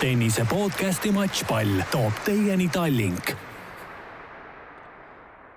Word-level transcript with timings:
tennise 0.00 0.44
podcasti 0.44 1.10
Matšpall 1.12 1.80
toob 1.90 2.12
teieni 2.24 2.68
Tallink. 2.68 3.30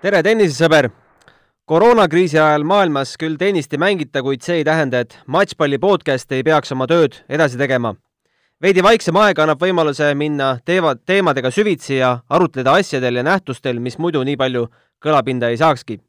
tere, 0.02 0.22
tennisesõber! 0.24 0.88
koroonakriisi 1.68 2.40
ajal 2.40 2.64
maailmas 2.64 3.18
küll 3.20 3.36
tennist 3.38 3.74
ei 3.76 3.82
mängita, 3.84 4.22
kuid 4.24 4.42
see 4.46 4.62
ei 4.62 4.64
tähenda, 4.64 5.02
et 5.04 5.18
Matšpalli 5.28 5.80
podcast 5.80 6.32
ei 6.32 6.46
peaks 6.48 6.72
oma 6.72 6.88
tööd 6.88 7.18
edasi 7.30 7.60
tegema. 7.60 7.96
veidi 8.64 8.84
vaiksem 8.84 9.20
aeg 9.20 9.40
annab 9.44 9.60
võimaluse 9.60 10.14
minna 10.16 10.54
teeva, 10.66 10.96
teemadega 10.96 11.52
süvitsi 11.52 11.98
ja 12.00 12.20
arutleda 12.30 12.78
asjadel 12.80 13.20
ja 13.20 13.24
nähtustel, 13.24 13.80
mis 13.80 14.00
muidu 14.00 14.24
nii 14.24 14.38
palju 14.38 14.70
kõlapinda 15.04 15.52
ei 15.52 15.58
saakski. 15.58 16.00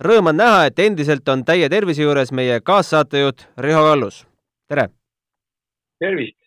Rõõm 0.00 0.32
on 0.32 0.36
näha, 0.36 0.64
et 0.66 0.78
endiselt 0.78 1.28
on 1.28 1.44
täie 1.44 1.68
tervise 1.68 2.02
juures 2.02 2.32
meie 2.32 2.60
kaassaatejuht 2.60 3.48
Riho 3.58 3.84
Kallus. 3.84 4.24
tere! 4.68 4.88
tervist! 6.00 6.45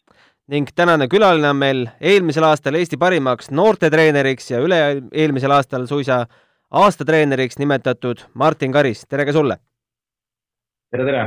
Ning 0.49 0.69
tänane 0.75 1.05
külaline 1.09 1.49
on 1.51 1.57
meil 1.59 1.83
eelmisel 2.01 2.45
aastal 2.47 2.77
Eesti 2.79 2.97
parimaks 2.97 3.51
noortetreeneriks 3.53 4.49
ja 4.49 4.61
üle-eelmisel 4.65 5.53
aastal 5.53 5.85
suisa 5.89 6.23
aastatreeneriks 6.69 7.59
nimetatud 7.61 8.23
Martin 8.33 8.73
Karis, 8.73 9.05
tere 9.05 9.27
ka 9.29 9.35
sulle! 9.35 9.59
tere, 10.89 11.05
tere! 11.05 11.23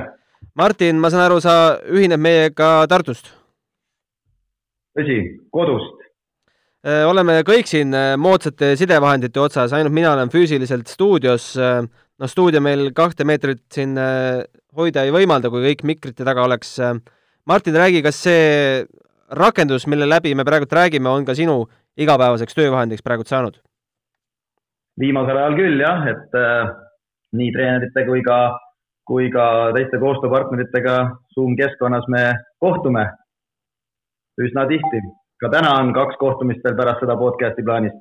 Martin, 0.59 0.99
ma 0.99 1.11
saan 1.13 1.29
aru, 1.29 1.39
sa 1.41 1.55
ühined 1.87 2.19
meiega 2.19 2.83
Tartust? 2.91 3.31
tõsi, 4.99 5.19
kodust. 5.55 6.01
Äh, 6.83 7.05
oleme 7.07 7.39
kõik 7.47 7.71
siin 7.71 7.95
äh, 7.95 8.17
moodsate 8.19 8.73
sidevahendite 8.77 9.41
otsas, 9.41 9.73
ainult 9.73 9.95
mina 9.95 10.11
olen 10.17 10.33
füüsiliselt 10.33 10.91
stuudios. 10.91 11.53
Äh, 11.57 11.79
noh, 11.87 12.31
stuudio 12.31 12.61
meil 12.61 12.91
kahte 12.97 13.25
meetrit 13.25 13.63
siin 13.73 13.95
hoida 14.77 15.07
ei 15.07 15.15
võimalda, 15.15 15.51
kui 15.51 15.63
kõik 15.63 15.87
mikrite 15.87 16.27
taga 16.27 16.43
oleks. 16.45 16.75
Martin, 17.49 17.79
räägi, 17.79 18.03
kas 18.05 18.19
see 18.27 18.43
rakendus, 19.33 19.87
mille 19.87 20.07
läbi 20.09 20.35
me 20.35 20.45
praegult 20.45 20.73
räägime, 20.73 21.09
on 21.09 21.25
ka 21.25 21.35
sinu 21.35 21.65
igapäevaseks 21.97 22.55
töövahendiks 22.55 23.03
praegult 23.03 23.29
saanud? 23.29 23.59
viimasel 25.01 25.39
ajal 25.41 25.57
küll 25.57 25.81
jah, 25.81 26.05
et 26.11 26.37
äh, 26.37 26.69
nii 27.39 27.51
treenerite 27.55 28.05
kui 28.05 28.21
ka, 28.27 28.39
kui 29.09 29.31
ka 29.33 29.47
teiste 29.77 30.01
koostööpartneritega 30.03 30.97
Zoom 31.35 31.57
keskkonnas 31.57 32.05
me 32.13 32.27
kohtume 32.61 33.07
üsna 34.41 34.67
tihti. 34.69 35.03
ka 35.41 35.49
täna 35.51 35.73
on 35.81 35.93
kaks 35.93 36.17
kohtumist 36.21 36.65
veel 36.65 36.77
pärast 36.77 37.01
seda 37.03 37.17
podcast'i 37.17 37.65
plaanis. 37.65 37.93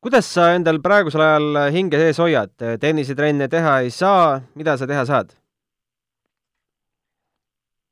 kuidas 0.00 0.34
sa 0.34 0.52
endal 0.54 0.78
praegusel 0.80 1.20
ajal 1.20 1.72
hinge 1.72 1.98
sees 1.98 2.18
hoiad, 2.18 2.54
tennisetrenne 2.80 3.48
teha 3.48 3.80
ei 3.80 3.90
saa, 3.90 4.40
mida 4.54 4.76
sa 4.76 4.86
teha 4.86 5.04
saad? 5.04 5.34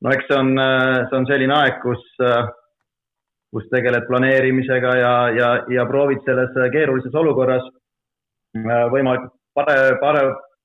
No 0.03 0.11
eks 0.11 0.27
see 0.27 0.37
on, 0.37 0.51
äh, 0.59 1.05
see 1.09 1.17
on 1.19 1.27
selline 1.29 1.55
aeg, 1.55 1.79
kus, 1.83 2.03
äh, 2.23 2.43
kus 3.53 3.67
tegeled 3.71 4.07
planeerimisega 4.09 4.95
ja, 4.99 5.13
ja, 5.37 5.49
ja 5.71 5.85
proovid 5.89 6.23
selles 6.27 6.55
keerulises 6.75 7.15
olukorras 7.23 7.65
äh, 8.59 8.85
võimalikult 8.93 9.35
pare, 9.55 9.77
pare, 10.01 10.23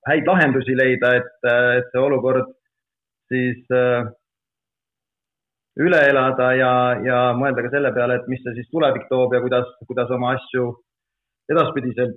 häid 0.09 0.29
lahendusi 0.29 0.75
leida, 0.77 1.13
et, 1.21 1.35
et 1.77 1.91
see 1.93 2.01
olukord 2.01 2.47
siis 3.29 3.67
üle 5.85 5.99
elada 6.09 6.47
ja, 6.57 6.71
ja 7.05 7.19
mõelda 7.37 7.67
ka 7.67 7.73
selle 7.75 7.91
peale, 7.93 8.17
et 8.17 8.31
mis 8.33 8.41
see 8.41 8.55
siis 8.57 8.71
tulevik 8.73 9.05
toob 9.11 9.37
ja 9.37 9.43
kuidas, 9.45 9.69
kuidas 9.91 10.09
oma 10.17 10.33
asju 10.39 10.71
edaspidiselt 11.53 12.17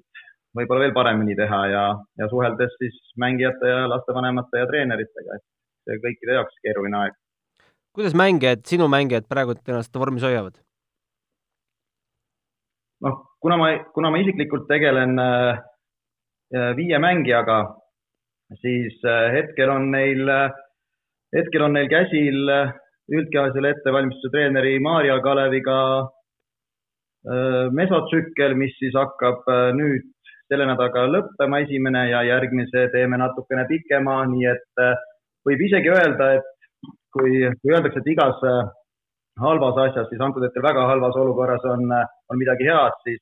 võib-olla 0.56 0.85
veel 0.85 0.95
paremini 0.95 1.35
teha 1.35 1.59
ja, 1.73 1.83
ja 2.22 2.30
suheldes 2.31 2.72
siis 2.80 2.95
mängijate 3.19 3.67
ja 3.67 3.83
lastevanemate 3.91 4.63
ja 4.63 4.69
treeneritega, 4.72 5.35
et 5.35 5.45
see 5.85 6.01
kõikide 6.05 6.37
jaoks 6.39 6.59
keeruline 6.65 6.99
aeg. 7.03 7.17
kuidas 7.95 8.15
mängijad, 8.17 8.65
sinu 8.67 8.87
mängijad 8.91 9.27
praegu 9.29 9.57
ennast 9.67 9.95
vormis 10.03 10.25
hoiavad? 10.27 10.57
noh, 13.05 13.19
kuna 13.41 13.57
ma, 13.57 13.71
kuna 13.95 14.11
ma 14.11 14.21
isiklikult 14.21 14.67
tegelen 14.69 15.19
äh, 15.19 15.61
viie 16.78 17.00
mängijaga, 17.00 17.61
siis 18.61 19.00
äh, 19.07 19.31
hetkel 19.38 19.73
on 19.73 19.91
neil 19.91 20.29
äh,, 20.29 20.53
hetkel 21.35 21.66
on 21.67 21.78
neil 21.78 21.89
käsil 21.91 22.50
äh, 22.50 22.73
üldkehalisele 23.11 23.75
ettevalmistuse 23.75 24.31
treeneri 24.33 24.79
Maarja 24.79 25.19
Kaleviga 25.23 25.77
äh, 27.27 27.67
mesotsükkel, 27.72 28.56
mis 28.59 28.75
siis 28.79 28.95
hakkab 28.97 29.47
äh, 29.50 29.69
nüüd 29.75 30.07
selle 30.51 30.67
nädalaga 30.67 31.06
lõppema, 31.07 31.61
esimene 31.63 32.09
ja 32.11 32.25
järgmise 32.27 32.89
teeme 32.91 33.19
natukene 33.19 33.63
pikema, 33.69 34.22
nii 34.31 34.47
et 34.51 34.83
äh, 34.83 34.95
võib 35.47 35.63
isegi 35.68 35.91
öelda, 35.91 36.29
et 36.38 36.88
kui, 37.16 37.41
kui 37.62 37.74
öeldakse, 37.74 38.02
et 38.02 38.12
igas 38.13 38.41
äh, 38.47 38.62
halvas 39.41 39.79
asjas, 39.88 40.07
siis 40.09 40.22
antud 40.22 40.46
hetkel 40.46 40.66
väga 40.66 40.88
halvas 40.90 41.18
olukorras 41.19 41.66
on, 41.74 41.85
äh, 41.97 42.07
on 42.31 42.41
midagi 42.41 42.69
head, 42.69 42.97
siis 43.07 43.22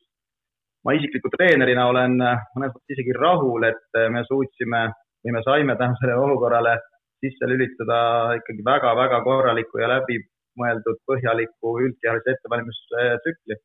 ma 0.85 0.96
isikliku 0.96 1.31
treenerina 1.34 1.90
olen 1.91 2.16
mõnes 2.19 2.72
mõttes 2.72 2.96
isegi 2.96 3.16
rahul, 3.18 3.66
et 3.68 3.97
me 4.13 4.24
suutsime 4.28 4.85
või 5.25 5.34
me 5.35 5.41
saime 5.44 5.75
tänu 5.79 5.97
sellele 6.00 6.24
olukorrale 6.24 6.78
sisse 7.24 7.47
lülitada 7.52 8.00
ikkagi 8.40 8.63
väga-väga 8.66 9.19
korraliku 9.25 9.81
ja 9.81 9.90
läbimõeldud 9.94 11.02
põhjaliku 11.09 11.74
üldkehalise 11.85 12.35
ettevalmistuse 12.35 13.09
tsükli. 13.25 13.59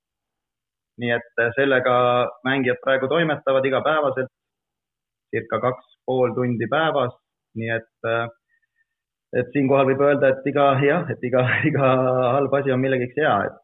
nii 1.03 1.10
et 1.10 1.41
sellega 1.56 1.94
mängijad 2.47 2.78
praegu 2.82 3.09
toimetavad 3.10 3.64
igapäevaselt, 3.66 4.31
circa 5.34 5.59
kaks 5.64 5.87
pool 6.06 6.34
tundi 6.37 6.69
päevas, 6.70 7.14
nii 7.59 7.70
et 7.78 8.06
äh, 8.10 8.28
et 9.40 9.50
siinkohal 9.54 9.88
võib 9.90 10.02
öelda, 10.06 10.30
et 10.30 10.48
iga 10.50 10.70
jah, 10.84 11.04
et 11.10 11.26
iga, 11.26 11.44
iga 11.70 11.90
halb 12.36 12.54
asi 12.60 12.74
on 12.74 12.82
millegiks 12.82 13.18
hea, 13.20 13.36
et 13.48 13.60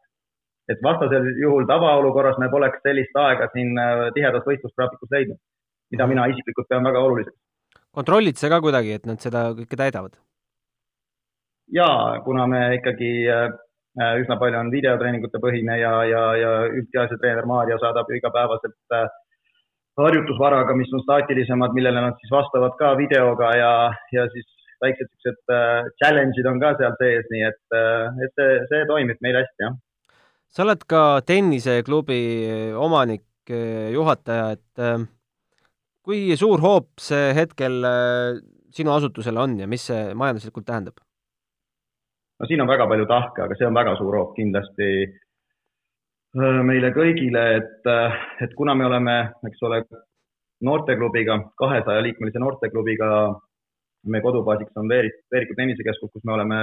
et 0.71 0.83
vastasel 0.85 1.25
juhul 1.41 1.65
tavaolukorras 1.67 2.37
me 2.39 2.47
poleks 2.51 2.83
sellist 2.85 3.17
aega 3.17 3.47
siin 3.51 3.73
äh, 3.81 4.09
tihedas 4.15 4.45
võistlusgraafikus 4.47 5.09
leidnud, 5.15 5.39
mida 5.91 6.07
mina 6.07 6.27
isiklikult 6.31 6.69
pean 6.69 6.85
väga 6.87 7.01
oluliseks. 7.07 7.37
kontrollid 7.91 8.37
sa 8.39 8.51
ka 8.53 8.61
kuidagi, 8.63 8.93
et 8.99 9.09
nad 9.09 9.19
seda 9.19 9.49
kõike 9.57 9.79
täidavad? 9.79 10.15
jaa, 11.71 12.21
kuna 12.27 12.47
me 12.51 12.61
ikkagi 12.77 13.11
äh, 13.31 13.49
üsna 14.21 14.37
palju 14.39 14.59
on 14.59 14.71
videotreeningute 14.71 15.41
põhine 15.43 15.79
ja, 15.81 15.91
ja, 16.07 16.23
ja 16.39 16.53
üldkehalise 16.69 17.19
treener 17.19 17.47
Maarja 17.49 17.79
saadab 17.81 18.09
ju 18.11 18.21
igapäevaselt 18.21 18.95
äh, 18.95 19.09
harjutusvaraga, 19.99 20.75
mis 20.77 20.91
on 20.95 21.03
staatilisemad, 21.03 21.75
millele 21.75 22.05
nad 22.05 22.19
siis 22.21 22.31
vastavad 22.31 22.77
ka 22.79 22.93
videoga 22.99 23.51
ja, 23.57 23.73
ja 24.15 24.27
siis 24.35 24.47
väiksed 24.83 25.09
siuksed 25.09 25.53
äh, 25.53 25.87
challenge'id 26.01 26.49
on 26.49 26.59
ka 26.61 26.73
seal 26.79 26.95
sees, 26.99 27.27
nii 27.33 27.45
et, 27.47 27.61
äh, 27.77 28.21
et 28.25 28.33
see, 28.39 28.57
see 28.71 28.87
toimib 28.89 29.21
meil 29.25 29.39
hästi, 29.41 29.65
jah. 29.65 29.77
sa 30.51 30.65
oled 30.65 30.85
ka 30.89 31.03
tenniseklubi 31.27 32.21
omanik, 32.79 33.27
juhataja, 33.95 34.51
et 34.57 34.83
äh, 34.83 35.05
kui 36.05 36.37
suur 36.39 36.61
hoop 36.63 37.01
see 37.01 37.31
hetkel 37.37 37.81
sinu 38.71 38.93
asutusele 38.95 39.41
on 39.41 39.57
ja 39.61 39.67
mis 39.69 39.85
see 39.91 40.13
majanduslikult 40.17 40.67
tähendab? 40.67 41.01
no 42.39 42.47
siin 42.49 42.61
on 42.63 42.69
väga 42.71 42.87
palju 42.89 43.05
tahke, 43.09 43.43
aga 43.45 43.57
see 43.57 43.67
on 43.67 43.77
väga 43.77 43.97
suur 43.99 44.17
hoop 44.17 44.31
kindlasti 44.37 44.87
meile 46.63 46.93
kõigile, 46.95 47.41
et, 47.59 47.87
et 48.39 48.53
kuna 48.55 48.71
me 48.73 48.85
oleme, 48.87 49.15
eks 49.49 49.65
ole, 49.67 49.81
noorteklubiga, 50.63 51.35
kahesaja 51.59 52.03
liikmelise 52.05 52.39
noorteklubiga 52.39 53.09
meie 54.07 54.23
kodubaasiks 54.23 54.77
on 54.81 54.89
Veerik, 54.89 55.19
Veeriku 55.31 55.57
tennisekeskus, 55.57 56.11
kus 56.13 56.23
me 56.25 56.33
oleme 56.33 56.61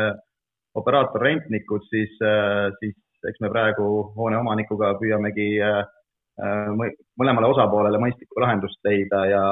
operaatorrentnikud, 0.79 1.87
siis, 1.91 2.17
äh, 2.23 2.71
siis 2.81 2.97
eks 3.29 3.41
me 3.41 3.51
praegu 3.53 3.87
hoone 4.17 4.39
omanikuga 4.39 4.95
püüamegi 5.01 5.49
äh, 5.65 5.81
äh, 6.43 6.73
mõlemale 7.19 7.53
osapoolele 7.55 8.01
mõistlikku 8.03 8.43
lahendust 8.43 8.81
leida 8.87 9.25
ja 9.33 9.45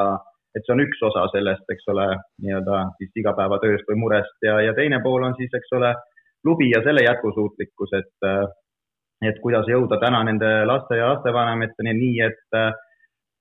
et 0.56 0.64
see 0.64 0.72
on 0.72 0.84
üks 0.86 1.00
osa 1.04 1.26
sellest, 1.34 1.66
eks 1.72 1.88
ole, 1.92 2.06
nii-öelda 2.44 2.82
siis 2.98 3.19
igapäevatööst 3.22 3.88
või 3.91 3.98
murest 4.04 4.47
ja, 4.47 4.60
ja 4.64 4.76
teine 4.76 5.03
pool 5.04 5.26
on 5.26 5.34
siis, 5.36 5.53
eks 5.53 5.74
ole, 5.76 5.92
klubi 6.47 6.71
ja 6.71 6.80
selle 6.84 7.03
jätkusuutlikkus, 7.04 7.92
et, 7.98 8.28
et 9.28 9.41
kuidas 9.42 9.68
jõuda 9.68 9.98
täna 10.00 10.22
nende 10.24 10.48
laste 10.68 10.97
ja 10.97 11.10
lastevanemateni 11.10 11.92
nii, 11.98 12.15
et, 12.24 12.56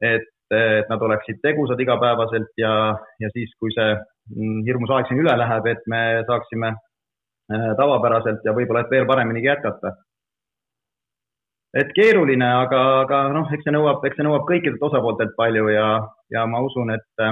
et, 0.10 0.28
et 0.58 0.92
nad 0.92 1.08
oleksid 1.08 1.40
tegusad 1.46 1.80
igapäevaselt 1.86 2.52
ja, 2.60 2.74
ja 3.24 3.32
siis, 3.38 3.54
kui 3.62 3.72
see 3.78 3.94
hirmus 4.34 4.92
aeg 4.96 5.10
siin 5.10 5.22
üle 5.22 5.36
läheb, 5.38 5.68
et 5.70 5.86
me 5.92 6.02
saaksime 6.28 6.72
äh, 6.74 7.72
tavapäraselt 7.78 8.46
ja 8.46 8.56
võib-olla 8.58 8.86
et 8.86 8.92
veel 8.92 9.08
pareminigi 9.10 9.52
jätkata. 9.52 9.94
et 11.76 11.92
keeruline, 11.96 12.48
aga, 12.64 12.82
aga 13.04 13.22
noh, 13.36 13.52
eks 13.54 13.68
see 13.68 13.74
nõuab, 13.76 14.06
eks 14.08 14.16
see 14.18 14.26
nõuab 14.26 14.48
kõikidelt 14.48 14.84
osapooltelt 14.88 15.36
palju 15.38 15.68
ja, 15.74 15.90
ja 16.32 16.46
ma 16.48 16.62
usun, 16.64 16.94
et, 16.96 17.26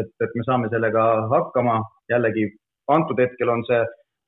et, 0.00 0.12
et 0.22 0.36
me 0.38 0.46
saame 0.46 0.70
sellega 0.70 1.04
hakkama. 1.32 1.82
jällegi 2.08 2.46
antud 2.88 3.20
hetkel 3.20 3.48
on 3.48 3.64
see, 3.68 3.80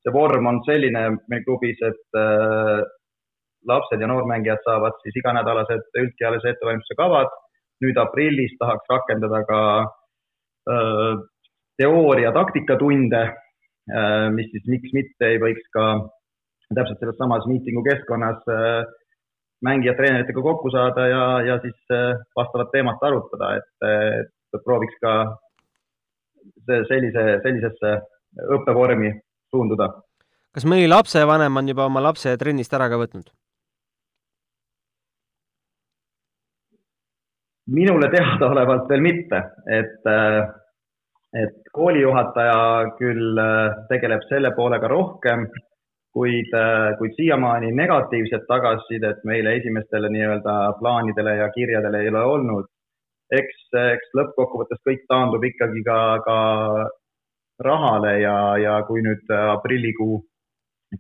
see 0.03 0.13
vorm 0.13 0.47
on 0.51 0.63
selline 0.67 1.09
meil 1.29 1.45
klubis, 1.45 1.81
et 1.87 2.19
äh, 2.21 2.83
lapsed 3.69 4.01
ja 4.01 4.09
noormängijad 4.11 4.63
saavad 4.65 4.99
siis 5.03 5.17
iganädalased 5.23 5.89
üldkehalise 6.03 6.53
ettevalmistuse 6.53 6.99
kavad. 6.99 7.33
nüüd 7.85 7.99
aprillis 8.01 8.55
tahaks 8.57 8.89
rakendada 8.89 9.43
ka 9.45 9.61
äh, 10.73 11.17
teooria 11.81 12.33
taktikatunde, 12.35 13.23
äh, 13.91 14.29
mis 14.35 14.51
siis 14.53 14.69
miks 14.71 14.95
mitte 14.97 15.33
ei 15.33 15.41
võiks 15.43 15.67
ka 15.75 15.89
täpselt 16.75 16.99
selles 16.99 17.19
samas 17.21 17.47
miitingu 17.47 17.85
keskkonnas 17.87 18.41
mängijad 19.63 19.95
treeneritega 19.97 20.43
kokku 20.43 20.71
saada 20.75 21.05
ja, 21.07 21.21
ja 21.47 21.55
siis 21.63 21.95
vastavat 22.37 22.73
teemat 22.73 23.05
arutada, 23.07 23.53
et, 23.61 23.87
et 23.87 24.65
prooviks 24.67 24.99
ka 24.99 25.13
sellise, 26.91 27.25
sellisesse 27.45 27.95
õppevormi 28.59 29.15
suunduda. 29.55 29.89
kas 30.53 30.67
mõni 30.67 30.89
lapsevanem 30.91 31.63
on 31.63 31.69
juba 31.71 31.87
oma 31.87 32.03
lapse 32.03 32.35
trennist 32.37 32.75
ära 32.75 32.91
ka 32.91 32.99
võtnud? 32.99 33.31
minule 37.67 38.07
teadaolevalt 38.11 38.87
veel 38.91 39.03
mitte, 39.03 39.41
et, 39.67 40.05
et 41.43 41.71
koolijuhataja 41.77 42.93
küll 42.99 43.41
tegeleb 43.91 44.25
selle 44.31 44.53
poolega 44.57 44.89
rohkem, 44.89 45.47
kuid, 46.17 46.55
kuid 46.99 47.17
siiamaani 47.19 47.73
negatiivset 47.77 48.47
tagasisidet 48.49 49.25
meile 49.29 49.57
esimestele 49.59 50.09
nii-öelda 50.15 50.55
plaanidele 50.81 51.37
ja 51.43 51.51
kirjadele 51.57 52.01
ei 52.03 52.13
ole 52.13 52.23
olnud. 52.37 52.71
Eks, 53.37 53.67
eks 53.83 54.15
lõppkokkuvõttes 54.17 54.81
kõik 54.87 55.03
taandub 55.11 55.45
ikkagi 55.45 55.83
ka, 55.85 55.99
ka 56.25 56.39
rahale 57.67 58.15
ja, 58.23 58.39
ja 58.63 58.79
kui 58.89 59.03
nüüd 59.03 59.33
aprillikuu 59.37 60.21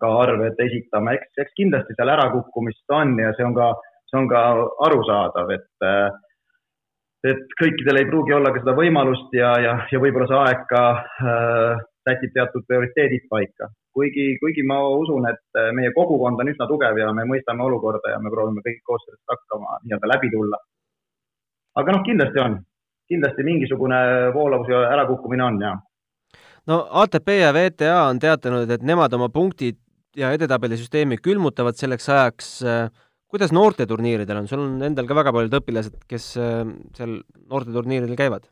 ka 0.00 0.10
arved 0.24 0.58
esitame, 0.66 1.14
eks, 1.16 1.32
eks 1.44 1.56
kindlasti 1.60 1.94
seal 1.96 2.10
ärakukkumist 2.12 2.96
on 2.98 3.14
ja 3.22 3.30
see 3.38 3.46
on 3.46 3.54
ka, 3.56 3.70
see 4.10 4.18
on 4.20 4.28
ka 4.28 4.42
arusaadav, 4.88 5.52
et 5.54 5.86
et 7.32 7.56
kõikidel 7.60 8.00
ei 8.00 8.08
pruugi 8.10 8.36
olla 8.36 8.52
ka 8.54 8.62
seda 8.62 8.76
võimalust 8.76 9.34
ja, 9.36 9.54
ja, 9.62 9.74
ja 9.92 10.00
võib-olla 10.02 10.28
see 10.30 10.38
aeg 10.42 10.62
ka 10.70 10.84
äh, 11.32 11.82
sätib 12.06 12.32
teatud 12.36 12.66
prioriteedid 12.68 13.26
paika. 13.30 13.70
kuigi, 13.96 14.36
kuigi 14.42 14.62
ma 14.68 14.78
usun, 14.92 15.24
et 15.30 15.60
meie 15.74 15.90
kogukond 15.96 16.40
on 16.42 16.52
üsna 16.52 16.68
tugev 16.68 16.98
ja 17.00 17.12
me 17.16 17.24
mõistame 17.28 17.64
olukorda 17.64 18.12
ja 18.12 18.18
me 18.20 18.30
proovime 18.30 18.60
kõik 18.66 18.82
koos 18.84 19.04
sellest 19.06 19.24
hakkama 19.32 19.78
nii-öelda 19.84 20.14
läbi 20.14 20.30
tulla 20.34 20.60
aga 21.80 21.96
noh, 21.96 22.04
kindlasti 22.06 22.42
on, 22.42 22.58
kindlasti 23.10 23.46
mingisugune 23.46 23.98
voolavus 24.34 24.70
ja 24.72 24.82
ärakukkumine 24.94 25.44
on 25.46 25.58
ja. 25.62 25.74
no 26.70 26.82
ATP 27.02 27.34
ja 27.40 27.52
VTA 27.56 27.96
on 28.10 28.20
teatanud, 28.22 28.70
et 28.70 28.86
nemad 28.86 29.12
oma 29.18 29.28
punktid 29.32 29.78
ja 30.16 30.32
edetabelisüsteemi 30.32 31.18
külmutavad 31.20 31.76
selleks 31.76 32.08
ajaks. 32.08 32.52
Kuidas 33.32 33.54
noorteturniiridel 33.56 34.42
on, 34.42 34.50
sul 34.50 34.62
on 34.64 34.84
endal 34.86 35.08
ka 35.08 35.16
väga 35.18 35.32
paljud 35.34 35.56
õpilased, 35.60 35.98
kes 36.10 36.28
äh, 36.40 36.60
seal 36.98 37.18
noorteturniiridel 37.46 38.18
käivad? 38.18 38.46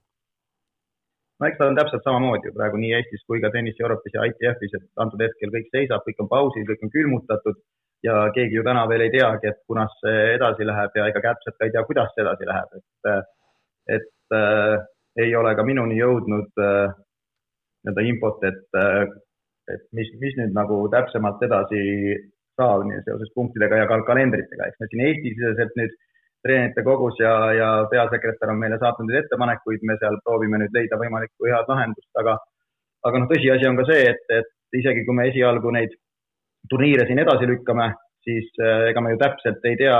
no 1.40 1.48
eks 1.48 1.58
ta 1.58 1.68
on 1.68 1.78
täpselt 1.78 2.04
samamoodi 2.06 2.52
praegu 2.54 2.78
nii 2.80 2.92
Eestis 2.98 3.24
kui 3.28 3.40
ka 3.42 3.50
Tennis 3.54 3.80
Euroopis 3.82 4.14
ja 4.14 4.26
ITF-is, 4.30 4.76
et 4.78 5.02
antud 5.02 5.22
hetkel 5.22 5.52
kõik 5.54 5.70
seisab, 5.74 6.04
kõik 6.06 6.22
on 6.22 6.30
pausil, 6.30 6.66
kõik 6.68 6.84
on 6.86 6.92
külmutatud 6.94 7.58
ja 8.06 8.18
keegi 8.36 8.58
ju 8.58 8.64
täna 8.66 8.84
veel 8.90 9.06
ei 9.06 9.12
teagi, 9.14 9.50
et 9.50 9.62
kunas 9.68 9.94
see 10.02 10.34
edasi 10.34 10.66
läheb 10.68 10.98
ja 10.98 11.08
ega 11.10 11.22
täpselt 11.28 11.56
ka 11.58 11.66
ei 11.66 11.72
tea, 11.74 11.84
kuidas 11.88 12.12
see 12.14 12.24
edasi 12.24 12.48
läheb, 12.50 12.76
et, 12.78 13.32
et 13.98 14.36
äh, 14.38 14.76
ei 15.24 15.34
ole 15.38 15.54
ka 15.56 15.64
minuni 15.66 15.98
jõudnud 15.98 16.62
äh, 16.62 16.94
nii-öelda 17.84 18.06
infot, 18.10 18.44
et, 18.50 18.66
äh, 18.80 19.02
et 19.74 19.84
mis, 19.96 20.10
mis 20.20 20.36
nüüd 20.40 20.54
nagu 20.56 20.82
täpsemalt 20.92 21.42
edasi 21.46 21.82
nii 22.58 23.02
seoses 23.04 23.30
punktidega 23.34 23.82
ja 23.82 23.86
ka 23.90 24.00
kalendritega, 24.06 24.68
eks 24.68 24.80
me 24.80 24.88
siin 24.90 25.04
Eesti-siseselt 25.08 25.78
nüüd 25.80 25.94
treenerite 26.44 26.84
kogus 26.84 27.18
ja, 27.18 27.34
ja 27.56 27.68
peasekretär 27.90 28.52
on 28.52 28.60
meile 28.60 28.78
saatnud 28.78 29.08
neid 29.08 29.24
ettepanekuid, 29.24 29.84
me 29.88 29.96
seal 30.00 30.18
proovime 30.26 30.60
nüüd 30.60 30.76
leida 30.76 30.98
võimalikku 31.00 31.48
head 31.48 31.70
lahendust, 31.72 32.10
aga, 32.20 32.36
aga 33.08 33.22
noh, 33.22 33.30
tõsiasi 33.30 33.68
on 33.70 33.78
ka 33.80 33.86
see, 33.88 34.04
et, 34.12 34.26
et 34.28 34.80
isegi 34.80 35.06
kui 35.06 35.16
me 35.16 35.28
esialgu 35.30 35.72
neid 35.74 35.96
turniire 36.70 37.06
siin 37.08 37.22
edasi 37.24 37.48
lükkame, 37.48 37.88
siis 38.24 38.52
äh, 38.60 38.90
ega 38.90 39.02
me 39.04 39.14
ju 39.14 39.22
täpselt 39.24 39.64
ei 39.70 39.80
tea, 39.80 39.98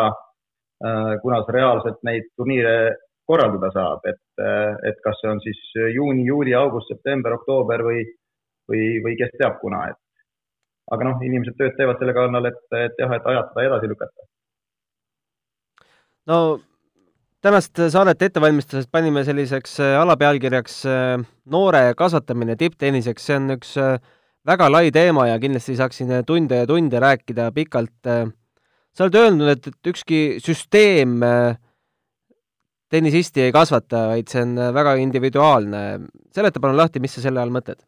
äh, 0.85 1.15
kunas 1.25 1.49
reaalselt 1.57 2.05
neid 2.09 2.29
turniire 2.37 2.77
korraldada 3.25 3.73
saab, 3.73 4.05
et, 4.12 4.23
äh, 4.45 4.77
et 4.91 5.00
kas 5.05 5.21
see 5.21 5.33
on 5.33 5.41
siis 5.45 5.61
juuni, 5.97 6.27
juuli, 6.29 6.55
august, 6.57 6.93
september, 6.93 7.39
oktoober 7.41 7.85
või, 7.89 8.05
või, 8.69 8.85
või 9.05 9.17
kes 9.21 9.33
teab, 9.41 9.57
kuna, 9.65 9.87
et 9.93 10.00
aga 10.93 11.09
noh, 11.09 11.25
inimesed 11.25 11.57
tööd 11.59 11.77
teevad 11.79 12.01
selle 12.01 12.15
kallal, 12.17 12.51
et, 12.51 12.63
et 12.77 13.01
jah, 13.01 13.17
et 13.17 13.33
ajatada 13.33 13.67
edasi 13.69 13.91
lükata. 13.91 14.29
no 16.29 16.39
tänast 17.45 17.81
saadet 17.93 18.23
ette 18.23 18.41
valmistades 18.41 18.89
panime 18.93 19.25
selliseks 19.25 19.79
alapealkirjaks 20.01 20.83
noore 21.53 21.83
kasvatamine 21.97 22.57
tipptenniseks, 22.61 23.27
see 23.27 23.37
on 23.37 23.57
üks 23.57 23.75
äh, 23.81 23.99
väga 24.49 24.69
lai 24.71 24.89
teema 24.93 25.29
ja 25.29 25.39
kindlasti 25.41 25.77
saaksin 25.77 26.13
tunde 26.27 26.63
ja 26.63 26.67
tunde 26.69 27.01
rääkida 27.01 27.51
pikalt. 27.53 27.93
sa 28.95 29.05
oled 29.05 29.17
öelnud, 29.19 29.49
et, 29.51 29.67
et 29.67 29.91
ükski 29.91 30.39
süsteem 30.39 31.23
äh, 31.23 31.57
tennisisti 32.89 33.49
ei 33.49 33.53
kasvata, 33.53 34.07
vaid 34.13 34.31
see 34.31 34.43
on 34.45 34.55
väga 34.75 34.95
individuaalne. 35.03 35.83
seleta 36.35 36.61
palun 36.61 36.77
lahti, 36.77 37.01
mis 37.01 37.15
sa 37.17 37.25
selle 37.25 37.41
all 37.41 37.53
mõtled? 37.55 37.81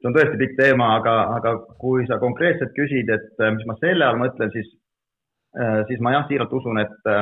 See 0.00 0.08
on 0.08 0.16
tõesti 0.16 0.40
pikk 0.40 0.56
teema, 0.58 0.94
aga, 1.00 1.16
aga 1.36 1.54
kui 1.82 2.06
sa 2.08 2.18
konkreetselt 2.22 2.72
küsid, 2.76 3.12
et 3.12 3.44
äh, 3.44 3.52
mis 3.56 3.68
ma 3.68 3.76
selle 3.82 4.08
all 4.08 4.18
mõtlen, 4.20 4.52
siis, 4.54 4.72
äh, 5.60 5.82
siis 5.90 6.00
ma 6.00 6.16
jah, 6.16 6.26
siiralt 6.28 6.56
usun, 6.56 6.80
et, 6.80 7.12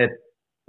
et 0.00 0.18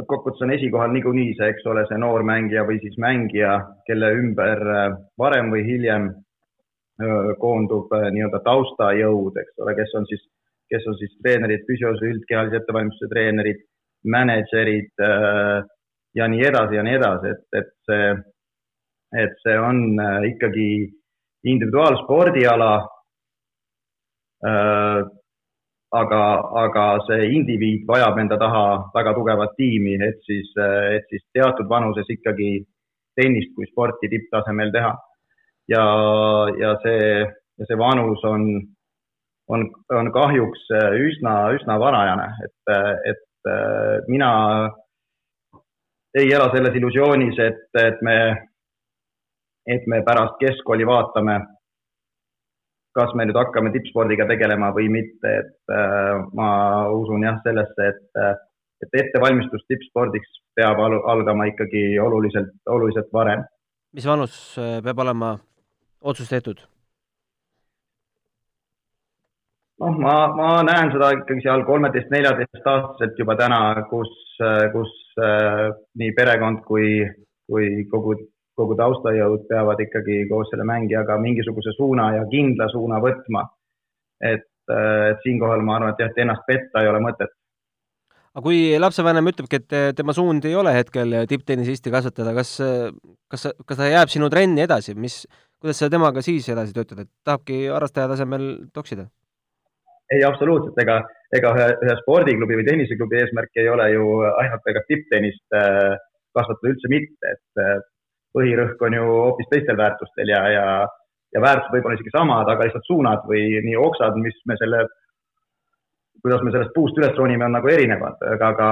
lõppkokkuvõttes 0.02 0.44
on 0.46 0.54
esikohal 0.56 0.94
niikuinii 0.96 1.36
see, 1.38 1.50
eks 1.54 1.66
ole, 1.70 1.86
see 1.90 2.00
noor 2.02 2.26
mängija 2.28 2.66
või 2.68 2.80
siis 2.84 2.98
mängija, 3.02 3.58
kelle 3.88 4.12
ümber 4.18 4.62
äh, 4.74 4.94
varem 5.22 5.52
või 5.54 5.64
hiljem 5.68 6.10
äh, 6.12 7.34
koondub 7.42 7.92
äh, 7.98 8.10
nii-öelda 8.16 8.42
taustajõud, 8.46 9.38
eks 9.42 9.64
ole, 9.64 9.76
kes 9.78 9.94
on 10.00 10.08
siis, 10.10 10.24
kes 10.72 10.88
on 10.88 10.98
siis 11.00 11.14
treenerid, 11.22 11.66
füsios, 11.70 12.02
üldkehalise 12.08 12.62
ettevalmistuse 12.62 13.12
treenerid, 13.12 13.66
mänedžerid 14.12 15.02
ja 16.18 16.28
nii 16.32 16.46
edasi 16.48 16.78
ja 16.80 16.84
nii 16.88 16.96
edasi, 16.98 17.34
et, 17.36 17.44
et 17.60 17.68
see, 17.86 18.06
et 19.18 19.34
see 19.44 19.58
on 19.60 20.00
ikkagi 20.30 20.70
individuaalspordiala 21.52 22.72
aga, 25.92 26.22
aga 26.64 26.86
see 27.08 27.32
indiviid 27.36 27.88
vajab 27.88 28.20
enda 28.24 28.38
taha 28.40 28.66
väga 28.96 29.14
tugevat 29.18 29.56
tiimi, 29.58 29.98
et 30.08 30.20
siis, 30.28 30.52
et 30.96 31.08
siis 31.10 31.24
teatud 31.36 31.68
vanuses 31.70 32.08
ikkagi 32.10 32.52
tennist 33.20 33.52
kui 33.56 33.68
sporti 33.72 34.10
tipptasemel 34.12 34.72
teha. 34.72 34.94
ja, 35.72 35.84
ja 36.60 36.76
see, 36.84 37.26
see 37.68 37.78
vanus 37.80 38.24
on, 38.28 38.48
on, 39.54 39.68
on 40.00 40.12
kahjuks 40.12 40.64
üsna, 41.00 41.36
üsna 41.56 41.78
varajane, 41.80 42.28
et, 42.48 42.72
et 43.12 43.52
mina 44.08 44.32
ei 46.18 46.32
ela 46.34 46.50
selles 46.52 46.76
illusioonis, 46.76 47.40
et, 47.40 47.68
et 47.80 48.02
me, 48.04 48.18
et 49.68 49.88
me 49.88 50.02
pärast 50.06 50.40
keskkooli 50.42 50.88
vaatame 50.88 51.40
kas 52.98 53.14
me 53.16 53.26
nüüd 53.28 53.38
hakkame 53.40 53.72
tippspordiga 53.76 54.28
tegelema 54.30 54.72
või 54.76 54.90
mitte, 54.92 55.36
et 55.44 55.76
äh, 55.76 56.18
ma 56.36 56.50
usun 56.92 57.24
jah 57.24 57.40
sellesse, 57.46 57.88
et, 57.94 58.04
äh, 58.20 58.34
et 58.84 59.00
ettevalmistus 59.06 59.64
tippspordiks 59.70 60.42
peab 60.60 60.82
al 60.84 60.98
algama 61.14 61.48
ikkagi 61.52 61.86
oluliselt, 62.04 62.52
oluliselt 62.68 63.12
varem. 63.14 63.46
mis 63.94 64.08
vanus 64.08 64.36
äh, 64.60 64.82
peab 64.84 65.00
olema 65.00 65.38
otsus 66.02 66.30
tehtud? 66.30 66.60
noh, 69.82 69.96
ma, 69.98 70.16
ma 70.36 70.50
näen 70.68 70.92
seda 70.94 71.14
ikkagi 71.16 71.46
seal 71.46 71.64
kolmeteist, 71.66 72.12
neljateistaastaselt 72.14 73.18
juba 73.24 73.38
täna, 73.40 73.62
kus, 73.90 74.12
äh, 74.44 74.68
kus 74.76 74.92
äh, 75.24 75.72
nii 75.98 76.12
perekond 76.18 76.62
kui, 76.68 77.00
kui 77.48 77.88
kogu 77.90 78.20
kogu 78.60 78.76
taustajõud 78.80 79.46
peavad 79.50 79.80
ikkagi 79.84 80.24
koos 80.30 80.50
selle 80.52 80.66
mängijaga 80.68 81.18
mingisuguse 81.22 81.74
suuna 81.78 82.12
ja 82.18 82.24
kindla 82.32 82.68
suuna 82.72 83.02
võtma. 83.04 83.46
et, 84.22 84.48
et 84.70 85.22
siinkohal 85.24 85.64
ma 85.66 85.78
arvan, 85.78 85.94
et 85.94 86.04
jah, 86.04 86.12
et 86.12 86.20
ennast 86.22 86.44
petta 86.48 86.84
ei 86.84 86.90
ole 86.90 87.00
mõtet. 87.04 87.32
aga 88.34 88.44
kui 88.44 88.60
lapsevanem 88.80 89.32
ütlebki, 89.32 89.62
et 89.62 89.96
tema 89.96 90.14
suund 90.14 90.46
ei 90.46 90.56
ole 90.56 90.74
hetkel 90.76 91.16
tipptennisisti 91.28 91.92
kasvatada, 91.92 92.36
kas, 92.38 92.58
kas, 93.32 93.48
kas 93.66 93.80
ta 93.80 93.90
jääb 93.90 94.12
sinu 94.14 94.30
trenni 94.30 94.64
edasi, 94.68 94.96
mis, 94.96 95.24
kuidas 95.60 95.82
sa 95.82 95.90
temaga 95.90 96.22
siis 96.22 96.48
edasi 96.50 96.76
töötad, 96.76 97.04
et 97.04 97.12
tahabki 97.26 97.66
harrastaja 97.72 98.12
tasemel 98.14 98.54
toksida? 98.74 99.10
ei, 100.12 100.24
absoluutselt, 100.28 100.78
ega, 100.84 100.98
ega 101.36 101.54
ühe, 101.56 101.68
ühe 101.86 101.96
spordiklubi 102.02 102.58
või 102.60 102.68
tenniseklubi 102.68 103.20
eesmärk 103.22 103.62
ei 103.62 103.70
ole 103.72 103.88
ju 103.94 104.08
ainult 104.44 104.68
ega 104.68 104.84
tipptennist 104.90 105.56
äh, 105.56 105.96
kasvatada 106.36 106.74
üldse 106.74 106.92
mitte, 106.92 107.32
et 107.32 107.62
põhirõhk 108.36 108.82
on 108.88 108.96
ju 108.98 109.06
hoopis 109.10 109.50
teistel 109.52 109.78
väärtustel 109.80 110.32
ja, 110.32 110.42
ja, 110.56 110.66
ja 111.36 111.44
väärtused 111.44 111.76
võib-olla 111.76 112.00
isegi 112.00 112.14
samad, 112.16 112.50
aga 112.50 112.68
lihtsalt 112.68 112.88
suunad 112.88 113.28
või 113.30 113.44
nii 113.68 113.78
oksad, 113.80 114.18
mis 114.24 114.40
me 114.50 114.58
selle, 114.62 114.86
kuidas 116.24 116.44
me 116.46 116.54
sellest 116.56 116.74
puust 116.76 117.00
üles 117.00 117.16
ronime, 117.18 117.48
on 117.48 117.58
nagu 117.58 117.72
erinevad, 117.72 118.24
aga, 118.36 118.52
aga, 118.56 118.72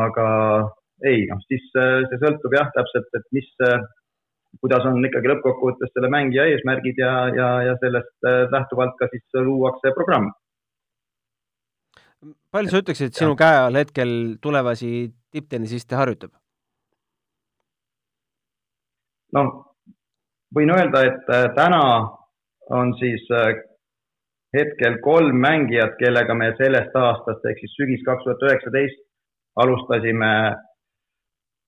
aga 0.00 0.26
ei, 1.04 1.26
noh, 1.30 1.42
siis 1.50 1.66
see 1.74 2.22
sõltub 2.22 2.56
jah, 2.56 2.70
täpselt, 2.76 3.10
et 3.18 3.28
mis, 3.36 3.50
kuidas 4.62 4.86
on 4.88 5.02
ikkagi 5.04 5.34
lõppkokkuvõttes 5.34 5.92
selle 5.92 6.10
mängija 6.12 6.46
eesmärgid 6.52 7.02
ja, 7.02 7.12
ja, 7.36 7.52
ja 7.70 7.76
sellest 7.82 8.30
lähtuvalt 8.54 8.96
ka 9.00 9.10
siis 9.12 9.42
luuakse 9.42 9.92
programm. 9.98 10.32
palju 12.54 12.72
sa 12.72 12.80
ütleksid, 12.80 13.10
et 13.10 13.18
sinu 13.18 13.36
käe 13.36 13.58
all 13.66 13.76
hetkel 13.76 14.10
tulevasi 14.42 14.90
tipptennisiste 15.34 15.98
harjutab? 15.98 16.32
No 19.34 19.42
võin 20.54 20.70
öelda, 20.70 21.02
et 21.08 21.32
täna 21.56 21.82
on 22.70 22.92
siis 23.00 23.26
hetkel 24.56 25.00
kolm 25.04 25.36
mängijat, 25.42 25.96
kellega 25.98 26.34
me 26.34 26.52
sellest 26.58 26.94
aastast 26.96 27.44
ehk 27.50 27.58
siis 27.62 27.74
sügis 27.78 28.04
kaks 28.06 28.24
tuhat 28.24 28.46
üheksateist 28.48 29.02
alustasime, 29.56 30.32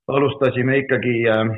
alustasime 0.08 0.76
ikkagi 0.82 1.16
äh, 1.28 1.52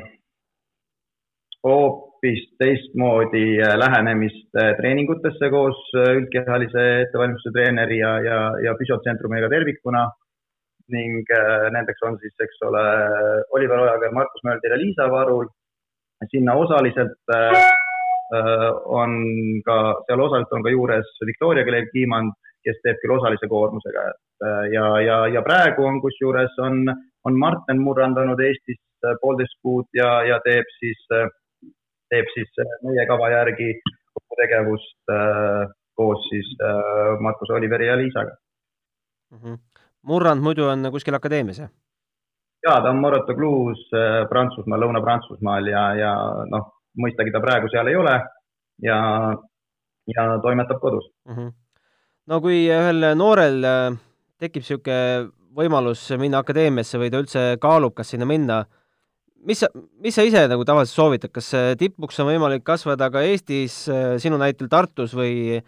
hoopis 1.67 2.43
teistmoodi 2.59 3.45
äh, 3.61 3.75
lähenemist 3.83 4.55
äh, 4.55 4.73
treeningutesse 4.79 5.49
koos 5.53 5.81
üldkehalise 6.05 6.87
ettevalmistuse 7.05 7.55
treeneri 7.57 7.99
ja, 7.99 8.17
ja, 8.27 8.41
ja 8.65 8.75
füsiotsentrumiga 8.79 9.51
tervikuna 9.51 10.07
ning 10.91 11.29
nendeks 11.71 12.01
on 12.03 12.17
siis, 12.19 12.33
eks 12.43 12.57
ole, 12.67 12.81
Oliver 13.55 13.79
Ojakäär, 13.79 14.11
Markus 14.11 14.41
Mölder 14.43 14.73
ja 14.73 14.79
Liisa 14.81 15.05
Varul. 15.07 15.45
Sinna 16.29 16.53
osaliselt 16.53 17.17
Äh, 18.31 18.71
on 18.87 19.11
ka, 19.67 19.77
seal 20.07 20.21
osaliselt 20.23 20.53
on 20.55 20.63
ka 20.63 20.71
juures 20.71 21.07
Victoria 21.27 21.65
Kalev-Kiimand, 21.67 22.31
kes 22.63 22.77
teeb 22.85 23.01
küll 23.01 23.17
osalise 23.17 23.49
koormusega, 23.51 24.03
äh, 24.45 24.61
ja, 24.71 24.85
ja, 25.03 25.17
ja 25.35 25.41
praegu 25.43 25.83
on 25.83 25.99
kusjuures 26.03 26.55
on, 26.63 26.85
on 27.27 27.39
Martin 27.41 27.81
murrandanud 27.83 28.39
Eestis 28.39 28.79
äh, 29.03 29.17
poolteist 29.19 29.57
kuud 29.59 29.89
ja, 29.99 30.13
ja 30.29 30.39
teeb 30.47 30.71
siis, 30.77 31.03
teeb 32.13 32.31
siis 32.31 32.63
meie 32.87 33.03
kava 33.09 33.33
järgi 33.35 33.73
kogu 33.83 34.39
tegevust 34.39 35.13
koos 35.99 36.23
siis 36.29 36.47
Markus 37.19 37.51
Oliveri 37.51 37.87
ja 37.87 37.97
Liisaga 37.99 38.31
mm. 39.31 39.37
-hmm. 39.37 39.59
Murrand 40.07 40.43
muidu 40.43 40.71
on 40.71 40.87
kuskil 40.91 41.15
akadeemias, 41.19 41.59
jah? 41.59 41.71
Jaa, 42.65 42.77
ta 42.81 42.91
on 42.91 43.01
Morotogluus 43.01 43.87
Prantsusmaal, 44.29 44.85
Lõuna-Prantsusmaal 44.85 45.71
ja, 45.71 45.85
ja 45.97 46.11
noh, 46.51 46.69
mõistagi 47.01 47.33
ta 47.33 47.41
praegu 47.43 47.71
seal 47.71 47.89
ei 47.91 47.97
ole 47.97 48.15
ja, 48.83 48.99
ja 50.11 50.27
toimetab 50.43 50.81
kodus 50.81 51.07
mm. 51.27 51.35
-hmm. 51.35 51.51
no 52.27 52.41
kui 52.41 52.65
ühel 52.67 53.11
noorel 53.15 53.63
äh, 53.63 53.99
tekib 54.41 54.65
niisugune 54.65 55.31
võimalus 55.55 56.03
minna 56.19 56.41
akadeemiasse 56.41 56.99
või 56.99 57.11
ta 57.11 57.19
üldse 57.19 57.41
kaalub, 57.61 57.93
kas 57.97 58.13
sinna 58.13 58.25
minna, 58.25 58.61
mis 59.47 59.59
sa, 59.59 59.67
mis 59.99 60.15
sa 60.15 60.23
ise 60.23 60.45
nagu 60.47 60.63
tavaliselt 60.67 60.95
soovitad, 60.95 61.33
kas 61.35 61.51
tipuks 61.79 62.19
on 62.23 62.29
võimalik 62.31 62.63
kasvada 62.63 63.09
ka 63.11 63.23
Eestis, 63.27 63.83
äh, 63.91 64.15
sinu 64.21 64.39
näitel 64.41 64.71
Tartus 64.71 65.15
või, 65.17 65.59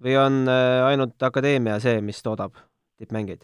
või 0.00 0.16
on 0.20 0.44
äh, 0.48 0.84
ainult 0.90 1.22
akadeemia 1.22 1.80
see, 1.82 2.00
mis 2.00 2.22
toodab 2.22 2.54
tippmängijaid? 2.98 3.42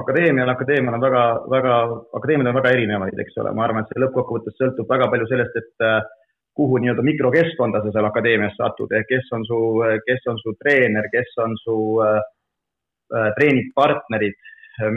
Akadeemial, 0.00 0.50
akadeemial 0.50 0.96
on 0.96 1.04
väga, 1.04 1.24
väga, 1.50 1.74
akadeemiad 2.18 2.50
on 2.50 2.58
väga 2.58 2.74
erinevaid, 2.76 3.18
eks 3.24 3.36
ole, 3.42 3.52
ma 3.54 3.66
arvan, 3.66 3.84
et 3.84 3.92
see 3.92 4.02
lõppkokkuvõttes 4.02 4.56
sõltub 4.58 4.90
väga 4.90 5.10
palju 5.12 5.28
sellest, 5.30 5.58
et 5.60 5.86
äh, 5.86 6.00
kuhu 6.58 6.80
nii-öelda 6.82 7.04
mikrokeskkonda 7.06 7.82
sa 7.82 7.92
seal 7.94 8.08
akadeemias 8.08 8.56
satud, 8.58 8.90
ehk 8.94 9.06
kes 9.10 9.30
on 9.36 9.46
su, 9.46 9.60
kes 10.08 10.26
on 10.32 10.40
su 10.42 10.54
treener, 10.62 11.10
kes 11.12 11.38
on 11.44 11.54
su 11.62 11.76
äh, 12.06 12.18
äh 13.14 13.30
treeningpartnerid, 13.38 14.36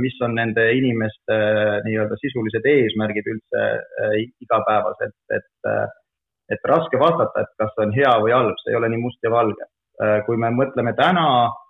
mis 0.01 0.17
on 0.25 0.33
nende 0.37 0.65
inimeste 0.73 1.37
äh, 1.37 1.77
nii-öelda 1.85 2.17
sisulised 2.21 2.65
eesmärgid 2.65 3.29
üldse 3.33 3.63
äh, 3.77 4.17
igapäevaselt, 4.41 5.17
et 5.37 5.71
äh, 5.73 5.85
et 6.47 6.63
raske 6.63 6.97
vastata, 6.97 7.43
et 7.43 7.57
kas 7.59 7.73
see 7.75 7.83
on 7.83 7.91
hea 7.91 8.11
või 8.23 8.31
halb, 8.31 8.55
see 8.61 8.71
ei 8.71 8.77
ole 8.79 8.87
nii 8.89 9.01
must 9.01 9.25
ja 9.25 9.29
valge. 9.33 9.65
kui 10.27 10.37
me 10.37 10.47
mõtleme 10.53 10.93
täna 10.95 11.25
Äh, 11.27 11.66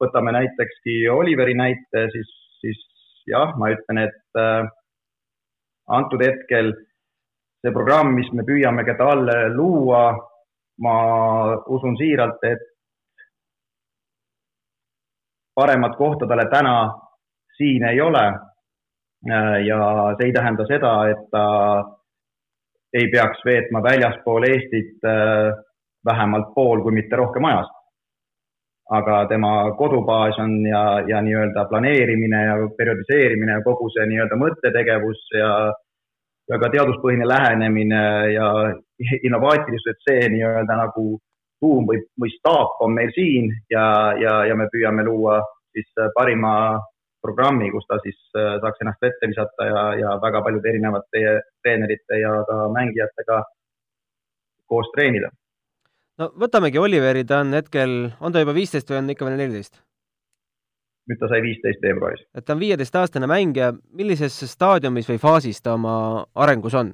võtame 0.00 0.32
näitekski 0.36 1.08
Oliveri 1.08 1.54
näite, 1.56 2.06
siis, 2.12 2.32
siis 2.60 2.80
jah, 3.26 3.54
ma 3.58 3.70
ütlen, 3.72 4.02
et 4.06 4.40
äh, 4.40 4.66
antud 5.88 6.22
hetkel 6.24 6.72
see 7.62 7.72
programm, 7.74 8.14
mis 8.16 8.30
me 8.34 8.44
püüame 8.46 8.84
ka 8.86 8.96
talle 8.98 9.36
luua, 9.54 10.04
ma 10.82 10.96
usun 11.70 11.96
siiralt, 12.00 12.42
et 12.48 12.64
paremat 15.54 15.96
kohta 15.96 16.26
talle 16.26 16.48
täna 16.50 16.76
siin 17.56 17.84
ei 17.88 18.00
ole. 18.00 18.26
Äh, 19.30 19.58
ja 19.68 19.80
see 20.18 20.30
ei 20.30 20.32
tähenda 20.34 20.66
seda, 20.66 20.94
et 21.12 21.28
ta 21.30 21.44
ei 22.92 23.06
peaks 23.12 23.44
veetma 23.46 23.80
väljaspool 23.80 24.44
Eestit 24.44 25.06
vähemalt 26.04 26.50
pool, 26.54 26.82
kui 26.84 26.92
mitte 26.92 27.16
rohkem 27.16 27.46
ajast 27.48 27.71
aga 28.90 29.26
tema 29.28 29.72
kodubaas 29.78 30.38
on 30.42 30.66
ja, 30.66 31.00
ja 31.08 31.22
nii-öelda 31.22 31.64
planeerimine 31.70 32.44
ja 32.44 32.54
perioodiseerimine 32.76 33.52
ja 33.52 33.64
kogu 33.64 33.88
see 33.94 34.06
nii-öelda 34.10 34.38
mõttetegevus 34.40 35.22
ja, 35.38 35.50
ja 36.50 36.58
ka 36.58 36.70
teaduspõhine 36.74 37.28
lähenemine 37.28 38.02
ja 38.34 38.48
innovaatilisus, 39.22 39.90
et 39.94 40.08
see 40.08 40.28
nii-öelda 40.34 40.78
nagu 40.82 41.06
tuum 41.62 41.86
või, 41.86 42.02
või 42.20 42.32
staap 42.38 42.80
on 42.82 42.96
meil 42.98 43.12
siin 43.14 43.52
ja, 43.70 43.86
ja, 44.18 44.38
ja 44.50 44.56
me 44.58 44.66
püüame 44.72 45.06
luua 45.06 45.38
siis 45.72 45.88
parima 46.16 46.80
programmi, 47.22 47.70
kus 47.70 47.86
ta 47.86 48.00
siis 48.02 48.18
äh, 48.34 48.56
saaks 48.60 48.82
ennast 48.82 49.06
ette 49.06 49.28
visata 49.30 49.68
ja, 49.68 49.82
ja 50.00 50.14
väga 50.22 50.42
paljude 50.42 50.72
erinevate 50.72 51.22
treenerite 51.62 52.18
ja 52.18 52.32
ka 52.48 52.66
mängijatega 52.74 53.38
koos 54.66 54.90
treenida 54.96 55.30
no 56.20 56.28
võtamegi 56.42 56.80
Oliveri, 56.80 57.24
ta 57.28 57.40
on 57.44 57.54
hetkel, 57.56 57.96
on 58.20 58.34
ta 58.34 58.42
juba 58.42 58.54
viisteist 58.56 58.90
või 58.90 59.00
on 59.02 59.14
ikka 59.14 59.28
veel 59.28 59.40
neliteist? 59.40 59.80
nüüd 61.10 61.18
ta 61.18 61.26
sai 61.30 61.42
viisteist 61.42 61.82
veebruaris. 61.82 62.26
et 62.34 62.44
ta 62.46 62.54
on 62.54 62.62
viieteistaastane 62.62 63.28
mängija, 63.30 63.72
millises 63.98 64.36
staadiumis 64.52 65.08
või 65.10 65.22
faasis 65.22 65.62
ta 65.62 65.76
oma 65.78 65.94
arengus 66.34 66.76
on? 66.78 66.92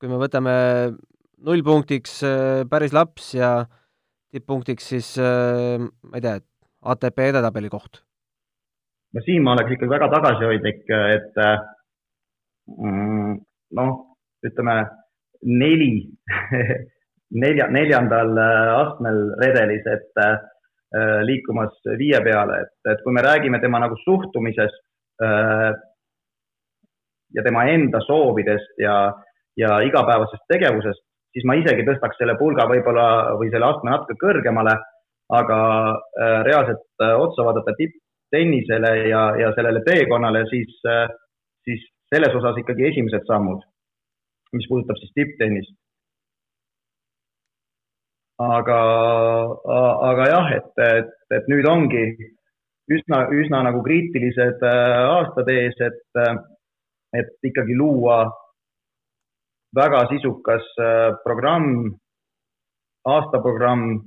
kui 0.00 0.10
me 0.10 0.18
võtame 0.18 0.54
nullpunktiks 1.46 2.22
äh, 2.26 2.62
päris 2.70 2.94
laps 2.96 3.34
ja 3.36 3.52
tipppunktiks 4.32 4.88
siis 4.94 5.12
äh, 5.20 5.78
ma 5.82 6.18
ei 6.18 6.24
tea, 6.24 6.40
ATP 6.94 7.28
edetabeli 7.28 7.70
koht? 7.72 8.02
no 9.12 9.22
siin 9.26 9.44
ma 9.44 9.56
oleks 9.56 9.76
ikkagi 9.76 9.92
väga 9.92 10.08
tagasihoidlik, 10.14 10.82
et 10.88 11.38
äh, 11.44 11.54
mm, 12.72 13.36
noh, 13.78 13.94
ütleme 14.46 14.80
neli 15.46 15.92
nelja, 17.42 17.68
neljandal 17.72 18.36
äh, 18.38 18.72
astmel 18.78 19.22
redelis, 19.40 19.86
et 19.88 20.22
äh, 20.22 20.36
liikumas 21.26 21.74
viie 21.98 22.20
peale, 22.24 22.62
et, 22.66 22.74
et 22.92 23.00
kui 23.04 23.14
me 23.16 23.24
räägime 23.24 23.60
tema 23.62 23.80
nagu 23.82 23.96
suhtumisest 24.04 24.82
äh, 25.24 25.70
ja 27.34 27.44
tema 27.46 27.64
enda 27.72 28.00
soovidest 28.04 28.78
ja, 28.82 28.96
ja 29.56 29.80
igapäevasest 29.86 30.44
tegevusest, 30.52 31.04
siis 31.32 31.46
ma 31.48 31.56
isegi 31.56 31.86
tõstaks 31.88 32.20
selle 32.20 32.36
pulga 32.40 32.68
võib-olla 32.68 33.06
või 33.40 33.50
selle 33.52 33.70
astme 33.70 33.92
natuke 33.92 34.18
kõrgemale, 34.20 34.76
aga 35.32 35.58
äh, 35.92 36.38
reaalselt 36.48 36.84
äh, 37.00 37.14
otsa 37.16 37.46
vaadata 37.46 37.74
tipptennisele 37.78 38.92
ja, 39.08 39.24
ja 39.40 39.52
sellele 39.56 39.84
teekonnale, 39.86 40.44
siis 40.52 40.76
äh,, 40.88 41.06
siis 41.64 41.84
selles 42.12 42.34
osas 42.36 42.58
ikkagi 42.60 42.90
esimesed 42.90 43.24
sammud, 43.28 43.62
mis 44.56 44.68
puudutab 44.68 44.98
siis 45.00 45.14
tipptennist 45.16 45.76
aga, 48.42 48.78
aga 50.10 50.28
jah, 50.28 50.52
et, 50.56 50.70
et, 50.82 51.10
et 51.36 51.50
nüüd 51.50 51.66
ongi 51.68 52.04
üsna, 52.92 53.26
üsna 53.32 53.62
nagu 53.66 53.82
kriitilised 53.84 54.62
äh, 54.66 55.00
aastad 55.16 55.50
ees, 55.52 55.76
et, 55.80 56.22
et 57.18 57.50
ikkagi 57.50 57.76
luua 57.78 58.24
väga 59.76 60.06
sisukas 60.12 60.64
äh, 60.80 61.10
programm, 61.24 61.92
aastaprogramm, 63.08 64.00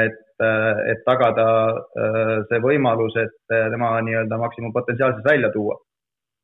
et, 0.00 0.20
et 0.40 1.00
tagada 1.06 1.46
äh, 1.70 2.34
see 2.50 2.60
võimalus, 2.64 3.16
et 3.20 3.38
tema 3.48 3.96
nii-öelda 4.04 4.38
maksimumpotentsiaalselt 4.40 5.26
välja 5.26 5.52
tuua. 5.52 5.78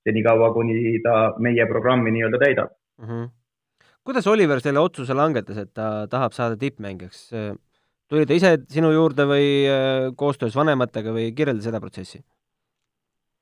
senikaua, 0.07 0.53
kuni 0.55 1.00
ta 1.03 1.35
meie 1.43 1.65
programmi 1.67 2.12
nii-öelda 2.15 2.38
täidab 2.38 2.75
mm. 2.99 3.09
-hmm 3.09 3.26
kuidas 4.07 4.26
Oliver 4.31 4.62
selle 4.62 4.79
otsuse 4.79 5.15
langetas, 5.19 5.59
et 5.59 5.73
ta 5.75 6.07
tahab 6.11 6.35
saada 6.37 6.57
tippmängijaks? 6.61 7.33
tuli 8.07 8.26
ta 8.26 8.37
ise 8.38 8.53
sinu 8.71 8.93
juurde 8.95 9.26
või 9.26 9.47
äh, 9.67 10.09
koostöös 10.19 10.55
vanematega 10.55 11.11
või 11.15 11.33
kirjelda 11.35 11.65
seda 11.65 11.81
protsessi? 11.83 12.21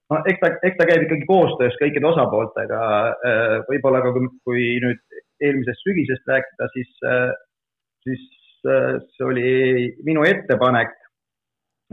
no 0.09 0.23
eks 0.31 0.41
ta, 0.41 0.53
eks 0.65 0.79
ta 0.81 0.89
käib 0.89 1.05
ikkagi 1.05 1.29
koostöös 1.29 1.77
kõikide 1.81 2.09
osapooltega. 2.09 2.81
Äh, 3.29 3.55
võib-olla 3.69 4.01
ka 4.05 4.15
kui, 4.17 4.31
kui 4.49 4.67
nüüd 4.85 5.21
eelmisest 5.45 5.85
sügisest 5.85 6.33
rääkida, 6.33 6.71
siis, 6.73 6.97
äh, 7.13 7.31
siis 8.09 8.27
see 8.65 9.25
oli 9.29 9.49
minu 10.07 10.23
ettepanek, 10.25 10.95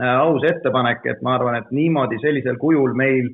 aus 0.00 0.44
ettepanek, 0.48 1.02
et 1.12 1.18
ma 1.20 1.34
arvan, 1.36 1.58
et 1.58 1.74
niimoodi 1.76 2.16
sellisel 2.22 2.56
kujul 2.56 2.94
meil 2.96 3.26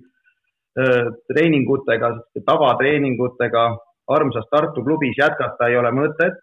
treeningutega, 0.74 2.08
tavatreeningutega 2.48 3.62
armsas 4.16 4.48
Tartu 4.50 4.84
klubis 4.84 5.18
jätkata 5.18 5.68
ei 5.68 5.76
ole 5.76 5.92
mõtet. 5.92 6.38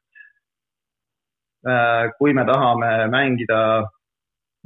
kui 2.19 2.33
me 2.37 2.43
tahame 2.45 3.07
mängida 3.09 3.59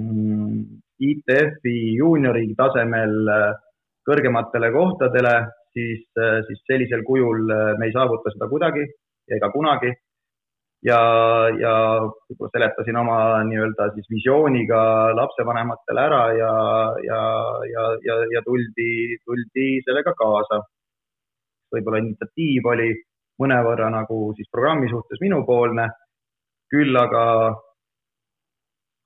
mm, 0.01 0.63
ITF-i 0.99 1.95
juuniori 1.95 2.43
tasemel 2.57 3.13
kõrgematele 4.03 4.71
kohtadele, 4.73 5.33
siis, 5.71 6.03
siis 6.47 6.59
sellisel 6.67 7.05
kujul 7.07 7.47
me 7.79 7.87
ei 7.87 7.95
saavuta 7.95 8.33
seda 8.33 8.49
kuidagi 8.51 8.83
ega 9.31 9.47
kunagi 9.53 9.93
ja, 10.83 10.99
ja 11.59 11.73
seletasin 12.53 12.97
oma 12.99 13.43
nii-öelda 13.49 13.89
siis 13.95 14.07
visiooniga 14.11 14.81
lapsevanematele 15.15 16.03
ära 16.07 16.23
ja, 16.37 16.51
ja, 17.05 17.21
ja, 17.73 17.85
ja, 18.07 18.19
ja 18.35 18.43
tuldi, 18.45 18.91
tuldi 19.25 19.69
sellega 19.87 20.13
kaasa. 20.17 20.61
Võib-olla 21.73 22.01
initsiatiiv 22.03 22.69
oli 22.73 22.91
mõnevõrra 23.39 23.89
nagu 23.93 24.21
siis 24.37 24.49
programmi 24.51 24.89
suhtes 24.91 25.21
minupoolne, 25.23 25.87
küll 26.71 26.95
aga 26.99 27.23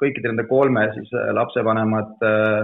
kõikide 0.01 0.32
nende 0.32 0.48
kolme 0.50 0.88
siis 0.96 1.12
äh, 1.15 1.34
lapsevanemad 1.38 2.25
äh, 2.27 2.63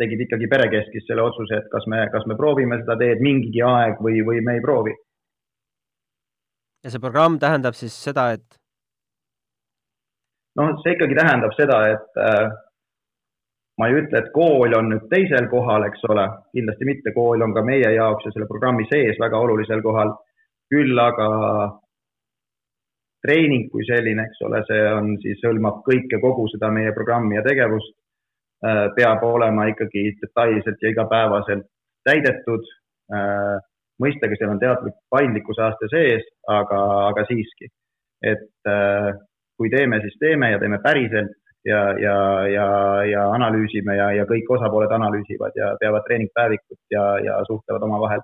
tegid 0.00 0.26
ikkagi 0.26 0.48
perekeskis 0.52 1.06
selle 1.08 1.24
otsuse, 1.24 1.60
et 1.60 1.68
kas 1.72 1.86
me, 1.88 2.04
kas 2.12 2.24
me 2.28 2.36
proovime 2.36 2.80
seda 2.82 2.98
teed 3.00 3.22
mingigi 3.24 3.62
aeg 3.64 4.00
või, 4.04 4.20
või 4.26 4.42
me 4.44 4.58
ei 4.58 4.64
proovi 4.64 4.96
ja 6.86 6.92
see 6.92 7.02
programm 7.02 7.40
tähendab 7.42 7.74
siis 7.74 7.94
seda, 8.06 8.28
et? 8.36 8.46
noh, 10.58 10.76
see 10.84 10.94
ikkagi 10.94 11.18
tähendab 11.18 11.54
seda, 11.58 11.80
et 11.94 12.20
äh, 12.22 12.44
ma 13.78 13.88
ei 13.88 13.98
ütle, 14.00 14.20
et 14.22 14.30
kool 14.32 14.72
on 14.76 14.88
nüüd 14.92 15.08
teisel 15.12 15.48
kohal, 15.52 15.84
eks 15.88 16.04
ole, 16.08 16.24
kindlasti 16.56 16.88
mitte, 16.88 17.12
kool 17.16 17.44
on 17.44 17.52
ka 17.56 17.64
meie 17.64 17.90
jaoks 17.96 18.28
ja 18.28 18.32
selle 18.32 18.48
programmi 18.48 18.86
sees 18.92 19.20
väga 19.20 19.40
olulisel 19.40 19.82
kohal. 19.84 20.14
küll 20.66 20.98
aga 20.98 21.26
treening 23.22 23.68
kui 23.70 23.84
selline, 23.86 24.24
eks 24.26 24.40
ole, 24.48 24.62
see 24.66 24.80
on 24.90 25.12
siis, 25.22 25.38
hõlmab 25.46 25.84
kõike, 25.86 26.18
kogu 26.22 26.48
seda 26.50 26.72
meie 26.74 26.90
programmi 26.96 27.38
ja 27.38 27.44
tegevust. 27.46 27.94
Äh,. 28.66 28.88
peab 28.96 29.22
olema 29.22 29.66
ikkagi 29.68 30.16
detailselt 30.22 30.82
ja 30.82 30.90
igapäevaselt 30.90 31.66
täidetud. 32.08 32.64
Äh, 33.12 33.56
mõistagi 34.02 34.38
seal 34.40 34.54
on 34.54 34.60
teadlik 34.60 34.96
paindlikkuse 35.12 35.62
aste 35.62 35.88
sees, 35.92 36.24
aga, 36.50 36.80
aga 37.10 37.24
siiski, 37.28 37.68
et 38.24 38.70
äh, 38.72 39.12
kui 39.60 39.70
teeme, 39.72 40.00
siis 40.02 40.16
teeme 40.20 40.50
ja 40.54 40.58
teeme 40.58 40.80
päriselt 40.82 41.36
ja, 41.66 41.82
ja, 42.00 42.16
ja, 42.52 42.68
ja 43.10 43.24
analüüsime 43.34 43.96
ja, 43.98 44.10
ja 44.20 44.26
kõik 44.30 44.50
osapooled 44.56 44.92
analüüsivad 44.96 45.58
ja 45.58 45.72
peavad 45.80 46.06
treeningpäevikut 46.06 46.80
ja, 46.94 47.04
ja 47.24 47.40
suhtlevad 47.48 47.84
omavahel, 47.88 48.22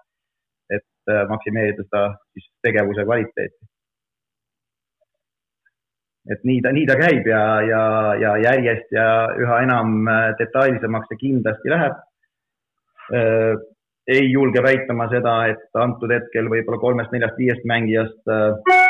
et 0.71 1.13
äh, 1.13 1.27
maksimeerida 1.31 1.85
seda 1.89 2.05
siis 2.33 2.49
tegevuse 2.63 3.05
kvaliteeti. 3.09 3.59
et 6.33 6.45
nii 6.47 6.61
ta, 6.63 6.71
nii 6.71 6.87
ta 6.87 6.95
käib 7.01 7.27
ja, 7.27 7.43
ja, 7.67 7.83
ja 8.23 8.37
järjest 8.45 8.95
ja 8.95 9.07
üha 9.43 9.61
enam 9.67 10.07
äh, 10.07 10.31
detailsemaks 10.39 11.11
see 11.11 11.23
kindlasti 11.27 11.77
läheb 11.77 12.01
ei 14.07 14.31
julge 14.33 14.63
väitama 14.63 15.07
seda, 15.11 15.35
et 15.53 15.79
antud 15.79 16.11
hetkel 16.11 16.49
võib-olla 16.51 16.81
kolmest-neljast-viiest 16.83 17.67
mängijast 17.69 18.33
äh, 18.33 18.81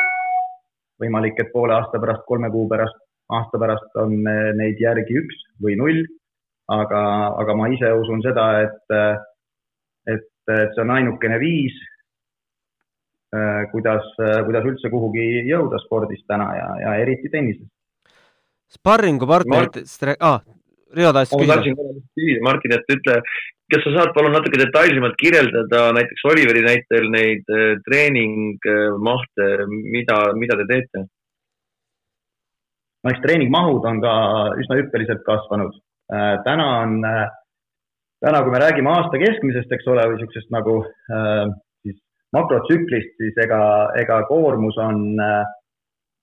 võimalik, 1.02 1.40
et 1.40 1.52
poole 1.52 1.76
aasta 1.76 2.00
pärast, 2.00 2.25
kolme 2.26 2.50
kuu 2.52 2.68
pärast, 2.71 2.97
aasta 3.31 3.61
pärast 3.61 4.00
on 4.02 4.19
äh, 4.29 4.50
neid 4.59 4.81
järgi 4.83 5.17
üks 5.23 5.47
või 5.62 5.76
null. 5.81 6.02
aga, 6.73 7.00
aga 7.43 7.55
ma 7.59 7.67
ise 7.75 7.88
usun 7.99 8.23
seda, 8.25 8.45
et, 8.64 8.95
äh, 8.95 9.17
et, 10.09 10.29
et 10.49 10.71
see 10.75 10.85
on 10.85 10.93
ainukene 10.95 11.38
viis, 11.43 11.75
kuidas, 13.73 14.05
kuidas 14.47 14.67
üldse 14.69 14.91
kuhugi 14.93 15.25
jõuda 15.49 15.78
spordis 15.80 16.21
täna 16.28 16.50
ja, 16.52 16.67
ja 16.82 16.91
eriti 17.00 17.30
tennises. 17.32 17.65
sparringupartnerid 18.76 19.78
Mar, 19.80 20.13
ah, 20.21 20.43
Riho 20.93 21.13
tahtis 21.17 21.32
küsida. 21.32 21.49
ma 21.49 21.54
tahtsin 21.54 21.78
küsida, 22.13 22.45
Martin, 22.45 22.75
et 22.76 22.93
ütle, 22.93 23.17
kas 23.73 23.87
sa 23.87 23.95
saad 23.97 24.13
palun 24.17 24.37
natuke 24.37 24.61
detailsemalt 24.61 25.17
kirjeldada 25.21 25.82
näiteks 25.97 26.28
Oliveri 26.28 26.65
näitel 26.69 27.08
neid 27.17 27.49
treeningmahte, 27.89 29.49
mida, 29.97 30.21
mida 30.37 30.61
te 30.61 30.69
teete? 30.75 31.06
No 33.02 33.12
eks 33.12 33.23
treeningmahud 33.25 33.86
on 33.88 34.00
ka 34.02 34.12
üsna 34.62 34.78
hüppeliselt 34.80 35.25
kasvanud. 35.26 35.78
Äh, 36.12 36.34
täna 36.47 36.67
on, 36.82 36.99
äh, 37.08 37.25
täna, 38.25 38.43
kui 38.43 38.54
me 38.54 38.62
räägime 38.62 38.93
aasta 38.93 39.21
keskmisest, 39.23 39.73
eks 39.73 39.88
ole, 39.91 40.06
või 40.06 40.19
niisugusest 40.19 40.52
nagu 40.54 40.76
siis 41.82 41.99
makrotsüklist, 42.36 43.17
siis 43.19 43.41
ega, 43.45 43.62
ega 43.99 44.21
koormus 44.28 44.78
on, 44.78 45.02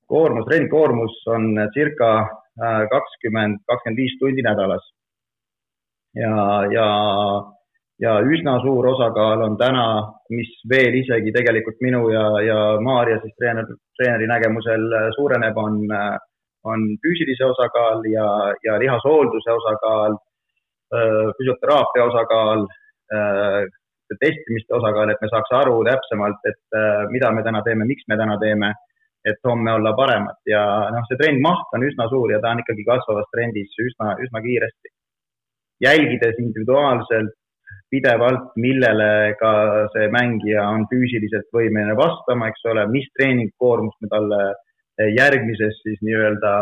koormus, 0.07 0.47
treeningkoormus 0.47 1.17
on 1.35 1.51
circa 1.75 2.13
kakskümmend, 2.93 3.59
kakskümmend 3.67 3.99
viis 3.99 4.15
tundi 4.21 4.43
nädalas 4.43 4.87
ja, 6.15 6.63
ja, 6.71 6.87
ja 7.99 8.15
üsna 8.25 8.57
suur 8.63 8.87
osakaal 8.93 9.43
on 9.45 9.57
täna, 9.57 9.85
mis 10.33 10.51
veel 10.69 10.97
isegi 11.01 11.33
tegelikult 11.35 11.81
minu 11.85 12.07
ja, 12.13 12.25
ja 12.45 12.59
Maarja 12.81 13.19
siis 13.23 13.35
treener, 13.37 13.69
treeneri 13.99 14.29
nägemusel 14.29 14.87
suureneb, 15.17 15.57
on, 15.57 15.81
on 16.67 16.85
füüsilise 17.03 17.45
osakaal 17.45 18.03
ja, 18.11 18.27
ja 18.65 18.77
lihashoolduse 18.81 19.51
osakaal, 19.51 20.17
füsioteraapia 21.37 22.05
osakaal, 22.09 22.65
testimiste 24.19 24.73
osakaal, 24.75 25.13
et 25.13 25.21
me 25.21 25.29
saaks 25.31 25.51
aru 25.61 25.79
täpsemalt, 25.87 26.45
et 26.49 26.79
mida 27.13 27.31
me 27.31 27.43
täna 27.45 27.61
teeme, 27.65 27.87
miks 27.87 28.07
me 28.09 28.17
täna 28.19 28.37
teeme, 28.41 28.73
et 29.29 29.37
homme 29.45 29.71
olla 29.73 29.93
paremad. 29.95 30.39
Ja 30.47 30.63
noh, 30.93 31.03
see 31.09 31.19
trenni 31.19 31.43
maht 31.43 31.75
on 31.75 31.83
üsna 31.85 32.07
suur 32.11 32.31
ja 32.33 32.39
ta 32.41 32.53
on 32.55 32.63
ikkagi 32.63 32.85
kasvavas 32.87 33.27
trendis 33.33 33.75
üsna, 33.83 34.15
üsna 34.23 34.41
kiiresti. 34.45 34.93
Jälgides 35.83 36.39
individuaalselt 36.41 37.35
pidevalt, 37.89 38.51
millele 38.61 39.35
ka 39.39 39.51
see 39.93 40.09
mängija 40.13 40.65
on 40.73 40.85
füüsiliselt 40.91 41.47
võimeline 41.55 41.95
vastama, 41.97 42.49
eks 42.49 42.65
ole, 42.71 42.85
mis 42.93 43.07
treeningkoormust 43.17 43.97
me 44.01 44.09
talle 44.11 44.41
järgmises 45.15 45.81
siis 45.83 45.99
nii-öelda 46.03 46.53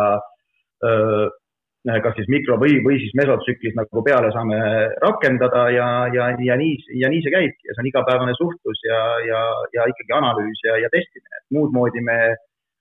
kas 2.03 2.17
siis 2.17 2.27
mikro 2.27 2.57
või, 2.59 2.81
või 2.83 2.97
siis 2.99 3.13
mesotsüklis 3.15 3.77
nagu 3.77 4.03
peale 4.03 4.29
saame 4.35 4.57
rakendada 5.01 5.67
ja, 5.71 5.87
ja, 6.13 6.27
ja 6.43 6.57
nii, 6.59 6.75
ja 7.01 7.09
nii 7.13 7.21
see 7.23 7.33
käibki 7.33 7.69
ja 7.69 7.75
see 7.75 7.85
on 7.85 7.89
igapäevane 7.91 8.35
suhtlus 8.37 8.83
ja, 8.85 8.99
ja, 9.29 9.39
ja 9.77 9.87
ikkagi 9.93 10.15
analüüs 10.17 10.61
ja, 10.67 10.75
ja 10.83 10.91
testimine, 10.93 11.39
et 11.39 11.55
muud 11.55 11.71
moodi 11.75 12.03
me 12.03 12.19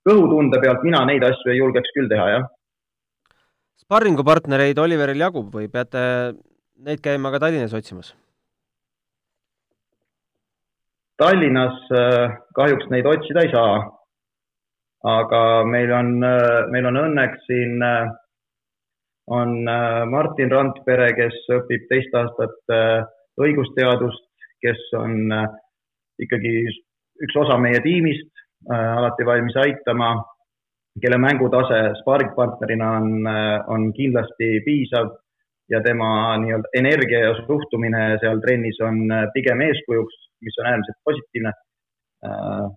kõhutunde 0.07 0.59
pealt 0.63 0.83
mina 0.83 1.05
neid 1.07 1.23
asju 1.23 1.53
ei 1.53 1.61
julgeks 1.61 1.95
küll 1.95 2.11
teha, 2.11 2.29
jah 2.35 2.45
sparringupartnereid 3.87 4.79
Oliveril 4.83 5.21
jagub 5.23 5.53
või 5.55 5.69
peate 5.71 6.01
neid 6.83 6.99
käima 7.03 7.31
ka 7.31 7.39
Tallinnas 7.39 7.75
otsimas? 7.77 8.11
Tallinnas 11.17 11.77
kahjuks 12.57 12.89
neid 12.91 13.07
otsida 13.09 13.45
ei 13.45 13.53
saa. 13.53 13.77
Aga 15.07 15.41
meil 15.65 15.91
on, 15.95 16.09
äh, 16.23 16.67
meil 16.73 16.87
on 16.89 16.99
õnneks 17.03 17.45
siin 17.47 17.83
äh, 17.83 18.09
on 19.27 19.67
Martin 20.07 20.51
Randpere, 20.51 21.09
kes 21.17 21.35
õpib 21.51 21.89
teist 21.89 22.13
aastat 22.15 22.71
õigusteadust, 23.43 24.23
kes 24.63 24.79
on 24.95 25.33
ikkagi 26.23 26.53
üks 27.25 27.35
osa 27.35 27.57
meie 27.59 27.81
tiimist, 27.83 28.31
alati 28.71 29.27
valmis 29.27 29.59
aitama 29.59 30.13
kelle 31.03 31.19
mängutase 31.19 31.81
sparringpartnerina 31.99 32.91
on, 33.01 33.27
on 33.67 33.91
kindlasti 33.99 34.61
piisav 34.63 35.11
ja 35.69 35.81
tema 35.83 36.37
nii-öelda 36.41 36.71
energia 36.79 37.25
ja 37.27 37.35
suhtumine 37.43 38.03
seal 38.23 38.39
trennis 38.45 38.79
on 38.79 39.03
pigem 39.35 39.61
eeskujuks, 39.67 40.21
mis 40.47 40.59
on 40.61 40.71
äärmiselt 40.71 41.01
positiivne. 41.03 41.51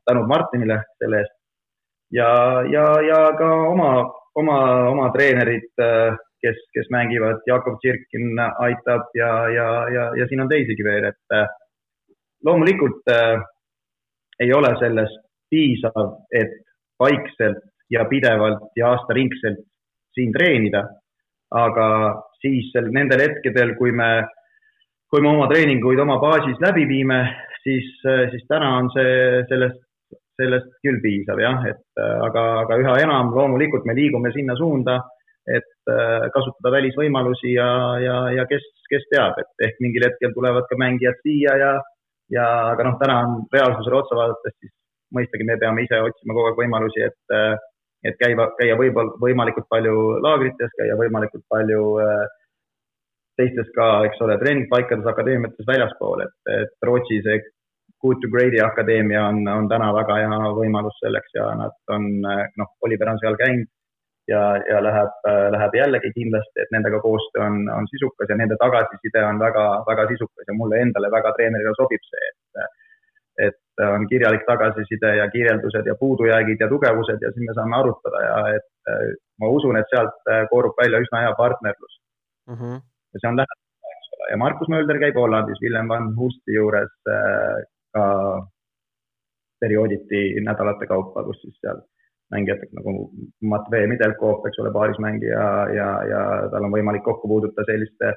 tänud 0.04 0.26
Martinile 0.28 0.82
selle 0.98 1.22
eest. 1.22 1.39
Ja, 2.12 2.30
ja, 2.72 2.86
ja 3.06 3.20
ka 3.38 3.48
oma, 3.70 3.92
oma, 4.34 4.58
oma 4.90 5.08
treenerid, 5.14 5.70
kes, 6.40 6.60
kes 6.74 6.90
mängivad, 6.90 7.42
Jakob 7.46 7.78
Tširkin 7.80 8.38
aitab 8.38 9.10
ja, 9.14 9.32
ja, 9.52 9.68
ja, 9.94 10.04
ja 10.18 10.28
siin 10.28 10.44
on 10.44 10.50
teisigi 10.50 10.84
veel, 10.86 11.10
et 11.10 11.40
loomulikult 12.44 13.10
äh, 13.12 13.42
ei 14.40 14.52
ole 14.52 14.72
sellest 14.80 15.20
piisav, 15.50 16.14
et 16.32 16.54
vaikselt 17.00 17.60
ja 17.90 18.04
pidevalt 18.08 18.70
ja 18.76 18.94
aastaringselt 18.94 19.60
siin 20.14 20.32
treenida. 20.32 20.84
aga 21.50 21.86
siis 22.38 22.68
nendel 22.94 23.20
hetkedel, 23.24 23.72
kui 23.74 23.90
me, 23.90 24.22
kui 25.10 25.18
me 25.20 25.32
oma 25.32 25.48
treeninguid 25.50 25.98
oma 25.98 26.20
baasis 26.22 26.60
läbi 26.62 26.84
viime, 26.86 27.18
siis, 27.64 27.88
siis 28.30 28.44
täna 28.48 28.68
on 28.78 28.90
see 28.94 29.40
sellest, 29.50 29.80
sellest 30.40 30.72
küll 30.84 31.00
piisav 31.04 31.40
jah, 31.42 31.62
et 31.68 32.02
aga, 32.02 32.44
aga 32.64 32.78
üha 32.82 32.98
enam 33.04 33.34
loomulikult 33.36 33.84
me 33.88 33.94
liigume 33.98 34.32
sinna 34.34 34.56
suunda, 34.58 34.98
et 35.48 35.90
äh, 35.90 36.26
kasutada 36.34 36.72
välisvõimalusi 36.76 37.54
ja, 37.54 37.70
ja, 38.02 38.16
ja 38.36 38.44
kes, 38.50 38.66
kes 38.90 39.06
teab, 39.12 39.38
et 39.40 39.66
ehk 39.66 39.80
mingil 39.84 40.04
hetkel 40.06 40.34
tulevad 40.36 40.68
ka 40.68 40.78
mängijad 40.80 41.18
siia 41.24 41.56
ja, 41.60 41.70
ja 42.34 42.46
aga 42.74 42.86
noh, 42.86 42.98
täna 43.00 43.20
on 43.24 43.38
reaalsusele 43.54 44.00
otsa 44.02 44.18
vaadates, 44.18 44.56
siis 44.60 44.74
mõistagi 45.16 45.46
me 45.48 45.56
peame 45.60 45.86
ise 45.86 46.00
otsima 46.04 46.36
kogu 46.36 46.50
aeg 46.50 46.60
võimalusi, 46.60 47.06
et, 47.08 47.34
äh, 47.34 47.54
et 48.06 48.18
käiva, 48.20 48.50
käia 48.60 48.76
võib-olla 48.80 49.16
võimalikult 49.22 49.68
palju 49.72 49.96
laagrites, 50.26 50.76
käia 50.78 50.98
võimalikult 51.00 51.46
palju 51.50 51.86
äh, 52.04 52.26
teistes 53.40 53.72
ka, 53.74 53.88
eks 54.10 54.20
ole, 54.26 54.36
treeningpaikades, 54.42 55.08
akadeemiates 55.08 55.66
väljaspool, 55.66 56.26
et, 56.26 56.36
et 56.60 56.86
Rootsi 56.86 57.22
see 57.24 57.40
Good 58.00 58.22
to 58.22 58.28
Great'i 58.32 58.60
akadeemia 58.64 59.26
on, 59.28 59.42
on 59.48 59.68
täna 59.68 59.90
väga 59.92 60.16
hea 60.22 60.38
võimalus 60.56 60.96
selleks 61.04 61.34
ja 61.36 61.50
nad 61.58 61.76
on, 61.96 62.06
noh, 62.60 62.70
Oliver 62.86 63.12
on 63.12 63.20
seal 63.20 63.36
käinud 63.36 63.68
ja, 64.32 64.42
ja 64.70 64.80
läheb, 64.84 65.16
läheb 65.54 65.76
jällegi 65.80 66.12
kindlasti, 66.16 66.62
et 66.62 66.72
nendega 66.74 67.00
koostöö 67.04 67.46
on, 67.46 67.62
on 67.76 67.88
sisukas 67.92 68.30
ja 68.32 68.38
nende 68.40 68.56
tagasiside 68.60 69.24
on 69.26 69.40
väga, 69.42 69.64
väga 69.88 70.06
sisukas 70.12 70.48
ja 70.48 70.56
mulle 70.56 70.82
endale 70.84 71.10
väga 71.12 71.32
treenerina 71.36 71.74
sobib 71.78 72.06
see, 72.10 72.30
et 72.30 72.78
et 73.40 73.82
on 73.86 74.02
kirjalik 74.10 74.42
tagasiside 74.44 75.14
ja 75.16 75.26
kirjeldused 75.32 75.86
ja 75.88 75.94
puudujäägid 76.00 76.60
ja 76.60 76.68
tugevused 76.68 77.22
ja 77.24 77.30
siis 77.32 77.46
me 77.46 77.54
saame 77.56 77.76
arutada 77.78 78.20
ja 78.26 78.40
et 78.56 78.90
ma 79.40 79.48
usun, 79.48 79.78
et 79.80 79.88
sealt 79.94 80.32
koorub 80.50 80.76
välja 80.82 81.00
üsna 81.04 81.22
hea 81.24 81.32
partnerlus 81.38 81.94
mm. 82.50 82.56
-hmm. 82.56 82.82
ja 83.14 83.22
see 83.22 83.30
on 83.30 83.38
lähedal, 83.40 83.60
eks 83.92 84.10
ole, 84.16 84.30
ja 84.30 84.36
Markus 84.44 84.68
Mölder 84.68 85.00
käib 85.04 85.16
Hollandis 85.22 85.62
Willem 85.62 85.88
van 85.88 86.10
Husti 86.18 86.58
juures 86.58 86.92
ka 87.94 88.04
periooditi 89.60 90.40
nädalate 90.44 90.86
kaupa, 90.88 91.24
kus 91.24 91.40
siis 91.42 91.56
seal 91.60 91.80
mängijatega 92.34 92.78
nagu 92.78 93.10
Matvei 93.52 93.88
Midelkov, 93.90 94.46
eks 94.46 94.60
ole, 94.62 94.72
paarismängija 94.74 95.44
ja, 95.74 95.88
ja 96.12 96.22
tal 96.52 96.66
on 96.68 96.74
võimalik 96.74 97.04
kokku 97.06 97.28
puududa 97.28 97.66
selliste, 97.68 98.14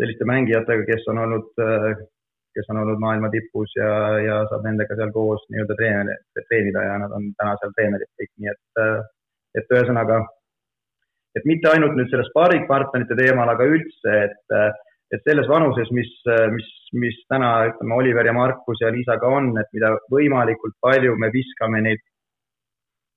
selliste 0.00 0.28
mängijatega, 0.28 0.86
kes 0.88 1.08
on 1.12 1.20
olnud, 1.26 1.50
kes 2.56 2.70
on 2.72 2.82
olnud 2.82 3.02
maailma 3.04 3.30
tipus 3.32 3.74
ja, 3.76 3.90
ja 4.26 4.38
saab 4.50 4.64
nendega 4.68 4.96
seal 4.98 5.12
koos 5.14 5.44
nii-öelda 5.52 5.78
treener, 5.80 6.22
treenida 6.40 6.86
ja 6.88 7.00
nad 7.04 7.16
on 7.18 7.28
täna 7.40 7.56
seal 7.60 7.74
treenerid 7.76 8.10
kõik, 8.20 8.32
nii 8.40 8.54
et, 8.54 8.86
et 9.60 9.76
ühesõnaga, 9.76 10.22
et 11.36 11.48
mitte 11.48 11.70
ainult 11.72 11.98
nüüd 11.98 12.08
selle 12.12 12.24
spaaripartnerite 12.30 13.18
teemal, 13.20 13.52
aga 13.52 13.68
üldse, 13.68 14.16
et 14.30 14.56
et 15.12 15.20
selles 15.28 15.48
vanuses, 15.48 15.90
mis, 15.92 16.10
mis, 16.54 16.68
mis 16.96 17.18
täna 17.28 17.50
ütleme, 17.68 17.94
Oliver 18.00 18.26
ja 18.26 18.32
Markus 18.32 18.80
ja 18.80 18.88
Liisaga 18.92 19.28
on, 19.28 19.50
et 19.60 19.68
mida 19.76 19.92
võimalikult 20.12 20.78
palju 20.80 21.18
me 21.20 21.28
viskame 21.34 21.82
neid 21.84 22.00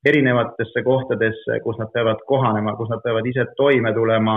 erinevatesse 0.06 0.84
kohtadesse, 0.86 1.62
kus 1.64 1.80
nad 1.80 1.90
peavad 1.94 2.20
kohanema, 2.28 2.76
kus 2.78 2.92
nad 2.92 3.02
peavad 3.06 3.26
ise 3.32 3.48
toime 3.58 3.94
tulema 3.96 4.36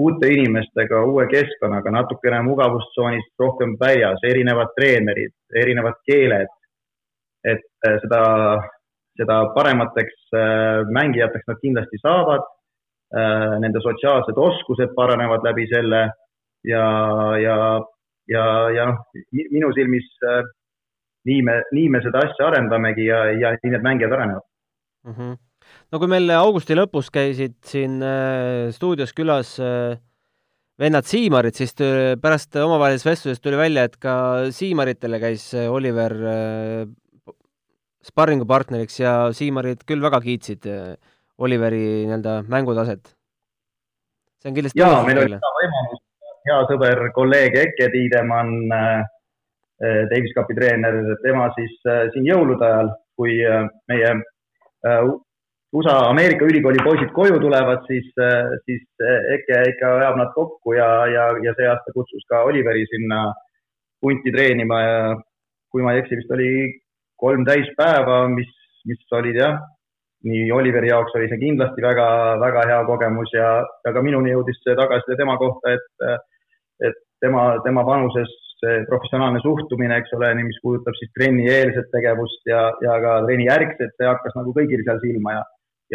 uute 0.00 0.30
inimestega, 0.32 1.02
uue 1.04 1.26
keskkonnaga, 1.30 1.92
natukene 1.94 2.40
mugavustsoonist 2.46 3.44
rohkem 3.44 3.76
väljas, 3.80 4.22
erinevad 4.26 4.72
treenerid, 4.78 5.34
erinevad 5.62 6.00
keeled. 6.08 6.48
et 7.40 7.86
äh, 7.88 7.94
seda, 8.02 8.24
seda 9.16 9.36
paremateks 9.54 10.16
äh, 10.36 10.82
mängijateks 10.92 11.46
nad 11.48 11.60
kindlasti 11.62 12.00
saavad. 12.02 12.42
Äh, 13.16 13.54
nende 13.62 13.80
sotsiaalsed 13.80 14.36
oskused 14.36 14.92
paranevad 14.94 15.46
läbi 15.48 15.64
selle 15.72 16.02
ja, 16.64 16.84
ja, 17.40 17.56
ja, 18.28 18.44
ja 18.76 18.88
noh, 18.90 19.04
minu 19.52 19.70
silmis 19.76 20.08
äh, 20.26 20.42
nii 21.28 21.44
me, 21.46 21.60
nii 21.76 21.88
me 21.92 22.02
seda 22.04 22.24
asja 22.26 22.48
arendamegi 22.48 23.06
ja, 23.08 23.24
ja 23.36 23.54
nii 23.58 23.74
need 23.74 23.86
mängijad 23.86 24.12
arenevad 24.16 24.46
mm. 25.06 25.14
-hmm. 25.14 25.34
no 25.92 25.98
kui 25.98 26.12
meil 26.12 26.30
augusti 26.36 26.76
lõpus 26.78 27.10
käisid 27.12 27.58
siin 27.64 28.00
äh, 28.02 28.70
stuudios 28.76 29.12
külas 29.16 29.58
äh, 29.60 29.98
vennad 30.80 31.04
Siimarid, 31.04 31.56
siis 31.56 31.74
tuli, 31.76 32.16
pärast 32.22 32.56
omavahelises 32.56 33.06
vestluses 33.06 33.42
tuli 33.44 33.58
välja, 33.60 33.84
et 33.84 33.96
ka 34.00 34.14
Siimaritele 34.54 35.20
käis 35.20 35.50
äh, 35.54 35.68
Oliver 35.72 36.14
äh, 36.32 37.34
sparringupartneriks 38.06 39.00
ja 39.02 39.14
Siimarid 39.36 39.84
küll 39.88 40.02
väga 40.02 40.22
kiitsid 40.24 40.68
äh, 40.70 40.94
Oliveri 41.40 42.06
nii-öelda 42.08 42.42
mängutaset. 42.52 43.16
see 44.40 44.48
on 44.48 44.56
kindlasti 44.56 44.80
jaa, 44.80 45.02
meil 45.04 45.18
oli 45.20 45.36
hea 45.36 45.52
võimalus 45.56 45.99
hea 46.48 46.60
sõber, 46.70 47.08
kolleeg 47.16 47.56
Eke 47.62 47.88
Tiidemann, 47.92 48.72
äh, 48.72 49.00
äh, 49.84 50.02
Davis 50.12 50.34
Cupi 50.36 50.56
treener, 50.56 51.00
tema 51.24 51.50
siis 51.56 51.74
äh, 51.88 52.06
siin 52.14 52.28
jõulude 52.28 52.66
ajal, 52.66 52.94
kui 53.20 53.36
meie 53.90 54.12
USA 55.76 55.96
Ameerika 56.08 56.46
ülikooli 56.48 56.80
poisid 56.80 57.10
koju 57.12 57.36
tulevad, 57.42 57.82
siis, 57.84 58.06
siis 58.64 59.02
Eke 59.34 59.58
ikka 59.74 59.90
ajab 59.98 60.16
nad 60.16 60.30
kokku 60.32 60.72
ja, 60.72 60.86
ja, 61.12 61.26
ja 61.44 61.52
see 61.58 61.68
aasta 61.68 61.92
kutsus 61.92 62.24
ka 62.30 62.40
Oliveri 62.48 62.86
sinna 62.88 63.26
punti 64.00 64.32
treenima 64.32 64.78
ja 64.80 65.02
kui 65.68 65.84
ma 65.84 65.92
ei 65.92 66.00
eksi, 66.00 66.16
vist 66.22 66.32
oli 66.32 66.48
kolm 67.20 67.44
täispäeva, 67.44 68.22
mis, 68.32 68.48
mis 68.88 69.04
olid 69.20 69.36
jah, 69.36 69.60
nii 70.28 70.50
Oliveri 70.52 70.90
jaoks 70.90 71.14
oli 71.16 71.28
see 71.30 71.40
kindlasti 71.40 71.82
väga, 71.84 72.06
väga 72.42 72.66
hea 72.68 72.80
kogemus 72.88 73.32
ja, 73.32 73.48
ja 73.86 73.92
ka 73.96 74.02
minuni 74.04 74.34
jõudis 74.34 74.60
see 74.64 74.76
tagasiside 74.76 75.16
tema 75.20 75.38
kohta, 75.40 75.76
et 75.76 76.88
et 76.88 76.96
tema, 77.20 77.44
tema 77.64 77.84
vanuses 77.84 78.30
see 78.60 78.84
professionaalne 78.88 79.40
suhtumine, 79.44 79.96
eks 80.00 80.12
ole, 80.16 80.32
mis 80.44 80.60
puudutab 80.64 80.96
siis 80.98 81.12
trennieelset 81.16 81.88
tegevust 81.94 82.48
ja, 82.48 82.66
ja 82.84 82.96
ka 83.04 83.16
trennijärgset, 83.26 83.94
see 83.96 84.08
hakkas 84.08 84.36
nagu 84.36 84.52
kõigil 84.56 84.84
seal 84.84 85.00
silma 85.04 85.36
ja, 85.38 85.42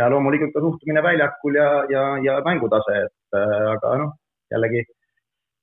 ja 0.01 0.09
loomulikult 0.13 0.53
ka 0.55 0.63
suhtumine 0.63 1.03
väljakul 1.05 1.57
ja, 1.59 1.69
ja, 1.93 2.05
ja 2.25 2.37
mängutase, 2.45 3.03
et 3.05 3.37
äh, 3.37 3.67
aga 3.75 3.97
noh, 4.01 4.15
jällegi 4.53 4.85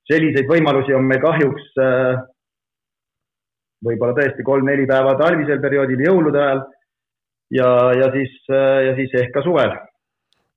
selliseid 0.07 0.47
võimalusi 0.47 0.95
on 0.95 1.07
meil 1.09 1.21
kahjuks 1.23 1.67
äh, 1.83 2.23
võib-olla 3.83 4.15
tõesti 4.15 4.47
kolm-neli 4.47 4.87
päeva 4.87 5.17
talvisel 5.19 5.59
perioodil, 5.63 6.07
jõulude 6.07 6.39
ajal 6.39 6.63
ja, 7.53 7.69
ja 7.97 8.11
siis 8.13 8.37
ja 8.49 8.95
siis 8.97 9.13
ehk 9.21 9.33
ka 9.35 9.43
suvel 9.45 9.75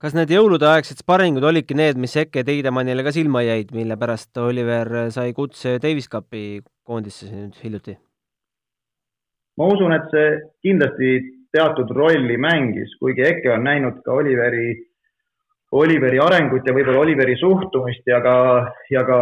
kas 0.02 0.16
need 0.16 0.32
jõuludeaegsed 0.32 1.00
sparingud 1.00 1.44
olidki 1.48 1.76
need, 1.76 1.96
mis 2.00 2.16
Eke 2.20 2.44
Teidemannile 2.44 3.04
ka 3.06 3.12
silma 3.16 3.42
jäid, 3.46 3.72
mille 3.76 3.96
pärast 4.00 4.36
Oliver 4.42 5.08
sai 5.14 5.32
kutse 5.36 5.78
Davis 5.82 6.10
Cupi 6.12 6.60
koondisse 6.84 7.30
nüüd 7.32 7.56
hiljuti? 7.62 7.96
ma 9.56 9.70
usun, 9.72 9.94
et 9.96 10.10
see 10.12 10.34
kindlasti 10.66 11.14
teatud 11.56 11.90
rolli 11.96 12.36
mängis, 12.36 12.92
kuigi 13.00 13.24
Eke 13.24 13.52
on 13.54 13.64
näinud 13.64 14.02
ka 14.04 14.12
Oliveri, 14.20 14.74
Oliveri 15.72 16.20
arengut 16.20 16.66
ja 16.68 16.74
võib-olla 16.76 17.06
Oliveri 17.06 17.36
suhtumist 17.40 18.04
ja 18.10 18.20
ka, 18.24 18.36
ja 18.92 19.04
ka 19.08 19.20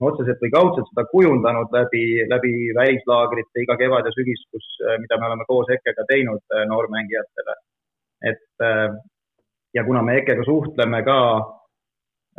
otseselt 0.00 0.42
või 0.44 0.52
kaudselt 0.52 0.88
seda 0.90 1.06
kujundanud 1.10 1.72
läbi, 1.72 2.04
läbi 2.28 2.52
välislaagrite 2.76 3.62
iga 3.64 3.76
kevad 3.80 4.08
ja 4.08 4.12
sügis, 4.12 4.42
kus, 4.52 4.66
mida 5.00 5.16
me 5.16 5.30
oleme 5.30 5.46
koos 5.48 5.70
Ekkega 5.72 6.04
teinud 6.10 6.42
eh, 6.56 6.66
noormängijatele. 6.68 7.54
et 8.28 8.66
eh, 8.68 8.96
ja 9.76 9.84
kuna 9.84 10.02
me 10.02 10.16
EKE-ga 10.20 10.44
suhtleme 10.44 11.02
ka 11.06 11.18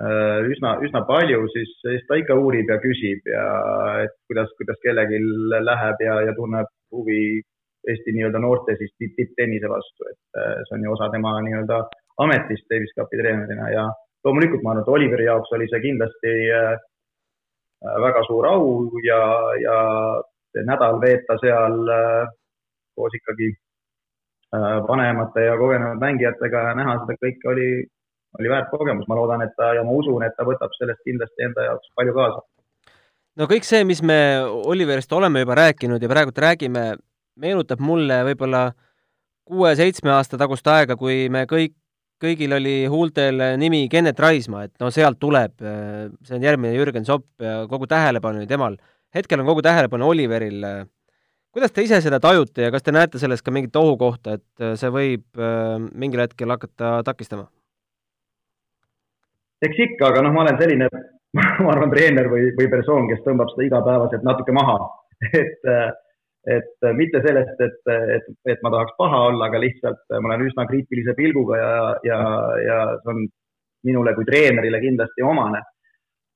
äh, 0.01 0.39
üsna, 0.53 0.77
üsna 0.85 1.03
palju, 1.09 1.43
siis, 1.53 1.75
siis 1.83 2.07
ta 2.09 2.17
ikka 2.21 2.37
uurib 2.39 2.69
ja 2.71 2.79
küsib 2.83 3.29
ja 3.29 3.45
et 4.05 4.15
kuidas, 4.29 4.49
kuidas 4.59 4.81
kellelgi 4.85 5.21
läheb 5.69 6.03
ja, 6.07 6.17
ja 6.29 6.35
tunneb 6.39 6.73
huvi 6.95 7.21
Eesti 7.87 8.11
nii-öelda 8.11 8.39
noorte 8.43 8.73
siis 8.75 8.91
tipptennise 8.99 9.69
vastu, 9.71 10.09
et 10.11 10.39
äh, 10.41 10.57
see 10.67 10.75
on 10.75 10.81
ju 10.83 10.95
osa 10.95 11.07
tema 11.13 11.37
nii-öelda 11.45 11.77
ametist 12.25 12.65
Davis 12.73 12.91
Cupi 12.97 13.19
treenerina 13.21 13.69
ja 13.71 13.85
loomulikult 14.25 14.65
ma 14.65 14.73
arvan, 14.73 14.83
et 14.83 14.93
Oliveri 14.95 15.27
jaoks 15.29 15.53
oli 15.55 15.69
see 15.71 15.83
kindlasti 15.85 16.33
äh, 16.57 16.73
väga 17.81 18.23
suur 18.27 18.47
au 18.49 18.89
ja, 19.05 19.21
ja 19.61 19.77
nädal 20.65 21.01
veeta 21.01 21.37
seal 21.41 21.77
koos 22.97 23.13
ikkagi 23.13 23.51
Äh, 24.55 24.87
vanemate 24.87 25.41
ja 25.43 25.57
kogenud 25.57 25.99
mängijatega 25.99 26.59
ja 26.69 26.75
näha 26.79 26.93
seda 27.01 27.15
kõike 27.19 27.49
oli, 27.51 27.71
oli 28.39 28.51
väärt 28.53 28.69
kogemus, 28.71 29.07
ma 29.11 29.17
loodan, 29.19 29.41
et 29.43 29.51
ta 29.59 29.73
ja 29.75 29.81
ma 29.83 29.91
usun, 29.91 30.23
et 30.23 30.37
ta 30.37 30.45
võtab 30.47 30.71
sellest 30.77 31.01
kindlasti 31.03 31.43
enda 31.43 31.65
jaoks 31.65 31.89
palju 31.99 32.13
kaasa. 32.15 32.39
no 33.35 33.47
kõik 33.51 33.67
see, 33.67 33.83
mis 33.83 33.99
me 33.99 34.17
Oliverist 34.47 35.11
oleme 35.11 35.43
juba 35.43 35.57
rääkinud 35.59 35.99
ja 35.99 36.11
praegult 36.13 36.39
räägime, 36.39 36.85
meenutab 37.35 37.83
mulle 37.83 38.21
võib-olla 38.29 38.61
kuue-seitsme 39.51 40.15
aasta 40.15 40.39
tagust 40.39 40.71
aega, 40.71 40.95
kui 40.95 41.27
me 41.27 41.43
kõik, 41.43 41.75
kõigil 42.21 42.53
oli 42.57 42.75
huultel 42.89 43.41
nimi 43.61 43.85
Kennet 43.91 44.19
Raismaa, 44.19 44.65
et 44.67 44.73
no 44.81 44.89
sealt 44.93 45.19
tuleb, 45.21 45.53
see 45.61 46.37
on 46.37 46.45
järgmine 46.45 46.73
Jürgen 46.73 47.05
Sopp 47.05 47.41
ja 47.43 47.63
kogu 47.69 47.87
tähelepanu 47.87 48.41
oli 48.41 48.49
temal. 48.49 48.77
hetkel 49.13 49.39
on 49.39 49.49
kogu 49.49 49.61
tähelepanu 49.61 50.09
Oliveril 50.09 50.65
kuidas 51.57 51.73
te 51.73 51.81
ise 51.81 51.97
seda 52.05 52.19
tajute 52.21 52.67
ja 52.67 52.71
kas 52.73 52.83
te 52.85 52.93
näete 52.93 53.17
selles 53.17 53.41
ka 53.41 53.49
mingit 53.49 53.75
ohukohta, 53.79 54.37
et 54.37 54.61
äh, 54.63 54.75
see 54.77 54.91
võib 54.93 55.41
äh, 55.41 55.77
mingil 55.97 56.21
hetkel 56.21 56.53
hakata 56.53 56.99
takistama? 57.07 57.47
eks 59.65 59.79
ikka, 59.87 60.11
aga 60.11 60.21
noh, 60.21 60.35
ma 60.35 60.43
olen 60.43 60.59
selline, 60.59 60.89
ma 61.65 61.71
arvan, 61.73 61.89
treener 61.89 62.29
või, 62.29 62.51
või 62.59 62.67
persoon, 62.69 63.07
kes 63.09 63.23
tõmbab 63.25 63.49
seda 63.55 63.65
igapäevaselt 63.65 64.27
natuke 64.27 64.53
maha 64.53 64.77
et, 65.41 65.65
äh, 65.65 65.89
et 66.47 66.85
mitte 66.95 67.19
sellest, 67.25 67.59
et, 67.59 67.79
et, 68.15 68.27
et 68.47 68.61
ma 68.63 68.71
tahaks 68.71 68.93
paha 68.99 69.23
olla, 69.29 69.49
aga 69.49 69.59
lihtsalt 69.59 70.13
ma 70.15 70.29
olen 70.31 70.45
üsna 70.47 70.63
kriitilise 70.69 71.15
pilguga 71.17 71.57
ja, 71.59 71.73
ja, 72.07 72.19
ja 72.63 72.77
see 73.01 73.11
on 73.13 73.25
minule 73.87 74.13
kui 74.15 74.27
treenerile 74.27 74.79
kindlasti 74.79 75.25
omane. 75.27 75.59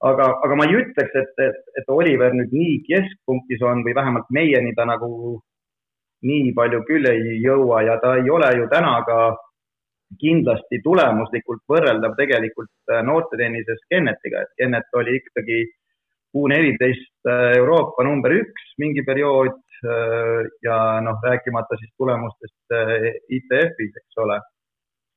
aga, 0.03 0.27
aga 0.43 0.57
ma 0.57 0.65
ei 0.65 0.79
ütleks, 0.81 1.15
et, 1.15 1.31
et, 1.45 1.61
et 1.77 1.89
Oliver 1.93 2.33
nüüd 2.33 2.51
nii 2.57 2.75
keskpunktis 2.87 3.61
on 3.61 3.83
või 3.85 3.93
vähemalt 3.95 4.31
meieni 4.33 4.73
ta 4.75 4.87
nagu 4.89 5.39
nii 6.25 6.51
palju 6.57 6.81
küll 6.89 7.05
ei 7.09 7.37
jõua 7.43 7.83
ja 7.85 7.99
ta 8.01 8.15
ei 8.17 8.29
ole 8.29 8.49
ju 8.57 8.67
täna 8.73 8.95
ka 9.05 9.19
kindlasti 10.21 10.81
tulemuslikult 10.83 11.61
võrreldav 11.71 12.17
tegelikult 12.17 12.73
äh, 12.91 13.03
noortetennises 13.07 13.85
Kennetiga, 13.89 14.41
et 14.43 14.57
Kennet 14.59 14.99
oli 14.99 15.21
ikkagi 15.21 15.61
U 16.35 16.47
neliteist 16.47 17.29
äh, 17.29 17.57
Euroopa 17.59 18.03
number 18.07 18.33
üks 18.35 18.73
mingi 18.81 19.05
periood 19.07 19.53
äh, 19.53 19.70
ja 20.65 20.77
noh, 21.05 21.19
rääkimata 21.25 21.77
siis 21.79 21.91
tulemustest 21.97 22.75
ITF-is, 23.37 23.95
eks 24.01 24.21
ole, 24.23 24.37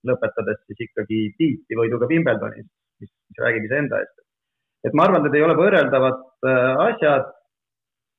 lõpetades 0.09 0.61
siis 0.69 0.87
ikkagi 0.89 1.21
tiiti 1.39 1.79
võiduga 1.79 2.09
Wimbledonis, 2.11 2.67
mis, 3.01 3.11
mis 3.11 3.43
räägib 3.45 3.69
iseenda 3.69 4.01
eest. 4.03 4.17
et 4.85 4.97
ma 4.97 5.07
arvan, 5.09 5.27
et 5.27 5.37
ei 5.37 5.45
ole 5.45 5.57
võrreldavad 5.59 6.49
asjad, 6.89 7.31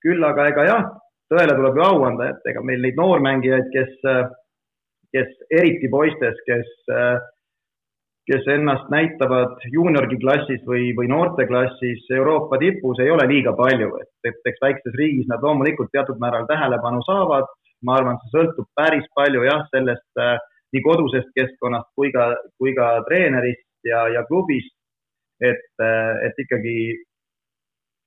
küll 0.05 0.23
aga 0.25 0.47
ega 0.51 0.65
jah, 0.69 0.87
tõele 1.33 1.57
tuleb 1.57 1.77
ju 1.77 1.85
au 1.85 2.07
anda, 2.07 2.31
et 2.33 2.49
ega 2.51 2.63
meil 2.65 2.81
neid 2.85 2.97
noormängijaid, 2.99 3.69
kes 3.73 3.99
kes 5.15 5.31
eriti 5.55 5.89
poistes, 5.91 6.39
kes, 6.47 6.71
kes 8.29 8.47
ennast 8.49 8.87
näitavad 8.89 9.59
juuniorgi 9.73 10.17
klassis 10.21 10.63
või, 10.65 10.89
või 10.97 11.09
noorteklassis 11.11 12.07
Euroopa 12.17 12.57
tipus, 12.61 12.99
ei 13.03 13.11
ole 13.13 13.27
liiga 13.29 13.53
palju, 13.57 13.91
et, 14.01 14.11
et 14.31 14.49
eks 14.51 14.63
väikses 14.63 14.97
riigis 14.97 15.29
nad 15.29 15.45
loomulikult 15.45 15.91
teatud 15.93 16.21
määral 16.21 16.47
tähelepanu 16.49 17.03
saavad. 17.05 17.47
ma 17.85 17.99
arvan, 17.99 18.15
see 18.17 18.31
sõltub 18.33 18.65
päris 18.73 19.05
palju 19.13 19.43
jah, 19.45 19.65
sellest 19.69 20.21
äh, 20.21 20.39
nii 20.73 20.81
kodusest 20.81 21.29
keskkonnast 21.37 21.91
kui 21.95 22.09
ka, 22.15 22.31
kui 22.57 22.73
ka 22.73 22.87
treenerist 23.09 23.67
ja, 23.85 24.07
ja 24.15 24.23
klubist. 24.29 24.73
et, 25.43 25.83
et 26.23 26.37
ikkagi, 26.39 27.03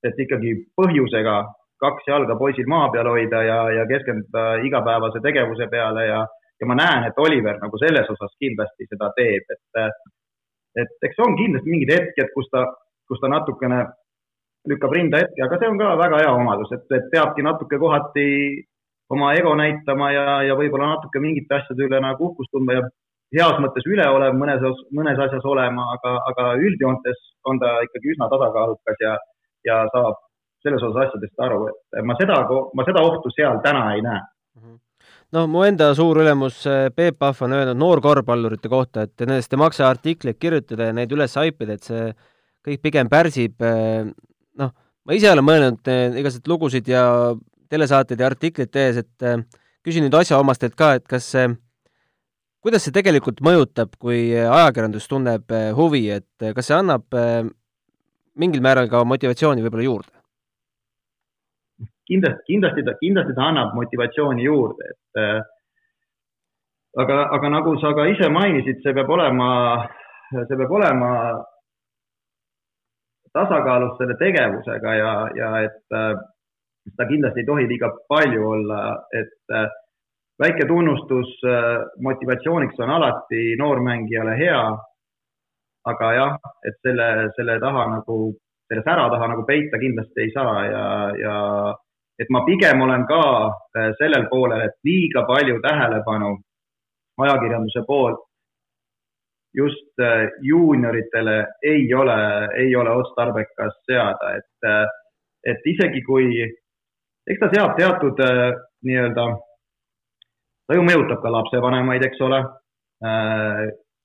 et 0.03 0.17
ikkagi 0.25 0.53
põhjusega 0.73 1.35
kaks 1.79 2.07
jalga 2.09 2.35
poisil 2.35 2.65
maa 2.67 2.87
peal 2.89 3.07
hoida 3.07 3.43
ja, 3.45 3.59
ja 3.77 3.83
keskenduda 3.87 4.45
igapäevase 4.65 5.21
tegevuse 5.23 5.67
peale 5.71 6.07
ja, 6.07 6.23
ja 6.61 6.67
ma 6.67 6.75
näen, 6.75 7.07
et 7.07 7.17
Oliver 7.17 7.59
nagu 7.61 7.79
selles 7.81 8.09
osas 8.13 8.35
kindlasti 8.41 8.87
seda 8.89 9.11
teeb, 9.17 9.53
et, 9.55 9.99
et 10.83 11.07
eks 11.09 11.21
on 11.25 11.37
kindlasti 11.39 11.71
mingid 11.71 11.93
hetked, 11.95 12.31
kus 12.35 12.49
ta, 12.53 12.65
kus 13.07 13.21
ta 13.23 13.31
natukene 13.31 13.83
lükkab 14.69 14.95
rinda 14.95 15.21
hetke, 15.23 15.43
aga 15.45 15.59
see 15.59 15.69
on 15.71 15.79
ka 15.79 15.93
väga 15.99 16.23
hea 16.23 16.33
omadus, 16.35 16.71
et, 16.75 16.85
et 16.97 17.07
peabki 17.13 17.45
natuke 17.45 17.79
kohati 17.79 18.27
oma 19.15 19.33
ego 19.39 19.55
näitama 19.57 20.11
ja, 20.13 20.25
ja 20.45 20.57
võib-olla 20.59 20.95
natuke 20.95 21.21
mingite 21.23 21.55
asjade 21.57 21.87
üle 21.87 22.01
nagu 22.03 22.27
uhkust 22.29 22.51
tundma 22.53 22.75
ja 22.77 22.83
heas 23.39 23.61
mõttes 23.63 23.87
üleolev 23.89 24.35
mõnes, 24.37 24.65
mõnes 24.95 25.21
asjas 25.25 25.45
olema, 25.45 25.85
aga, 25.95 26.15
aga 26.31 26.49
üldjoontes 26.59 27.23
on 27.49 27.61
ta 27.61 27.77
ikkagi 27.87 28.13
üsna 28.15 28.27
tasakaalukas 28.33 29.05
ja, 29.05 29.15
ja 29.65 29.79
saab 29.95 30.19
selles 30.65 30.83
osas 30.83 31.07
asjadest 31.07 31.39
aru, 31.45 31.69
et 31.71 32.05
ma 32.05 32.17
seda, 32.19 32.41
ma 32.75 32.85
seda 32.85 33.05
ohtu 33.07 33.31
seal 33.31 33.61
täna 33.63 33.85
ei 33.95 34.03
näe 34.03 34.19
mm. 34.19 34.61
-hmm 34.61 34.77
no 35.35 35.45
mu 35.51 35.63
enda 35.67 35.91
suur 35.97 36.21
ülemus 36.23 36.63
eh, 36.69 36.89
Peep 36.95 37.19
Pahv 37.21 37.43
on 37.45 37.53
öelnud 37.57 37.77
noorkorvpallurite 37.79 38.71
kohta, 38.71 39.05
et 39.05 39.25
nendest 39.25 39.53
ei 39.53 39.61
maksa 39.61 39.87
artikleid 39.89 40.39
kirjutada 40.41 40.89
ja 40.89 40.95
neid 40.95 41.13
üles 41.13 41.35
haipida, 41.37 41.77
et 41.77 41.85
see 41.85 42.09
kõik 42.65 42.83
pigem 42.85 43.09
pärsib, 43.11 43.55
eh, 43.61 44.09
noh, 44.59 44.73
ma 45.05 45.17
ise 45.17 45.31
olen 45.31 45.45
mõelnud 45.45 45.91
eh, 45.93 46.19
igasuguseid 46.21 46.51
lugusid 46.51 46.91
ja 46.91 47.05
telesaateid 47.69 48.21
ja 48.21 48.29
artikleid 48.31 48.73
tehes, 48.73 49.03
et 49.03 49.49
küsin 49.85 50.01
nüüd 50.05 50.15
asjaomastelt 50.17 50.73
ka, 50.77 50.95
et 50.97 51.05
kas 51.09 51.27
see, 51.35 51.45
kuidas 52.65 52.81
see 52.85 52.95
tegelikult 52.95 53.43
mõjutab, 53.45 53.93
kui 54.01 54.31
ajakirjandus 54.33 55.05
tunneb 55.11 55.53
huvi, 55.77 56.07
et 56.17 56.49
kas 56.57 56.71
see 56.71 56.79
annab 56.79 57.05
mingil 58.39 58.65
määral 58.65 58.89
ka 58.89 59.03
motivatsiooni 59.05 59.61
võib-olla 59.61 59.85
juurde? 59.85 60.18
Kindlasti, 62.09 62.43
kindlasti 62.49 62.83
ta, 62.87 62.97
kindlasti 62.99 63.37
ta 63.37 63.47
annab 63.51 63.75
motivatsiooni 63.77 64.43
juurde, 64.43 64.91
et 64.93 65.21
äh, 65.21 65.39
aga, 66.97 67.21
aga 67.37 67.53
nagu 67.53 67.75
sa 67.81 67.93
ka 67.93 68.07
ise 68.09 68.29
mainisid, 68.33 68.81
see 68.83 68.95
peab 68.97 69.09
olema, 69.13 69.49
see 70.33 70.57
peab 70.57 70.75
olema 70.79 71.11
tasakaalus 73.33 73.97
selle 73.97 74.17
tegevusega 74.19 74.95
ja, 74.97 75.13
ja 75.37 75.49
et 75.67 75.95
äh, 75.95 76.13
seda 76.89 77.07
kindlasti 77.09 77.43
ei 77.43 77.49
tohi 77.49 77.67
liiga 77.69 77.91
palju 78.09 78.45
olla, 78.55 78.81
et 79.13 79.53
äh, 79.53 79.67
väike 80.41 80.67
tunnustus 80.67 81.31
äh, 81.45 81.85
motivatsiooniks 82.01 82.79
on 82.79 82.93
alati 82.97 83.55
noormängijale 83.59 84.37
hea. 84.39 84.61
aga 85.89 86.07
jah, 86.13 86.33
et 86.67 86.75
selle, 86.85 87.05
selle 87.37 87.55
taha 87.59 87.85
nagu, 87.89 88.15
selle 88.67 88.81
sära 88.85 89.05
taha 89.09 89.29
nagu 89.31 89.45
peita 89.47 89.79
kindlasti 89.79 90.21
ei 90.21 90.31
saa 90.33 90.65
ja, 90.67 90.83
ja 91.17 91.35
et 92.19 92.29
ma 92.29 92.43
pigem 92.45 92.81
olen 92.81 93.05
ka 93.07 93.23
äh, 93.47 93.91
sellel 93.99 94.27
poolel, 94.31 94.65
et 94.67 94.75
liiga 94.83 95.23
palju 95.27 95.59
tähelepanu 95.63 96.33
ajakirjanduse 97.23 97.83
poolt 97.87 98.25
just 99.55 100.03
äh, 100.03 100.27
juunioritele 100.45 101.37
ei 101.63 101.93
ole, 101.93 102.17
ei 102.63 102.75
ole 102.75 102.95
otstarbekas 103.01 103.77
seada, 103.87 104.33
et, 104.37 104.67
äh, 104.67 104.85
et 105.53 105.69
isegi 105.73 106.03
kui, 106.05 106.43
eks 107.29 107.39
ta 107.39 107.51
seab 107.53 107.77
teatud 107.79 108.19
nii-öelda, 108.85 109.25
ta 110.67 110.77
ju 110.77 110.83
mõjutab 110.85 111.23
ka 111.23 111.31
lapsevanemaid, 111.33 112.03
eks 112.05 112.21
ole, 112.27 112.43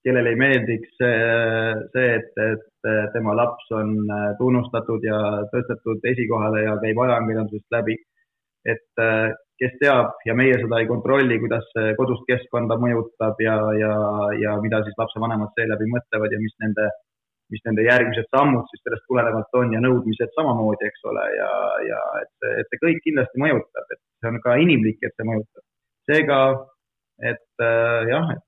kellele 0.05 0.35
ei 0.35 0.41
meeldiks 0.41 0.99
see, 1.01 2.09
et, 2.17 2.33
et 2.45 2.91
tema 3.15 3.33
laps 3.39 3.71
on 3.73 3.95
tunnustatud 4.39 5.05
ja 5.07 5.21
tõstetud 5.53 6.05
esikohale 6.13 6.67
ja 6.67 6.75
käib 6.83 7.01
ajakirjandusest 7.07 7.79
läbi. 7.79 7.97
et 8.65 9.05
kes 9.61 9.75
teab 9.81 10.15
ja 10.27 10.35
meie 10.37 10.57
seda 10.59 10.81
ei 10.83 10.89
kontrolli, 10.91 11.39
kuidas 11.43 11.67
see 11.73 11.95
kodust 11.99 12.25
keskkonda 12.31 12.77
mõjutab 12.83 13.41
ja, 13.45 13.57
ja, 13.79 13.95
ja 14.41 14.55
mida 14.65 14.83
siis 14.87 14.97
lapsevanemad 14.99 15.53
seeläbi 15.59 15.89
mõtlevad 15.93 16.35
ja 16.35 16.41
mis 16.43 16.57
nende, 16.65 16.89
mis 17.55 17.63
nende 17.69 17.87
järgmised 17.87 18.29
sammud 18.35 18.67
siis 18.71 18.83
sellest 18.87 19.07
tulenevalt 19.11 19.61
on 19.61 19.77
ja 19.77 19.83
nõudmised 19.85 20.35
samamoodi, 20.39 20.91
eks 20.91 21.07
ole, 21.11 21.27
ja, 21.39 21.51
ja 21.91 22.01
et, 22.23 22.49
et 22.65 22.73
see 22.73 22.83
kõik 22.83 23.03
kindlasti 23.07 23.45
mõjutab, 23.45 23.95
et 23.95 24.03
see 24.03 24.33
on 24.33 24.41
ka 24.47 24.59
inimlik, 24.65 24.99
et 25.03 25.15
see 25.15 25.29
mõjutab. 25.31 25.65
seega, 26.11 26.41
et 27.31 27.65
jah, 28.11 28.35
et 28.35 28.44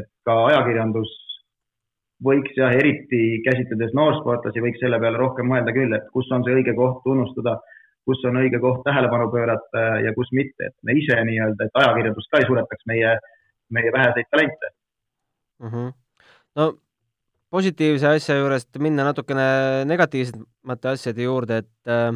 et 0.00 0.08
ka 0.26 0.36
ajakirjandus 0.50 1.12
võiks 2.24 2.56
jah, 2.56 2.72
eriti 2.72 3.40
käsitledes 3.44 3.94
noorsportlasi, 3.96 4.62
võiks 4.64 4.80
selle 4.82 5.00
peale 5.02 5.20
rohkem 5.20 5.48
mõelda 5.50 5.74
küll, 5.76 5.92
et 5.96 6.06
kus 6.14 6.30
on 6.32 6.44
see 6.46 6.54
õige 6.60 6.74
koht 6.78 7.02
tunnustada, 7.04 7.58
kus 8.08 8.22
on 8.28 8.38
õige 8.40 8.60
koht 8.62 8.82
tähelepanu 8.86 9.30
pöörata 9.32 9.84
ja 10.04 10.12
kus 10.16 10.30
mitte, 10.36 10.70
et 10.70 10.76
me 10.86 10.96
ise 11.00 11.18
nii-öelda, 11.28 11.68
et 11.68 11.82
ajakirjandus 11.82 12.30
ka 12.30 12.40
ei 12.40 12.48
suretaks 12.48 12.88
meie, 12.90 13.14
meie 13.74 13.92
väheseid 13.92 14.30
talente 14.30 14.72
mm. 15.60 15.70
-hmm. 15.70 15.92
no 16.60 16.72
positiivse 17.50 18.08
asja 18.08 18.36
juurest 18.38 18.78
minna 18.78 19.04
natukene 19.08 19.84
negatiivsemate 19.88 20.88
asjade 20.88 21.22
juurde, 21.22 21.62
et 21.64 21.88
äh, 21.88 22.12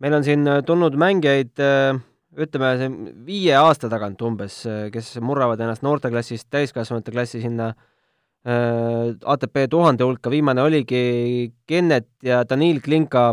meil 0.00 0.14
on 0.14 0.24
siin 0.24 0.46
tulnud 0.66 0.96
mängijaid 0.96 1.60
äh, 1.60 2.00
ütleme, 2.38 2.70
see 2.78 2.90
viie 3.26 3.54
aasta 3.58 3.90
tagant 3.90 4.20
umbes, 4.22 4.62
kes 4.94 5.14
murravad 5.24 5.60
ennast 5.62 5.82
noorteklassist 5.86 6.48
täiskasvanute 6.52 7.14
klassi 7.14 7.42
sinna 7.42 7.72
äh, 7.74 9.16
ATP 9.34 9.66
tuhande 9.70 10.06
hulka, 10.06 10.30
viimane 10.32 10.62
oligi 10.62 11.52
Kennet 11.66 12.08
ja 12.22 12.44
Danil 12.44 12.80
Klinka. 12.84 13.32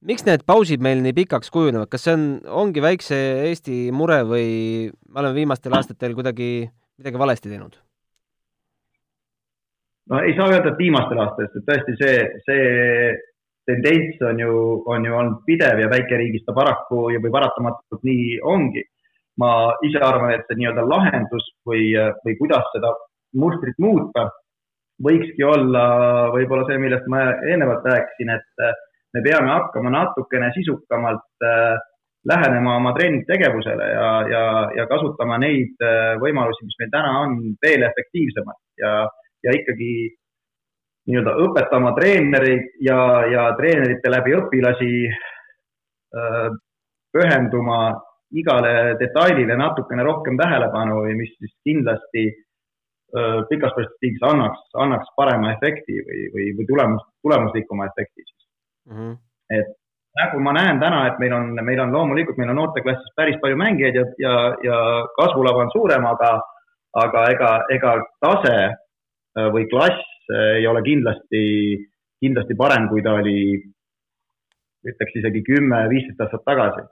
miks 0.00 0.24
need 0.24 0.46
pausid 0.48 0.80
meil 0.80 1.02
nii 1.04 1.12
pikaks 1.12 1.50
kujunevad, 1.52 1.90
kas 1.92 2.06
see 2.06 2.14
on, 2.16 2.26
ongi 2.48 2.80
väikse 2.80 3.16
Eesti 3.50 3.90
mure 3.92 4.22
või 4.24 4.88
me 4.88 5.20
oleme 5.20 5.36
viimastel 5.36 5.76
aastatel 5.76 6.14
kuidagi 6.16 6.70
midagi 6.96 7.18
valesti 7.20 7.52
teinud? 7.52 7.76
no 10.10 10.22
ei 10.24 10.32
saa 10.36 10.48
öelda, 10.48 10.72
et 10.72 10.80
viimastel 10.80 11.20
aastatel, 11.20 11.66
tõesti 11.68 11.98
see, 12.00 12.16
see 12.48 12.64
tendents 13.70 14.20
on 14.26 14.42
ju, 14.42 14.52
on 14.90 15.06
ju 15.06 15.16
olnud 15.16 15.40
pidev 15.46 15.80
ja 15.80 15.88
väikeriigis 15.92 16.44
ta 16.46 16.54
paraku 16.56 17.08
ja 17.14 17.22
või 17.22 17.32
paratamatult 17.38 18.02
nii 18.06 18.40
ongi. 18.54 18.84
ma 19.40 19.72
ise 19.86 20.00
arvan, 20.04 20.34
et 20.34 20.42
see 20.50 20.58
nii-öelda 20.58 20.82
lahendus 20.84 21.46
või, 21.64 21.94
või 22.26 22.34
kuidas 22.36 22.66
seda 22.74 22.90
mustrit 23.40 23.78
muuta, 23.80 24.26
võikski 25.00 25.46
olla 25.46 25.84
võib-olla 26.34 26.66
see, 26.68 26.80
millest 26.82 27.06
ma 27.08 27.22
eelnevalt 27.48 27.86
rääkisin, 27.88 28.34
et 28.34 28.64
me 29.14 29.22
peame 29.24 29.50
hakkama 29.54 29.92
natukene 29.94 30.50
sisukamalt 30.54 31.46
äh, 31.46 31.78
lähenema 32.30 32.76
oma 32.76 32.92
treeningtegevusele 32.96 33.86
ja, 33.94 34.08
ja, 34.28 34.44
ja 34.76 34.86
kasutama 34.90 35.38
neid 35.40 35.84
äh, 35.84 36.14
võimalusi, 36.22 36.66
mis 36.68 36.78
meil 36.82 36.92
täna 36.92 37.14
on, 37.24 37.38
veel 37.64 37.86
efektiivsemalt 37.88 38.62
ja, 38.82 38.94
ja 39.46 39.56
ikkagi 39.56 39.92
nii-öelda 41.08 41.32
õpetama 41.44 41.94
treenereid 41.96 42.76
ja, 42.84 42.98
ja 43.32 43.46
treenerite 43.58 44.12
läbi 44.12 44.36
õpilasi 44.36 44.92
äh, 45.08 46.46
pühenduma 47.12 47.80
igale 48.30 48.94
detailile 49.00 49.56
natukene 49.58 50.04
rohkem 50.06 50.36
tähelepanu, 50.38 51.02
mis 51.18 51.32
siis 51.38 51.56
kindlasti 51.66 52.28
pikas 53.50 53.72
perspektiivis 53.74 54.22
annaks, 54.22 54.60
annaks 54.78 55.08
parema 55.16 55.52
efekti 55.56 55.98
või, 56.06 56.28
või, 56.34 56.44
või 56.58 56.66
tulemus, 56.68 57.02
tulemuslikuma 57.26 57.88
efekti 57.88 58.22
siis 58.22 58.46
mm. 58.86 58.96
-hmm. 58.96 59.16
et 59.58 59.72
nagu 60.20 60.40
ma 60.42 60.52
näen 60.52 60.80
täna, 60.80 61.06
et 61.08 61.18
meil 61.22 61.34
on, 61.34 61.50
meil 61.64 61.80
on 61.80 61.92
loomulikult, 61.92 62.38
meil 62.38 62.50
on 62.50 62.60
noorteklassis 62.60 63.16
päris 63.16 63.38
palju 63.42 63.58
mängijaid 63.58 63.98
ja, 63.98 64.04
ja, 64.18 64.34
ja 64.66 64.78
kasvulava 65.18 65.64
on 65.64 65.72
suurem, 65.74 66.06
aga, 66.06 66.30
aga 67.02 67.26
ega, 67.34 67.50
ega 67.70 67.96
tase 68.22 68.56
või 69.54 69.66
klass 69.70 70.09
ei 70.30 70.66
ole 70.66 70.82
kindlasti, 70.86 71.42
kindlasti 72.22 72.56
parem, 72.58 72.88
kui 72.90 73.02
ta 73.02 73.16
oli, 73.20 73.40
ütleks 74.90 75.16
isegi 75.20 75.42
kümme, 75.46 75.84
viisteist 75.92 76.20
aastat 76.24 76.46
tagasi. 76.48 76.86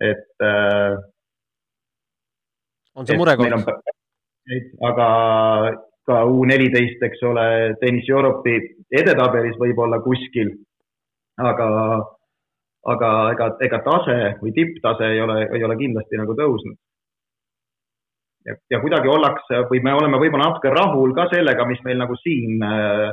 et 0.00 0.44
äh, 0.44 0.96
on 2.94 3.06
see 3.06 3.18
murekoht? 3.18 3.72
aga 4.88 5.08
ka 6.08 6.22
U 6.26 6.44
neliteist, 6.48 7.02
eks 7.06 7.22
ole, 7.28 7.46
tennis 7.82 8.08
Europe'i 8.10 8.60
edetabelis 9.00 9.58
võib-olla 9.60 10.00
kuskil, 10.02 10.50
aga, 11.38 11.68
aga 12.94 13.10
ega, 13.34 13.50
ega 13.66 13.82
tase 13.86 14.16
või 14.40 14.54
tipptase 14.56 15.12
ei 15.14 15.20
ole, 15.22 15.44
ei 15.54 15.66
ole 15.66 15.76
kindlasti 15.78 16.18
nagu 16.20 16.34
tõusnud. 16.38 16.78
Ja, 18.50 18.58
ja 18.74 18.80
kuidagi 18.82 19.10
ollakse 19.10 19.64
või 19.70 19.82
me 19.84 19.94
oleme 19.96 20.20
võib-olla 20.20 20.50
natuke 20.50 20.72
rahul 20.74 21.14
ka 21.16 21.28
sellega, 21.32 21.66
mis 21.68 21.82
meil 21.86 22.00
nagu 22.02 22.16
siin 22.20 22.62
äh, 22.66 23.08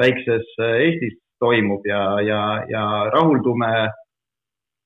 väikses 0.00 0.54
äh, 0.60 0.76
Eestis 0.86 1.16
toimub 1.40 1.86
ja, 1.88 2.02
ja, 2.24 2.40
ja 2.68 2.84
rahuldume 3.14 3.70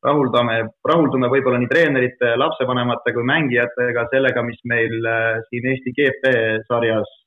rahuldame, 0.05 0.59
rahuldume 0.85 1.31
võib-olla 1.33 1.59
nii 1.63 1.71
treenerite, 1.71 2.35
lapsevanemate 2.37 3.15
kui 3.17 3.25
mängijatega 3.27 4.07
sellega, 4.13 4.45
mis 4.47 4.61
meil 4.69 5.09
äh, 5.09 5.41
siin 5.49 5.71
Eesti 5.73 5.95
GP 5.99 6.35
sarjas 6.69 7.21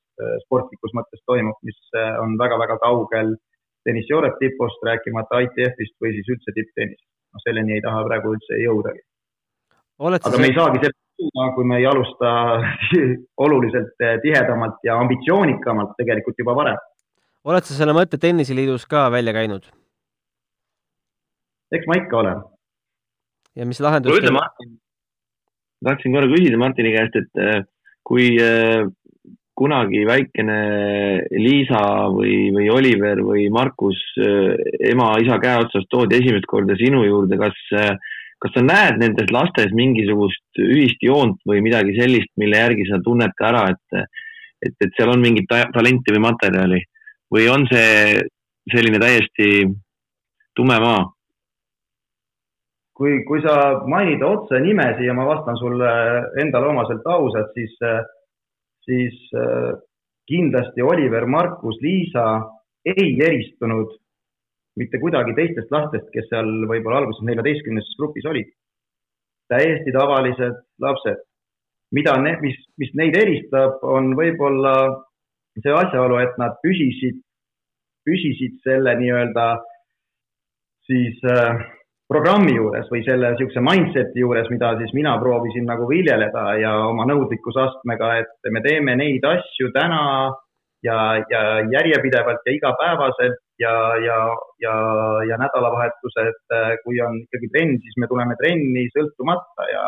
sportlikus 0.48 0.96
mõttes 0.98 1.20
toimub, 1.30 1.60
mis 1.62 1.78
on 1.94 2.32
väga-väga 2.40 2.80
kaugel 2.82 3.36
tennis 3.86 4.08
Europe 4.10 4.40
tipust, 4.42 4.82
rääkimata 4.82 5.44
ITF-ist 5.46 5.94
või 6.02 6.16
siis 6.16 6.32
üldse 6.34 6.54
tipptennis. 6.56 7.04
noh, 7.36 7.44
selleni 7.44 7.76
ei 7.76 7.84
taha 7.86 8.02
praegu 8.08 8.32
üldse 8.34 8.58
jõudagi. 8.64 9.04
aga 10.26 10.34
see... 10.34 10.42
me 10.42 10.50
ei 10.50 10.58
saagi 10.58 10.82
sellest 10.82 11.07
kui 11.56 11.66
me 11.66 11.80
ei 11.82 11.88
alusta 11.90 12.34
oluliselt 13.46 13.96
tihedamalt 14.24 14.84
ja 14.86 15.00
ambitsioonikamalt 15.02 15.96
tegelikult 15.98 16.38
juba 16.44 16.56
varem. 16.56 16.78
oled 17.48 17.66
sa 17.66 17.78
selle 17.78 17.96
mõtte 17.98 18.20
Tenniseliidus 18.22 18.86
ka 18.86 19.08
välja 19.12 19.34
käinud? 19.34 19.66
eks 21.74 21.90
ma 21.90 21.98
ikka 22.00 22.22
olen 22.22 22.44
ja 23.58 23.66
mis 23.66 23.82
lahendus 23.82 24.14
kuule, 24.14 24.32
Martin, 24.36 24.78
tahtsin 25.86 26.16
korra 26.16 26.30
küsida 26.32 26.60
Martini 26.62 26.94
käest, 26.96 27.18
et 27.20 27.42
äh, 27.42 27.62
kui 28.08 28.30
äh, 28.42 28.86
kunagi 29.58 30.04
väikene 30.06 30.60
Liisa 31.34 31.82
või, 32.14 32.52
või 32.54 32.70
Oliver 32.74 33.24
või 33.26 33.48
Markus 33.54 34.00
äh, 34.22 34.54
ema-isa 34.92 35.40
käe 35.44 35.64
otsas 35.66 35.88
toodi 35.90 36.22
esimest 36.22 36.46
korda 36.50 36.78
sinu 36.80 37.04
juurde, 37.08 37.40
kas, 37.42 37.58
kas 38.44 38.54
sa 38.54 38.62
näed 38.62 39.00
nendes 39.02 39.32
lastes 39.34 39.74
mingisugust 39.74 40.62
ühist 40.62 41.02
joont 41.02 41.40
või 41.48 41.64
midagi 41.66 41.96
sellist, 41.98 42.30
mille 42.38 42.60
järgi 42.60 42.86
sa 42.90 43.02
tunned 43.04 43.34
ka 43.38 43.50
ära, 43.50 43.66
et, 43.74 44.08
et, 44.62 44.76
et 44.86 44.98
seal 44.98 45.14
on 45.14 45.24
mingit 45.24 45.50
talenti 45.50 46.14
või 46.14 46.24
materjali 46.28 46.82
või 47.34 47.48
on 47.52 47.66
see 47.72 48.24
selline 48.72 49.00
täiesti 49.02 49.68
tume 50.56 50.80
maa? 50.84 51.06
kui, 52.98 53.22
kui 53.30 53.42
sa 53.46 53.84
mainid 53.86 54.24
otse 54.26 54.60
nimesi 54.62 55.06
ja 55.06 55.14
ma 55.14 55.28
vastan 55.28 55.58
sulle 55.60 55.90
endale 56.42 56.72
omaselt 56.72 57.06
ausalt, 57.06 57.54
siis, 57.54 57.76
siis 58.88 59.20
kindlasti 60.28 60.82
Oliver, 60.82 61.28
Markus, 61.30 61.78
Liisa 61.82 62.26
ei 62.88 63.14
eristunud 63.22 63.94
mitte 64.78 65.00
kuidagi 65.02 65.36
teistest 65.38 65.72
lastest, 65.74 66.10
kes 66.14 66.30
seal 66.32 66.50
võib-olla 66.70 67.02
alguses 67.02 67.26
neljateistkümneses 67.28 67.98
grupis 68.00 68.26
olid. 68.30 68.50
täiesti 69.48 69.92
tavalised 69.96 70.58
lapsed. 70.84 71.24
mida, 71.96 72.18
mis, 72.42 72.58
mis 72.78 72.92
neid 73.00 73.16
eristab, 73.16 73.80
on 73.82 74.12
võib-olla 74.20 74.74
see 75.64 75.74
asjaolu, 75.74 76.18
et 76.20 76.36
nad 76.38 76.58
püsisid, 76.64 77.22
püsisid 78.06 78.60
selle 78.66 78.94
nii-öelda 79.00 79.48
siis 80.88 81.24
äh, 81.32 81.64
programmi 82.12 82.56
juures 82.56 82.88
või 82.92 83.04
selle 83.06 83.34
niisuguse 83.34 83.64
mindset'i 83.64 84.24
juures, 84.24 84.50
mida 84.52 84.74
siis 84.80 84.94
mina 84.96 85.16
proovisin 85.20 85.68
nagu 85.68 85.88
viljeleda 85.90 86.44
ja 86.62 86.74
oma 86.88 87.08
nõudlikkusastmega, 87.10 88.12
et 88.22 88.52
me 88.54 88.64
teeme 88.66 88.96
neid 89.00 89.26
asju 89.28 89.72
täna 89.76 90.02
ja, 90.86 90.98
ja 91.32 91.42
järjepidevalt 91.74 92.46
ja 92.46 92.56
igapäevaselt 92.56 93.40
ja, 93.60 93.74
ja, 94.04 94.18
ja, 94.62 94.76
ja 95.30 95.40
nädalavahetused, 95.42 96.42
kui 96.84 97.02
on 97.02 97.18
ikkagi 97.24 97.50
trenn, 97.54 97.80
siis 97.82 97.98
me 97.98 98.10
tuleme 98.12 98.38
trenni 98.42 98.86
sõltumata 98.94 99.68
ja, 99.72 99.86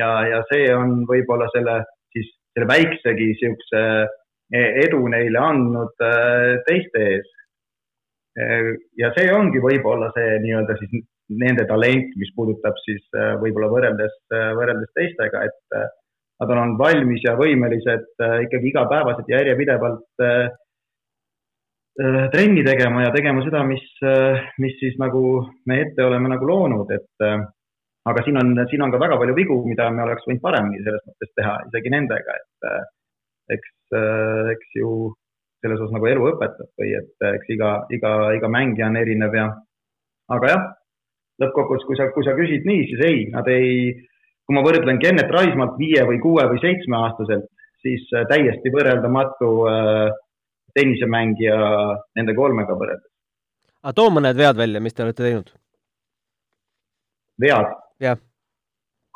ja, 0.00 0.10
ja 0.32 0.42
see 0.50 0.68
on 0.74 1.02
võib-olla 1.10 1.48
selle 1.54 1.80
siis 2.14 2.32
selle 2.56 2.70
väiksegi 2.72 3.30
niisuguse 3.32 3.82
edu 4.56 5.00
neile 5.10 5.42
andnud 5.42 6.06
äh, 6.06 6.58
teiste 6.66 7.02
ees. 7.02 7.32
ja 9.00 9.08
see 9.16 9.30
ongi 9.32 9.62
võib-olla 9.64 10.10
see 10.14 10.36
nii-öelda 10.44 10.76
siis 10.78 11.06
nende 11.28 11.66
talent, 11.66 12.12
mis 12.20 12.30
puudutab 12.36 12.76
siis 12.84 13.02
äh, 13.16 13.34
võib-olla 13.42 13.70
võrreldes, 13.72 14.14
äh, 14.34 14.50
võrreldes 14.58 14.92
teistega, 14.94 15.42
et 15.48 15.78
äh, 15.78 15.88
nad 16.40 16.52
on 16.52 16.76
valmis 16.78 17.24
ja 17.24 17.34
võimelised 17.38 18.22
ikkagi 18.46 18.70
igapäevaselt 18.72 19.28
ja 19.30 19.40
järjepidevalt 19.40 20.24
trenni 22.32 22.64
tegema 22.64 23.06
ja 23.06 23.12
tegema 23.14 23.40
seda, 23.46 23.62
mis, 23.64 23.84
mis 24.60 24.74
siis 24.82 24.98
nagu 25.00 25.22
me 25.64 25.78
ette 25.80 26.04
oleme 26.04 26.28
nagu 26.28 26.48
loonud, 26.48 26.90
et 26.92 27.24
aga 28.06 28.24
siin 28.24 28.36
on, 28.36 28.52
siin 28.68 28.84
on 28.84 28.92
ka 28.92 29.00
väga 29.00 29.16
palju 29.20 29.36
vigu, 29.38 29.56
mida 29.64 29.88
me 29.90 30.04
oleks 30.04 30.26
võinud 30.28 30.42
paremini 30.44 30.82
selles 30.84 31.06
mõttes 31.08 31.32
teha, 31.40 31.54
isegi 31.70 31.94
nendega, 31.94 32.36
et 32.36 33.56
eks, 33.56 33.72
eks 34.52 34.76
ju 34.80 34.90
selles 35.64 35.80
osas 35.80 35.94
nagu 35.96 36.10
elu 36.10 36.26
õpetab 36.34 36.68
või 36.78 36.92
et 36.98 37.28
eks 37.32 37.54
iga, 37.56 37.70
iga, 37.96 38.12
iga 38.36 38.50
mängija 38.52 38.90
on 38.90 39.00
erinev 39.00 39.34
ja 39.34 39.46
aga 40.36 40.52
jah, 40.52 40.66
lõppkokkuvõttes, 41.42 41.86
kui 41.88 41.98
sa, 41.98 42.10
kui 42.14 42.26
sa 42.26 42.36
küsid 42.36 42.66
nii, 42.68 42.84
siis 42.92 43.02
ei, 43.06 43.24
nad 43.32 43.48
ei, 43.52 43.90
kui 44.46 44.54
ma 44.54 44.62
võrdlen 44.62 45.00
Kennet 45.02 45.32
Raismalt 45.34 45.74
viie 45.80 46.04
või 46.06 46.20
kuue 46.22 46.46
või 46.50 46.60
seitsmeaastaselt, 46.62 47.48
siis 47.82 48.06
äh, 48.14 48.26
täiesti 48.30 48.70
võrreldamatu 48.74 49.50
äh, 49.70 50.06
tennisemängija 50.76 51.58
nende 52.18 52.34
kolmega 52.36 52.76
võrreldes. 52.78 53.10
aga 53.82 53.96
too 53.96 54.12
mõned 54.14 54.38
vead 54.38 54.56
välja, 54.58 54.80
mis 54.80 54.94
te 54.94 55.04
olete 55.04 55.26
teinud. 55.26 55.52
vead? 57.42 57.74
jah. 58.00 58.22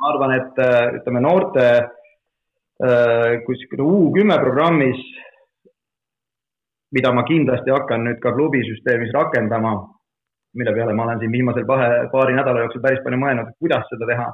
ma 0.00 0.12
arvan, 0.14 0.36
et 0.40 0.62
äh, 0.66 0.84
ütleme 1.00 1.24
noorte 1.24 1.70
kuskil 3.44 3.82
U 3.84 4.06
kümme 4.14 4.38
programmis, 4.40 5.00
mida 6.96 7.10
ma 7.12 7.26
kindlasti 7.28 7.68
hakkan 7.74 8.06
nüüd 8.06 8.22
ka 8.22 8.32
klubisüsteemis 8.32 9.12
rakendama 9.12 9.74
mille 10.56 10.72
peale 10.74 10.94
ma 10.94 11.04
olen 11.04 11.18
siin 11.20 11.32
viimasel 11.32 11.66
pahe, 11.66 11.88
paari 12.12 12.34
nädala 12.34 12.64
jooksul 12.64 12.82
päris 12.82 13.02
palju 13.04 13.18
mõelnud, 13.20 13.52
kuidas 13.62 13.84
seda 13.92 14.08
teha, 14.08 14.26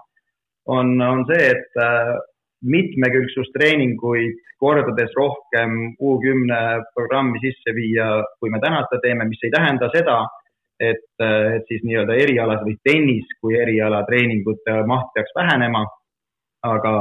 on, 0.67 0.97
on 1.03 1.25
see, 1.31 1.51
et 1.53 1.81
äh, 1.83 2.17
mitmekülgsustreeninguid 2.67 4.43
kordades 4.59 5.13
rohkem 5.17 5.75
U10 6.01 6.87
programmi 6.97 7.41
sisse 7.43 7.75
viia, 7.77 8.09
kui 8.41 8.51
me 8.51 8.61
täna 8.63 8.83
seda 8.87 9.03
teeme, 9.05 9.29
mis 9.29 9.43
ei 9.45 9.53
tähenda 9.55 9.91
seda, 9.95 10.21
et, 10.81 11.09
äh, 11.23 11.57
et 11.59 11.71
siis 11.71 11.85
nii-öelda 11.87 12.17
erialas 12.27 12.65
või 12.67 12.79
tennis 12.85 13.29
kui 13.41 13.59
eriala 13.61 14.03
treeningute 14.09 14.81
maht 14.89 15.13
peaks 15.15 15.35
vähenema. 15.37 15.87
aga 16.67 16.93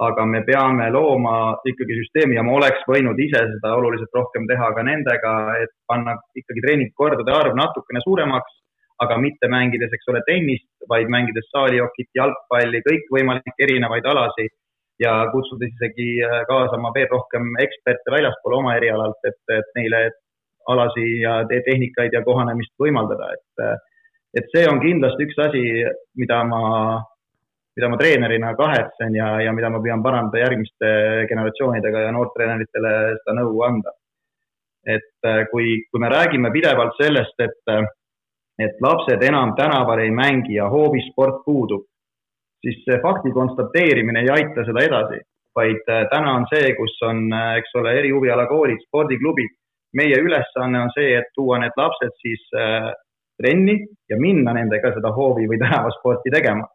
aga 0.00 0.24
me 0.24 0.40
peame 0.48 0.86
looma 0.90 1.34
ikkagi 1.68 1.98
süsteemi 1.98 2.38
ja 2.38 2.44
ma 2.46 2.54
oleks 2.56 2.86
võinud 2.88 3.18
ise 3.20 3.42
seda 3.52 3.74
oluliselt 3.76 4.14
rohkem 4.16 4.46
teha 4.48 4.70
ka 4.76 4.84
nendega, 4.86 5.32
et 5.60 5.72
panna 5.90 6.14
ikkagi 6.40 6.64
treeningkordade 6.64 7.34
arv 7.36 7.58
natukene 7.58 8.00
suuremaks, 8.06 8.54
aga 9.00 9.16
mitte 9.20 9.48
mängides, 9.48 9.92
eks 9.96 10.08
ole, 10.12 10.22
tennist, 10.26 10.68
vaid 10.88 11.08
mängides 11.12 11.46
saalijokit, 11.54 12.10
jalgpalli, 12.16 12.82
kõikvõimalikke 12.88 13.64
erinevaid 13.66 14.08
alasid 14.12 14.52
ja 15.00 15.14
kutsudes 15.32 15.72
isegi 15.78 16.10
äh, 16.24 16.40
kaasama 16.48 16.92
veel 16.96 17.08
rohkem 17.12 17.54
eksperte 17.64 18.12
väljaspool 18.12 18.58
oma 18.58 18.74
erialalt, 18.76 19.20
et, 19.24 19.40
et 19.56 19.70
neile 19.78 20.02
alasi 20.68 21.06
ja 21.22 21.40
tehnikaid 21.48 22.12
ja 22.12 22.20
kohanemist 22.26 22.74
võimaldada, 22.80 23.32
et 23.36 23.64
äh, 23.64 23.78
et 24.38 24.52
see 24.54 24.66
on 24.70 24.78
kindlasti 24.78 25.26
üks 25.26 25.38
asi, 25.42 25.62
mida 26.20 26.44
ma 26.46 26.60
mida 27.76 27.88
ma 27.90 27.96
treenerina 27.98 28.52
kahetsen 28.58 29.14
ja, 29.14 29.30
ja 29.44 29.54
mida 29.54 29.70
ma 29.72 29.80
püüan 29.82 30.02
parandada 30.04 30.42
järgmiste 30.42 30.90
generatsioonidega 31.30 32.04
ja 32.06 32.12
noortreeneritele 32.14 32.92
seda 33.22 33.36
nõu 33.40 33.62
anda. 33.66 33.94
et 34.86 35.28
äh, 35.28 35.42
kui, 35.50 35.74
kui 35.90 36.00
me 36.00 36.08
räägime 36.08 36.50
pidevalt 36.52 36.94
sellest, 36.96 37.36
et, 37.44 37.58
et 38.60 38.82
lapsed 38.84 39.22
enam 39.24 39.54
tänaval 39.56 40.02
ei 40.04 40.10
mängi 40.10 40.54
ja 40.58 40.68
hoovisport 40.68 41.42
puudub, 41.44 41.86
siis 42.60 42.80
see 42.84 42.98
fakti 43.02 43.32
konstateerimine 43.32 44.24
ei 44.24 44.32
aita 44.38 44.64
seda 44.68 44.86
edasi. 44.88 45.20
vaid 45.56 45.80
täna 46.10 46.32
on 46.38 46.44
see, 46.46 46.68
kus 46.78 46.92
on, 47.02 47.24
eks 47.58 47.72
ole, 47.80 47.96
erihuvialakoolid, 47.98 48.84
spordiklubid. 48.86 49.56
meie 49.98 50.20
ülesanne 50.22 50.78
on 50.80 50.90
see, 50.94 51.16
et 51.18 51.32
tuua 51.34 51.58
need 51.58 51.74
lapsed 51.76 52.12
siis 52.22 52.44
trenni 53.40 53.74
ja 54.10 54.18
minna 54.20 54.52
nendega 54.54 54.92
seda 54.94 55.10
hoovi 55.16 55.48
või 55.50 55.58
tänavasporti 55.64 56.30
tegema. 56.30 56.68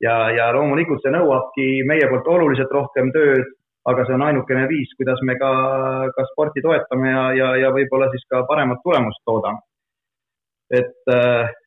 ja, 0.00 0.30
ja 0.30 0.48
loomulikult 0.56 1.02
see 1.02 1.12
nõuabki 1.12 1.66
meie 1.90 2.08
poolt 2.08 2.32
oluliselt 2.36 2.72
rohkem 2.72 3.12
tööd, 3.12 3.44
aga 3.90 4.06
see 4.06 4.16
on 4.16 4.24
ainukene 4.28 4.64
viis, 4.68 4.90
kuidas 4.98 5.20
me 5.28 5.36
ka, 5.38 5.52
ka 6.16 6.26
sporti 6.32 6.64
toetame 6.64 7.10
ja, 7.10 7.24
ja, 7.40 7.48
ja 7.66 7.70
võib-olla 7.76 8.08
siis 8.14 8.24
ka 8.30 8.42
paremat 8.48 8.80
tulemust 8.84 9.20
toodame. 9.28 9.60
Et, 10.72 10.94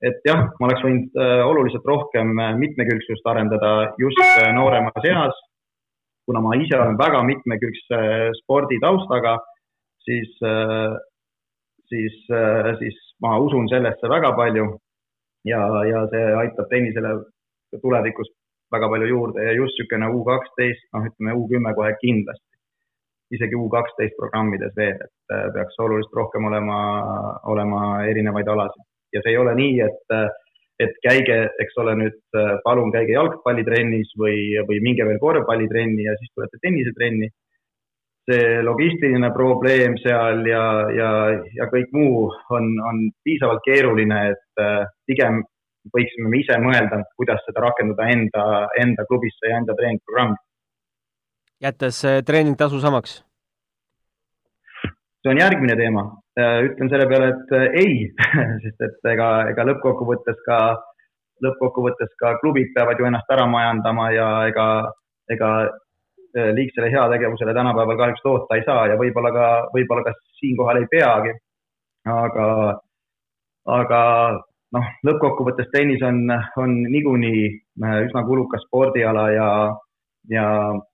et 0.01 0.25
jah, 0.25 0.47
ma 0.59 0.69
oleks 0.69 0.83
võinud 0.85 1.19
äh, 1.21 1.41
oluliselt 1.45 1.85
rohkem 1.85 2.33
äh, 2.41 2.55
mitmekülgsust 2.57 3.27
arendada 3.29 3.91
just 4.01 4.21
äh, 4.23 4.49
nooremas 4.55 5.05
eas, 5.05 5.37
kuna 6.27 6.41
ma 6.43 6.55
ise 6.57 6.75
olen 6.77 6.97
väga 6.99 7.21
mitmekülgse 7.23 7.99
sporditaustaga, 8.41 9.37
siis, 10.03 10.33
siis, 11.87 12.17
siis 12.81 12.97
ma 13.23 13.37
usun 13.39 13.69
sellesse 13.71 14.09
väga 14.11 14.33
palju. 14.35 14.65
Ja, 15.47 15.61
ja 15.87 16.01
see 16.11 16.25
aitab 16.41 16.67
tennisele 16.67 17.13
tulevikus 17.79 18.27
väga 18.75 18.89
palju 18.91 19.07
juurde. 19.07 19.45
Ja 19.47 19.55
just 19.55 19.79
niisugune 19.79 20.11
U 20.11 20.25
kaksteist, 20.27 20.83
noh, 20.91 21.07
ütleme 21.07 21.37
U 21.39 21.47
kümme 21.47 21.71
kohe 21.79 21.93
kindlasti. 22.01 22.46
Isegi 23.35 23.57
U 23.59 23.67
kaksteist 23.71 24.15
programmides 24.19 24.75
veel, 24.77 24.99
et 25.03 25.33
äh, 25.35 25.47
peaks 25.55 25.79
oluliselt 25.83 26.15
rohkem 26.15 26.45
olema, 26.49 26.77
olema 27.51 27.81
erinevaid 28.07 28.47
alasid 28.53 28.85
ja 29.15 29.23
see 29.23 29.33
ei 29.33 29.41
ole 29.41 29.55
nii, 29.57 29.79
et, 29.87 30.15
äh, 30.15 30.29
et 30.85 30.95
käige, 31.03 31.39
eks 31.63 31.81
ole, 31.83 31.97
nüüd 32.03 32.39
äh, 32.39 32.53
palun 32.63 32.93
käige 32.95 33.15
jalgpallitrennis 33.17 34.13
või, 34.21 34.39
või 34.69 34.79
minge 34.85 35.07
veel 35.09 35.19
korvpallitrenni 35.23 36.07
ja 36.07 36.15
siis 36.21 36.31
tulete 36.35 36.61
tennisetrenni 36.63 37.29
see 38.27 38.57
logistiline 38.59 39.29
probleem 39.31 39.93
seal 40.03 40.41
ja, 40.49 40.63
ja, 40.91 41.11
ja 41.55 41.67
kõik 41.71 41.93
muu 41.95 42.25
on, 42.51 42.73
on 42.89 43.05
piisavalt 43.23 43.61
keeruline, 43.63 44.17
et 44.33 44.65
pigem 45.07 45.39
võiksime 45.95 46.27
me 46.31 46.41
ise 46.41 46.57
mõelda, 46.59 46.99
kuidas 47.19 47.39
seda 47.47 47.63
rakendada 47.63 48.09
enda, 48.11 48.43
enda 48.83 49.05
klubisse 49.07 49.47
ja 49.47 49.61
enda 49.61 49.75
treeningprogrammi. 49.77 50.35
Jättes 51.63 52.03
äh, 52.05 52.19
treeningtasu 52.25 52.79
samaks? 52.79 53.23
see 55.23 55.31
on 55.33 55.39
järgmine 55.41 55.75
teema. 55.75 56.03
Äh, 56.39 56.59
ütlen 56.69 56.91
selle 56.91 57.07
peale, 57.09 57.33
et 57.33 57.57
ei 57.81 58.05
sest 58.63 58.85
et 58.89 59.11
ega, 59.13 59.31
ega 59.51 59.65
lõppkokkuvõttes 59.71 60.39
ka, 60.45 60.61
lõppkokkuvõttes 61.43 62.13
ka 62.21 62.37
klubid 62.43 62.71
peavad 62.75 62.99
ju 63.01 63.09
ennast 63.09 63.33
ära 63.33 63.49
majandama 63.49 64.11
ja 64.13 64.29
ega, 64.51 64.67
ega 65.33 65.51
Äh, 66.37 66.53
liigsele 66.55 66.91
heategevusele 66.91 67.53
tänapäeval 67.53 67.97
kahjuks 67.97 68.25
loota 68.25 68.55
ei 68.55 68.63
saa 68.65 68.81
ja 68.91 68.95
võib-olla 68.99 69.29
ka, 69.31 69.45
võib-olla 69.73 70.03
ka 70.05 70.11
siinkohal 70.39 70.81
ei 70.81 70.87
peagi. 70.91 71.31
aga, 72.13 72.47
aga 73.77 74.01
noh, 74.75 74.89
lõppkokkuvõttes 75.07 75.71
tennis 75.71 76.03
on, 76.09 76.19
on 76.63 76.75
niikuinii 76.93 77.41
äh, 77.47 77.95
üsna 78.09 78.25
kulukas 78.27 78.67
spordiala 78.67 79.25
ja, 79.31 79.47
ja 80.31 80.47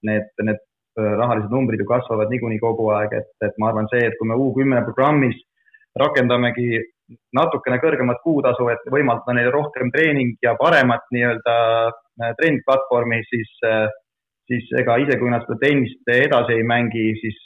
need, 0.07 0.29
need 0.41 0.59
äh, 0.59 1.13
rahalised 1.19 1.53
numbrid 1.53 1.81
ju 1.81 1.88
kasvavad 1.89 2.31
niikuinii 2.34 2.61
kogu 2.61 2.89
aeg, 2.95 3.15
et, 3.19 3.31
et 3.45 3.57
ma 3.61 3.71
arvan, 3.71 3.89
see, 3.93 4.03
et 4.07 4.17
kui 4.19 4.29
me 4.29 4.38
U10 4.39 4.86
programmis 4.88 5.39
rakendamegi 5.99 6.81
natukene 7.38 7.77
kõrgemat 7.81 8.21
kuutasu, 8.23 8.69
et 8.73 8.86
võimaldada 8.93 9.36
neile 9.38 9.51
rohkem 9.53 9.91
treening 9.93 10.38
ja 10.41 10.55
paremat 10.57 11.03
nii-öelda 11.13 11.57
treeningplatvormi, 12.39 13.19
siis 13.29 13.51
äh, 13.67 13.89
siis 14.49 14.69
ega 14.79 14.97
ise, 14.99 15.17
kui 15.19 15.31
nad 15.31 15.45
seda 15.45 15.59
tennist 15.61 16.09
edasi 16.11 16.57
ei 16.57 16.65
mängi, 16.67 17.05
siis 17.21 17.38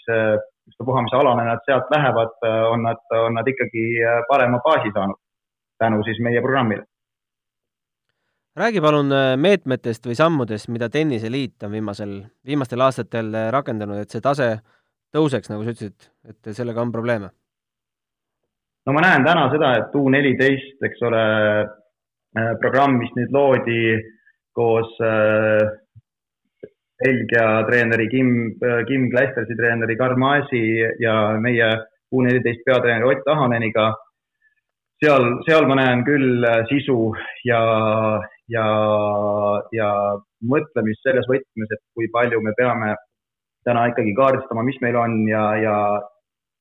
ükstapuha, 0.68 1.04
mis 1.06 1.16
alane 1.16 1.46
nad 1.48 1.64
sealt 1.66 1.92
lähevad, 1.94 2.36
on 2.74 2.84
nad, 2.88 3.02
on 3.16 3.38
nad 3.38 3.48
ikkagi 3.48 3.86
äh, 4.04 4.22
parema 4.30 4.60
baasi 4.66 4.92
saanud 4.96 5.20
tänu 5.78 6.02
siis 6.04 6.20
meie 6.26 6.42
programmile. 6.42 6.84
Räägi 8.58 8.82
palun 8.82 9.12
äh, 9.14 9.36
meetmetest 9.38 10.06
või 10.08 10.16
sammudest, 10.18 10.70
mida 10.74 10.90
Tenniseliit 10.90 11.64
on 11.68 11.72
viimasel, 11.76 12.14
viimastel 12.46 12.82
aastatel 12.82 13.30
äh, 13.36 13.50
rakendanud, 13.54 14.02
et 14.02 14.14
see 14.14 14.24
tase 14.24 14.56
tõuseks, 15.14 15.52
nagu 15.52 15.66
sa 15.66 15.74
ütlesid, 15.76 16.10
et 16.28 16.54
sellega 16.58 16.82
on 16.82 16.94
probleeme? 16.94 17.30
no 18.88 18.96
ma 18.96 19.04
näen 19.04 19.26
täna 19.26 19.50
seda, 19.52 19.74
et 19.82 19.96
U 20.00 20.08
neliteist, 20.10 20.78
eks 20.90 21.02
ole, 21.04 21.24
programm, 22.62 22.96
mis 23.02 23.12
nüüd 23.18 23.34
loodi 23.36 23.82
koos 24.56 24.94
Belgia 27.02 27.48
treeneri 27.68 28.06
Kim, 28.12 28.30
Kim 28.88 29.10
Kleistersi 29.12 29.58
treeneri 29.60 29.98
Karl 30.00 30.16
Maasi 30.22 30.62
ja 31.04 31.18
meie 31.44 31.68
U 32.16 32.24
neliteist 32.24 32.64
peatreeneri 32.64 33.10
Ott 33.12 33.28
Ahaneniga. 33.34 33.90
seal, 35.04 35.28
seal 35.50 35.68
ma 35.68 35.76
näen 35.82 36.06
küll 36.08 36.48
sisu 36.72 37.12
ja, 37.44 37.60
ja, 38.54 38.68
ja 39.76 39.90
mõtlemist 40.54 41.04
selles 41.06 41.28
võtmes, 41.30 41.74
et 41.74 41.84
kui 41.96 42.10
palju 42.14 42.42
me 42.44 42.54
peame 42.58 42.94
täna 43.68 43.88
ikkagi 43.92 44.14
kaardistama, 44.16 44.64
mis 44.64 44.80
meil 44.82 44.96
on 44.96 45.20
ja, 45.28 45.44
ja, 45.60 45.78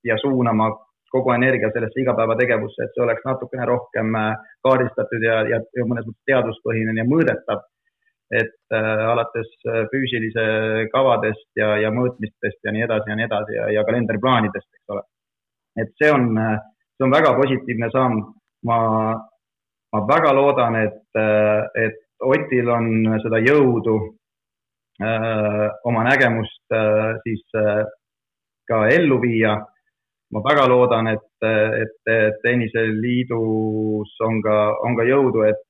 ja 0.04 0.18
suunama 0.22 0.72
kogu 1.12 1.30
energia 1.32 1.70
sellesse 1.72 2.02
igapäevategevusse, 2.02 2.82
et 2.82 2.96
see 2.96 3.04
oleks 3.04 3.22
natukene 3.24 3.66
rohkem 3.68 4.10
kaardistatud 4.66 5.22
ja, 5.22 5.40
ja, 5.52 5.62
ja 5.78 5.86
mõnes 5.86 6.08
mõttes 6.08 6.26
teaduspõhine 6.32 6.96
ja 6.98 7.06
mõõdetav 7.06 7.62
et 8.30 8.74
äh, 8.74 9.06
alates 9.06 9.46
äh, 9.66 9.84
füüsilise 9.92 10.46
kavadest 10.90 11.46
ja, 11.58 11.76
ja 11.78 11.92
mõõtmistest 11.94 12.58
ja 12.66 12.72
nii 12.74 12.82
edasi 12.86 13.12
ja 13.12 13.18
nii 13.18 13.26
edasi 13.28 13.54
ja, 13.54 13.68
ja 13.76 13.84
kalendriplaanidest, 13.86 14.66
eks 14.66 14.94
ole. 14.94 15.02
et 15.82 15.92
see 16.00 16.10
on, 16.10 16.32
äh, 16.42 16.58
see 16.96 17.06
on 17.06 17.14
väga 17.14 17.36
positiivne 17.38 17.90
samm. 17.94 18.24
ma, 18.66 18.78
ma 19.96 20.02
väga 20.08 20.34
loodan, 20.36 20.76
et, 20.84 21.00
äh, 21.16 21.86
et 21.86 22.02
Otil 22.16 22.68
on 22.72 22.86
seda 23.20 23.36
jõudu 23.44 23.94
öö, 25.04 25.66
oma 25.84 26.04
nägemust 26.06 26.72
öö, 26.72 27.10
siis 27.20 27.42
ka 28.64 28.78
ellu 28.88 29.18
viia. 29.20 29.58
ma 30.32 30.40
väga 30.42 30.64
loodan, 30.66 31.06
et, 31.12 31.44
et, 31.44 32.40
Tenniseliidus 32.42 34.16
on 34.26 34.40
ka, 34.42 34.56
on 34.82 34.96
ka 34.96 35.04
jõudu, 35.06 35.44
et 35.44 35.60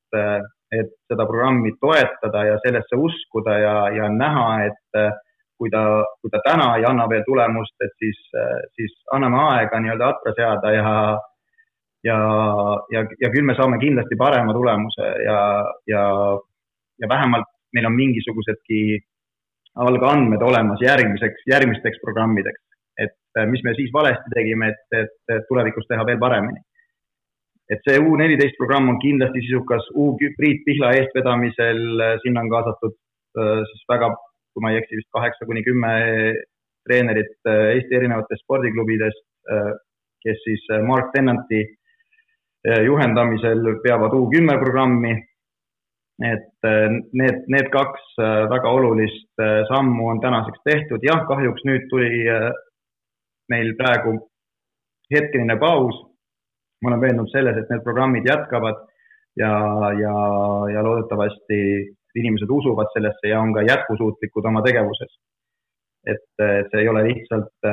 et 0.72 0.90
seda 1.10 1.26
programmi 1.26 1.72
toetada 1.80 2.44
ja 2.48 2.56
sellesse 2.64 2.98
uskuda 2.98 3.58
ja, 3.58 3.76
ja 3.94 4.08
näha, 4.10 4.48
et 4.66 4.98
äh, 4.98 5.12
kui 5.58 5.70
ta, 5.72 5.82
kui 6.20 6.32
ta 6.32 6.42
täna 6.44 6.72
ei 6.78 6.84
anna 6.88 7.06
veel 7.10 7.24
tulemust, 7.26 7.74
et 7.84 7.94
siis, 8.02 8.18
äh, 8.34 8.58
siis 8.76 8.96
anname 9.14 9.40
aega 9.52 9.80
nii-öelda 9.80 10.10
atra 10.14 10.34
seada 10.36 10.74
ja, 10.74 10.92
ja, 12.06 12.18
ja, 12.94 13.02
ja 13.22 13.30
küll 13.34 13.46
me 13.46 13.56
saame 13.58 13.80
kindlasti 13.82 14.18
parema 14.20 14.54
tulemuse 14.54 15.10
ja, 15.26 15.40
ja, 15.90 16.04
ja 17.02 17.08
vähemalt 17.10 17.50
meil 17.76 17.88
on 17.88 17.96
mingisugusedki 17.96 18.80
algandmed 19.86 20.42
olemas 20.42 20.80
järgmiseks, 20.80 21.44
järgmisteks 21.50 22.00
programmideks, 22.04 22.62
et 23.04 23.12
äh, 23.38 23.44
mis 23.50 23.62
me 23.64 23.74
siis 23.76 23.92
valesti 23.92 24.32
tegime, 24.32 24.70
et, 24.72 25.12
et 25.36 25.44
tulevikus 25.50 25.88
teha 25.90 26.06
veel 26.08 26.20
paremini. 26.22 26.62
Et 27.68 27.82
see 27.84 27.98
U 27.98 28.14
neliteist 28.16 28.56
programm 28.60 28.92
on 28.92 29.00
kindlasti 29.02 29.42
sisukas, 29.42 29.88
U 29.98 30.12
Priit 30.16 30.62
Pihla 30.64 30.94
eestvedamisel, 30.96 31.82
äh, 32.00 32.14
sinna 32.24 32.46
on 32.46 32.52
kaasatud 32.54 32.96
äh, 32.96 33.64
siis 33.72 33.84
väga, 33.92 34.12
kui 34.54 34.64
ma 34.64 34.72
ei 34.72 34.80
eksi, 34.80 35.02
vist 35.02 35.12
kaheksa 35.12 35.48
kuni 35.48 35.64
kümme 35.66 35.90
treenerit 36.86 37.48
Eesti 37.50 37.96
erinevatest 37.98 38.44
spordiklubidest, 38.44 39.24
kes 40.22 40.38
siis 40.44 40.62
Mark 40.86 41.08
Tennanti 41.12 41.58
juhendamisel 42.66 43.60
peavad 43.84 44.14
U 44.14 44.26
kümme 44.32 44.58
programmi. 44.58 45.14
et 46.16 46.64
need, 47.12 47.42
need 47.52 47.66
kaks 47.68 48.14
väga 48.48 48.70
olulist 48.72 49.42
sammu 49.68 50.06
on 50.08 50.20
tänaseks 50.20 50.62
tehtud, 50.64 51.04
jah, 51.04 51.26
kahjuks 51.28 51.60
nüüd 51.68 51.84
tuli 51.90 52.24
meil 53.52 53.74
praegu 53.76 54.14
hetkeline 55.12 55.58
paus 55.60 55.98
ma 56.82 56.90
olen 56.90 57.02
veendunud 57.02 57.32
selles, 57.32 57.56
et 57.56 57.70
need 57.72 57.84
programmid 57.84 58.26
jätkavad 58.28 58.82
ja, 59.40 59.52
ja, 60.00 60.16
ja 60.74 60.82
loodetavasti 60.84 61.60
inimesed 62.16 62.52
usuvad 62.52 62.92
sellesse 62.94 63.32
ja 63.32 63.40
on 63.40 63.54
ka 63.56 63.64
jätkusuutlikud 63.66 64.48
oma 64.50 64.62
tegevuses. 64.64 65.16
et, 66.06 66.28
see 66.38 66.80
ei 66.80 66.88
ole 66.88 67.02
lihtsalt 67.08 67.66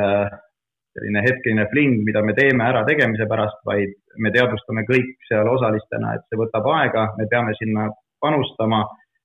selline 0.94 1.24
hetkeline 1.26 1.66
fling, 1.72 2.02
mida 2.08 2.22
me 2.22 2.36
teeme 2.38 2.66
ära 2.68 2.84
tegemise 2.88 3.26
pärast, 3.30 3.60
vaid 3.66 3.96
me 4.22 4.32
teadvustame 4.36 4.86
kõik 4.90 5.16
seal 5.30 5.50
osalistena, 5.50 6.14
et 6.16 6.26
see 6.30 6.40
võtab 6.40 6.70
aega, 6.76 7.08
me 7.18 7.28
peame 7.32 7.56
sinna 7.58 7.90
panustama, 8.22 8.84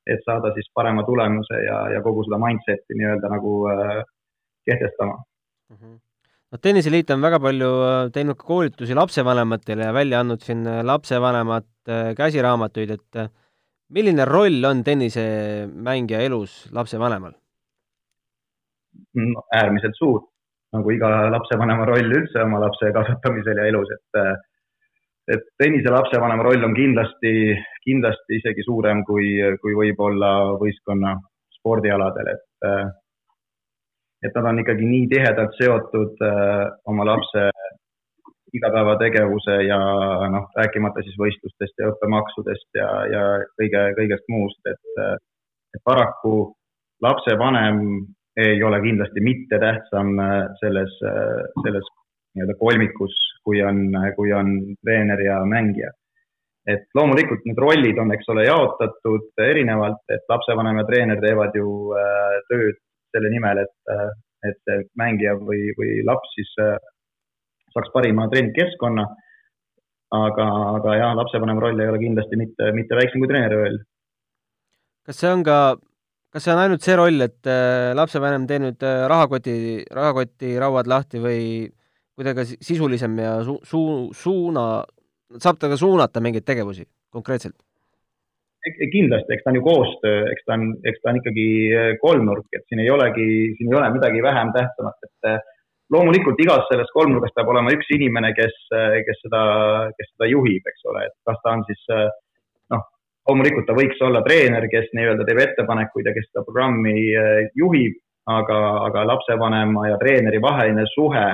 et 0.09 0.25
saada 0.25 0.55
siis 0.57 0.69
parema 0.75 1.05
tulemuse 1.05 1.63
ja, 1.67 1.83
ja 1.93 2.03
kogu 2.05 2.25
seda 2.25 2.41
mindset'i 2.41 2.97
nii-öelda 2.97 3.33
nagu 3.35 3.55
äh, 3.73 3.97
kehtestama 4.69 5.17
mm. 5.19 5.77
-hmm 5.77 5.97
noh, 6.53 6.61
Tenniseliit 6.63 7.11
on 7.15 7.25
väga 7.25 7.41
palju 7.43 7.73
äh, 7.87 7.99
teinud 8.15 8.39
ka 8.39 8.49
koolitusi 8.49 8.97
lapsevanematele 8.97 9.89
ja 9.89 9.97
välja 9.97 10.23
andnud 10.23 10.45
siin 10.45 10.65
äh, 10.67 10.81
lapsevanemate 10.87 11.99
äh, 11.99 12.15
käsiraamatuid, 12.19 12.95
et 12.97 13.21
milline 13.95 14.25
roll 14.29 14.65
on 14.69 14.83
tennisemängija 14.85 16.25
elus 16.29 16.65
lapsevanemal? 16.73 17.37
äärmiselt 19.55 19.97
suur, 19.97 20.21
nagu 20.77 20.93
iga 20.93 21.09
lapsevanema 21.33 21.87
roll 21.89 22.15
üldse 22.21 22.43
oma 22.45 22.61
lapse 22.65 22.93
kasvatamisel 22.95 23.63
ja 23.63 23.67
elus, 23.71 23.91
et 23.97 24.23
et 25.29 25.45
tennise 25.61 25.91
lapsevanema 25.93 26.45
roll 26.47 26.65
on 26.65 26.75
kindlasti, 26.77 27.33
kindlasti 27.85 28.39
isegi 28.39 28.65
suurem 28.65 29.03
kui, 29.05 29.35
kui 29.61 29.75
võib-olla 29.77 30.31
võistkonna 30.61 31.19
spordialadel, 31.59 32.33
et 32.33 32.71
et 34.27 34.35
nad 34.35 34.49
on 34.51 34.63
ikkagi 34.65 34.87
nii 34.89 35.09
tihedalt 35.13 35.53
seotud 35.61 36.25
oma 36.91 37.05
lapse 37.07 37.45
igapäevategevuse 38.57 39.57
ja 39.69 39.79
noh, 40.33 40.49
rääkimata 40.57 41.05
siis 41.05 41.19
võistlustest 41.21 41.77
ja 41.79 41.91
õppemaksudest 41.93 42.81
ja, 42.81 42.89
ja 43.13 43.25
kõige, 43.61 43.83
kõigest 43.99 44.25
muust, 44.33 44.61
et, 44.73 45.03
et 45.77 45.83
paraku 45.85 46.55
lapsevanem 47.05 47.83
ei 48.39 48.63
ole 48.63 48.79
kindlasti 48.85 49.23
mitte 49.25 49.59
tähtsam 49.59 50.13
selles, 50.61 50.93
selles 51.65 51.89
nii-öelda 52.39 52.55
kolmikus, 52.59 53.15
kui 53.45 53.63
on, 53.63 53.89
kui 54.17 54.33
on 54.33 54.53
treener 54.83 55.21
ja 55.25 55.41
mängija. 55.45 55.91
et 56.69 56.85
loomulikult 56.95 57.47
need 57.49 57.59
rollid 57.65 57.99
on, 57.99 58.11
eks 58.13 58.27
ole, 58.29 58.43
jaotatud 58.45 59.41
erinevalt, 59.41 60.03
et 60.13 60.27
lapsevanem 60.29 60.83
ja 60.83 60.85
treener 60.91 61.21
teevad 61.23 61.55
ju 61.57 61.71
äh, 61.97 62.35
tööd 62.51 62.77
selle 63.09 63.31
nimel, 63.33 63.63
et, 63.63 63.95
et 64.45 64.59
see 64.69 64.83
mängija 65.01 65.33
või, 65.41 65.63
või 65.79 66.03
laps 66.05 66.35
siis 66.37 66.51
äh, 66.61 66.77
saaks 67.73 67.89
parima 67.95 68.29
treeningkeskkonna. 68.29 69.07
aga, 70.19 70.45
aga 70.77 70.97
jah, 70.97 71.17
lapsevanema 71.17 71.61
roll 71.61 71.81
ei 71.81 71.89
ole 71.89 71.99
kindlasti 72.01 72.37
mitte, 72.41 72.71
mitte 72.73 72.97
väiksem 72.97 73.21
kui 73.21 73.29
treeneri 73.33 73.63
roll. 73.63 73.81
kas 75.09 75.21
see 75.25 75.33
on 75.33 75.45
ka, 75.45 75.59
kas 76.33 76.45
see 76.45 76.53
on 76.53 76.61
ainult 76.63 76.85
see 76.85 76.97
roll, 76.99 77.25
et 77.25 77.49
äh, 77.49 77.95
lapsevanem 77.97 78.45
tee 78.49 78.61
nüüd 78.63 78.85
äh, 78.85 79.07
rahakoti, 79.11 79.55
rahakoti 79.95 80.57
rauad 80.61 80.91
lahti 80.91 81.23
või 81.23 81.41
kuidagi 82.19 82.59
sisulisem 82.59 83.15
ja 83.23 83.39
su-, 83.47 83.61
su-, 83.65 84.11
suuna, 84.17 84.69
saab 85.41 85.61
ta 85.61 85.71
ka 85.73 85.79
suunata 85.81 86.23
mingeid 86.25 86.47
tegevusi 86.49 86.87
konkreetselt? 87.15 87.57
kindlasti, 88.69 89.33
eks 89.33 89.45
ta 89.47 89.49
on 89.49 89.57
ju 89.57 89.63
koostöö, 89.65 90.17
eks 90.29 90.43
ta 90.45 90.57
on, 90.59 90.65
eks 90.85 90.99
ta 91.01 91.09
on 91.09 91.19
ikkagi 91.23 91.45
äh, 91.73 91.93
kolmnurk, 92.03 92.51
et 92.53 92.67
siin 92.69 92.83
ei 92.83 92.91
olegi, 92.93 93.29
siin 93.57 93.71
ei 93.71 93.79
ole 93.79 93.89
midagi 93.95 94.21
vähem 94.21 94.51
tähtsamat, 94.53 95.07
et 95.09 95.47
loomulikult 95.95 96.43
igas 96.45 96.67
selles 96.69 96.91
kolmnurgas 96.93 97.33
peab 97.39 97.49
olema 97.49 97.73
üks 97.73 97.89
inimene, 97.97 98.35
kes, 98.37 98.59
kes 99.07 99.23
seda, 99.25 99.41
kes 99.97 100.11
seda 100.11 100.29
juhib, 100.29 100.69
eks 100.69 100.85
ole, 100.91 101.07
et 101.09 101.17
kas 101.25 101.41
ta 101.41 101.55
on 101.57 101.65
siis 101.71 101.87
noh, 101.89 102.11
loomulikult 103.29 103.67
ta 103.69 103.77
võiks 103.77 104.01
olla 104.05 104.23
treener, 104.25 104.67
kes 104.73 104.89
nii-öelda 104.97 105.27
teeb 105.29 105.43
ettepanekuid 105.45 106.09
ja 106.09 106.15
kes 106.17 106.31
seda 106.31 106.45
programmi 106.47 106.97
eh, 107.13 107.49
juhib, 107.59 107.99
aga, 108.29 108.61
aga 108.89 109.05
lapsevanema 109.13 109.89
ja 109.91 109.99
treeneri 110.01 110.41
vaheline 110.43 110.85
suhe 110.95 111.27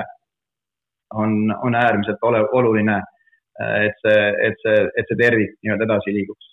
on, 1.15 1.37
on 1.63 1.77
äärmiselt 1.79 2.23
ole, 2.27 2.41
oluline, 2.59 2.97
eh, 3.61 3.77
et 3.87 4.03
see, 4.03 4.25
et 4.49 4.59
see, 4.65 4.81
et 4.91 5.11
see 5.11 5.21
tervik 5.21 5.55
nii-öelda 5.61 5.87
edasi 5.87 6.17
liiguks. 6.17 6.51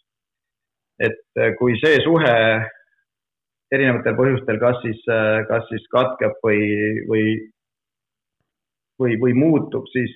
et 1.02 1.42
eh, 1.42 1.54
kui 1.58 1.74
see 1.82 1.98
suhe 2.04 2.36
erinevatel 3.72 4.14
põhjustel, 4.14 4.58
kas 4.60 4.76
siis, 4.84 5.00
kas 5.48 5.64
siis 5.70 5.86
katkeb 5.90 6.36
või, 6.44 6.60
või 7.08 7.24
või, 9.00 9.16
või 9.18 9.32
muutub, 9.34 9.86
siis, 9.90 10.12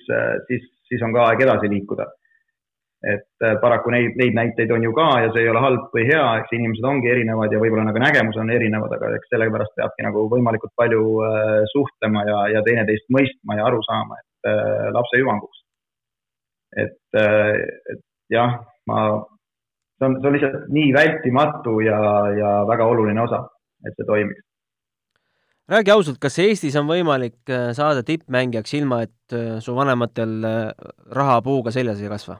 siis, 0.47 0.67
siis 0.87 1.01
on 1.03 1.11
ka 1.15 1.25
aeg 1.27 1.41
edasi 1.43 1.67
liikuda. 1.71 2.05
Et 3.05 3.45
äh, 3.45 3.55
paraku 3.61 3.91
neid, 3.93 4.15
neid 4.17 4.33
näiteid 4.33 4.71
on 4.73 4.83
ju 4.83 4.93
ka 4.97 5.07
ja 5.21 5.29
see 5.33 5.43
ei 5.45 5.51
ole 5.51 5.61
halb 5.61 5.91
või 5.93 6.07
hea, 6.09 6.23
eks 6.39 6.55
inimesed 6.57 6.87
ongi 6.89 7.11
erinevad 7.13 7.53
ja 7.53 7.61
võib-olla 7.61 7.85
nagu 7.85 8.01
nägemused 8.01 8.41
on 8.41 8.49
erinevad, 8.53 8.95
aga 8.97 9.11
eks 9.17 9.29
sellepärast 9.33 9.75
peabki 9.77 10.07
nagu 10.07 10.25
võimalikult 10.31 10.73
palju 10.81 11.03
äh, 11.27 11.53
suhtlema 11.73 12.25
ja, 12.29 12.39
ja 12.55 12.63
teineteist 12.65 13.05
mõistma 13.13 13.59
ja 13.59 13.67
aru 13.69 13.83
saama, 13.85 14.17
et 14.23 14.51
äh, 14.53 14.89
lapse 14.97 15.21
hüvanguks. 15.21 15.63
et, 16.77 16.99
et 17.17 18.01
jah, 18.33 18.57
ma, 18.89 19.05
see 19.97 20.09
on, 20.09 20.17
see 20.19 20.29
on 20.29 20.35
lihtsalt 20.35 20.67
nii 20.73 20.89
vältimatu 20.97 21.79
ja, 21.85 22.01
ja 22.37 22.51
väga 22.69 22.89
oluline 22.91 23.23
osa, 23.23 23.45
et 23.85 23.95
see 23.95 24.09
toimiks 24.09 24.47
räägi 25.67 25.91
ausalt, 25.91 26.19
kas 26.23 26.39
Eestis 26.39 26.75
on 26.79 26.87
võimalik 26.89 27.51
äh, 27.51 27.69
saada 27.77 28.03
tippmängijaks 28.07 28.73
ilma, 28.79 29.01
et 29.07 29.35
äh, 29.35 29.57
su 29.63 29.75
vanematel 29.75 30.37
äh, 30.47 30.91
raha 31.15 31.41
puuga 31.45 31.73
seljas 31.75 32.01
ei 32.03 32.11
kasva? 32.11 32.39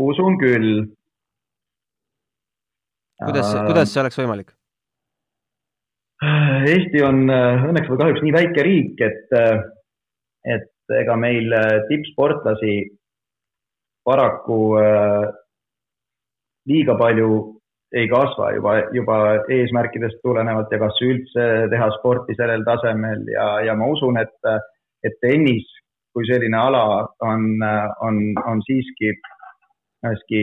Usun 0.00 0.38
küll. 0.38 0.84
kuidas, 3.24 3.54
kuidas 3.68 3.92
see 3.92 4.02
oleks 4.02 4.20
võimalik? 4.20 4.52
Eesti 6.24 7.02
on 7.04 7.26
õnneks 7.28 7.90
või 7.90 8.00
kahjuks 8.00 8.22
nii 8.24 8.34
väike 8.34 8.64
riik, 8.64 9.00
et, 9.04 9.34
et 10.54 10.94
ega 11.00 11.16
meil 11.20 11.52
tippsportlasi 11.90 12.76
paraku 14.04 14.60
liiga 16.70 16.96
palju 17.00 17.28
ei 17.94 18.08
kasva 18.10 18.50
juba, 18.56 18.74
juba 18.96 19.18
eesmärkidest 19.52 20.18
tulenevalt 20.24 20.72
ja 20.72 20.80
kas 20.82 20.96
üldse 21.04 21.44
teha 21.70 21.90
sporti 21.98 22.34
sellel 22.38 22.64
tasemel 22.66 23.22
ja, 23.30 23.46
ja 23.68 23.76
ma 23.78 23.86
usun, 23.92 24.18
et, 24.18 24.34
et 25.06 25.14
tennis 25.22 25.68
kui 26.14 26.26
selline 26.26 26.58
ala 26.58 26.82
on, 27.26 27.46
on, 28.06 28.18
on 28.46 28.62
siiski, 28.66 29.12
siiski 30.12 30.42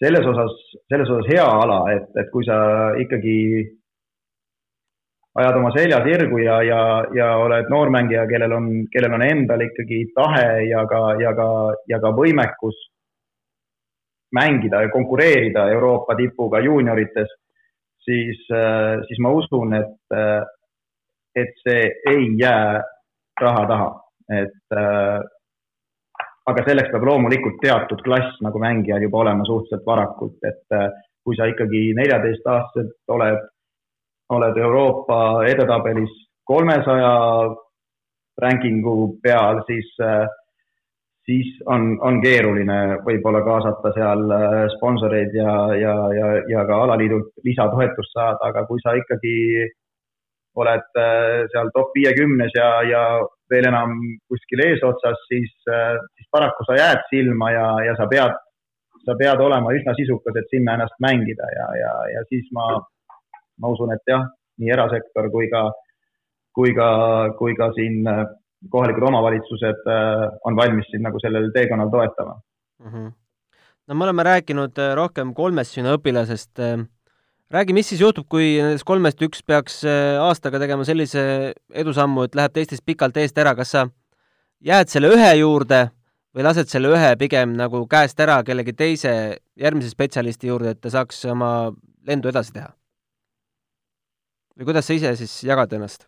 selles 0.00 0.26
osas, 0.26 0.54
selles 0.88 1.10
osas 1.12 1.28
hea 1.28 1.44
ala, 1.44 1.82
et, 1.92 2.08
et 2.16 2.30
kui 2.32 2.44
sa 2.46 2.56
ikkagi 2.98 3.36
ajad 5.40 5.58
oma 5.60 5.70
selja 5.76 6.00
sirgu 6.04 6.40
ja, 6.42 6.60
ja, 6.66 6.80
ja 7.14 7.28
oled 7.38 7.68
noormängija, 7.70 8.24
kellel 8.30 8.54
on, 8.56 8.70
kellel 8.92 9.14
on 9.14 9.24
endal 9.26 9.62
ikkagi 9.66 10.00
tahe 10.16 10.46
ja 10.70 10.82
ka, 10.90 11.02
ja 11.22 11.34
ka, 11.36 11.50
ja 11.92 12.00
ka 12.02 12.12
võimekus 12.16 12.78
mängida 14.34 14.82
ja 14.84 14.90
konkureerida 14.90 15.68
Euroopa 15.74 16.16
tipuga 16.18 16.60
juuniorites, 16.64 17.30
siis, 18.06 18.42
siis 19.06 19.22
ma 19.22 19.32
usun, 19.34 19.74
et, 19.78 20.18
et 21.38 21.62
see 21.66 21.88
ei 22.10 22.28
jää 22.38 22.80
raha 23.40 23.64
taha, 23.70 23.90
et 24.40 24.78
aga 26.48 26.64
selleks 26.66 26.90
peab 26.92 27.04
loomulikult 27.06 27.60
teatud 27.62 28.00
klass 28.06 28.40
nagu 28.44 28.58
mängijal 28.62 29.02
juba 29.04 29.24
olema 29.24 29.44
suhteliselt 29.44 29.86
varakult, 29.86 30.38
et 30.48 30.76
kui 31.24 31.36
sa 31.36 31.46
ikkagi 31.50 31.90
neljateistaastaselt 31.98 33.12
oled, 33.12 33.42
oled 34.32 34.56
Euroopa 34.56 35.18
edetabelis 35.46 36.14
kolmesaja 36.48 37.12
rankingu 38.40 38.96
peal, 39.22 39.60
siis 39.68 39.90
äh, 40.02 40.26
siis 41.30 41.50
on, 41.66 41.92
on 42.02 42.20
keeruline 42.22 42.78
võib-olla 43.06 43.42
kaasata 43.46 43.92
seal 43.96 44.24
äh, 44.34 44.62
sponsoreid 44.76 45.34
ja, 45.36 45.52
ja, 45.78 45.94
ja, 46.16 46.30
ja 46.50 46.64
ka 46.68 46.80
alaliidult 46.86 47.30
lisatoetust 47.46 48.16
saada, 48.16 48.40
aga 48.48 48.64
kui 48.68 48.80
sa 48.82 48.96
ikkagi 48.98 49.36
oled 50.60 51.02
äh, 51.04 51.44
seal 51.52 51.70
top 51.76 51.92
viiekümnes 51.98 52.56
ja, 52.56 52.70
ja 52.88 53.04
veel 53.50 53.68
enam 53.70 53.96
kuskil 54.30 54.62
eesotsas, 54.66 55.20
siis, 55.30 55.52
äh, 55.70 55.98
siis 56.16 56.28
paraku 56.32 56.66
sa 56.68 56.78
jääd 56.78 57.04
silma 57.10 57.50
ja, 57.54 57.66
ja 57.88 57.96
sa 57.98 58.08
pead, 58.10 58.34
sa 59.06 59.16
pead 59.18 59.42
olema 59.44 59.74
üsna 59.76 59.94
sisukas, 59.98 60.36
et 60.40 60.50
sinna 60.54 60.76
ennast 60.78 60.98
mängida 61.02 61.52
ja, 61.56 61.68
ja, 61.82 61.94
ja 62.16 62.26
siis 62.32 62.50
ma, 62.56 62.66
ma 63.60 63.72
usun, 63.74 63.94
et 63.96 64.12
jah, 64.12 64.26
nii 64.60 64.74
erasektor 64.76 65.30
kui 65.32 65.48
ka, 65.52 65.64
kui 66.56 66.74
ka, 66.76 66.90
kui 67.38 67.56
ka 67.58 67.72
siin 67.78 68.04
kohalikud 68.68 69.08
omavalitsused 69.08 69.88
äh, 69.88 70.26
on 70.44 70.56
valmis 70.56 70.88
sind 70.92 71.06
nagu 71.06 71.20
sellel 71.22 71.50
teekonnal 71.54 71.90
toetama 71.90 72.34
mm. 72.78 72.90
-hmm. 72.92 73.12
no 73.88 73.94
me 73.94 74.04
oleme 74.04 74.22
rääkinud 74.22 74.78
äh, 74.78 74.94
rohkem 74.94 75.34
kolmest 75.34 75.70
sinu 75.70 75.96
õpilasest. 75.96 76.60
Äh, 77.50 77.54
räägi, 77.54 77.72
mis 77.74 77.88
siis 77.88 78.00
juhtub, 78.00 78.28
kui 78.30 78.60
nendest 78.62 78.84
kolmest 78.86 79.22
üks 79.26 79.42
peaks 79.42 79.80
aastaga 80.22 80.60
tegema 80.62 80.84
sellise 80.86 81.22
edusammu, 81.74 82.28
et 82.28 82.36
läheb 82.38 82.52
teistest 82.54 82.84
pikalt 82.86 83.16
eest 83.16 83.38
ära, 83.38 83.56
kas 83.58 83.72
sa 83.74 83.88
jääd 84.62 84.88
selle 84.88 85.10
ühe 85.10 85.32
juurde 85.40 85.88
või 86.30 86.46
lased 86.46 86.70
selle 86.70 86.92
ühe 86.94 87.16
pigem 87.18 87.56
nagu 87.58 87.82
käest 87.90 88.20
ära 88.22 88.38
kellegi 88.46 88.72
teise 88.72 89.12
järgmise 89.58 89.90
spetsialisti 89.90 90.46
juurde, 90.46 90.76
et 90.76 90.80
ta 90.80 90.90
saaks 90.94 91.24
oma 91.26 91.72
lendu 92.06 92.30
edasi 92.30 92.54
teha? 92.54 92.70
või 94.54 94.70
kuidas 94.70 94.86
sa 94.86 94.94
ise 94.94 95.16
siis 95.18 95.42
jagad 95.42 95.72
ennast? 95.74 96.06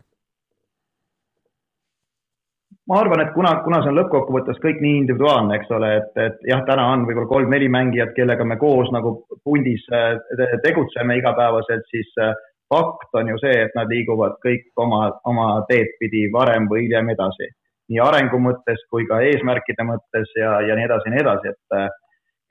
Ma 2.89 2.99
arvan, 2.99 3.21
et 3.23 3.31
kuna, 3.35 3.53
kuna 3.63 3.79
see 3.83 3.91
on 3.93 3.99
lõppkokkuvõttes 4.01 4.59
kõik 4.63 4.81
nii 4.83 4.97
individuaalne, 5.03 5.55
eks 5.57 5.71
ole, 5.75 5.91
et, 6.01 6.09
et 6.19 6.47
jah, 6.49 6.63
täna 6.67 6.89
on 6.91 7.05
võib-olla 7.07 7.29
kolm-neli 7.31 7.69
mängijat, 7.71 8.11
kellega 8.17 8.45
me 8.47 8.57
koos 8.59 8.91
nagu 8.95 9.15
pundis 9.45 9.85
äh, 9.95 10.17
tegutseme 10.65 11.17
igapäevaselt, 11.21 11.87
siis 11.93 12.11
äh, 12.19 12.33
fakt 12.73 13.19
on 13.19 13.31
ju 13.31 13.39
see, 13.39 13.55
et 13.65 13.75
nad 13.77 13.91
liiguvad 13.91 14.35
kõik 14.43 14.67
oma, 14.83 15.05
oma 15.29 15.47
teed 15.69 15.95
pidi 16.01 16.25
varem 16.33 16.67
või 16.71 16.87
hiljem 16.87 17.13
edasi. 17.15 17.51
nii 17.91 17.99
arengu 17.99 18.39
mõttes 18.39 18.79
kui 18.89 19.03
ka 19.07 19.19
eesmärkide 19.27 19.83
mõttes 19.83 20.29
ja, 20.39 20.53
ja 20.63 20.75
nii 20.75 20.85
edasi 20.87 21.09
ja 21.09 21.13
nii 21.13 21.23
edasi, 21.23 21.51
et, 21.51 21.97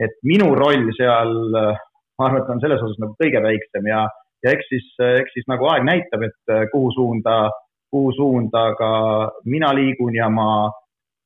et 0.06 0.18
minu 0.28 0.50
roll 0.54 0.90
seal, 0.96 1.32
ma 1.56 2.26
arvan, 2.26 2.42
et 2.42 2.50
on 2.52 2.60
selles 2.60 2.84
osas 2.84 3.00
nagu 3.00 3.16
kõige 3.20 3.40
väiksem 3.40 3.88
ja, 3.88 4.02
ja 4.44 4.52
eks 4.52 4.68
siis, 4.68 4.90
eks 5.22 5.32
siis 5.36 5.48
nagu 5.48 5.66
aeg 5.72 5.88
näitab, 5.88 6.26
et 6.28 6.54
kuhu 6.74 6.92
suunda, 6.96 7.38
kuhu 7.92 8.12
suunda 8.16 8.72
ka 8.78 8.90
mina 9.44 9.72
liigun 9.76 10.14
ja 10.16 10.28
ma, 10.32 10.70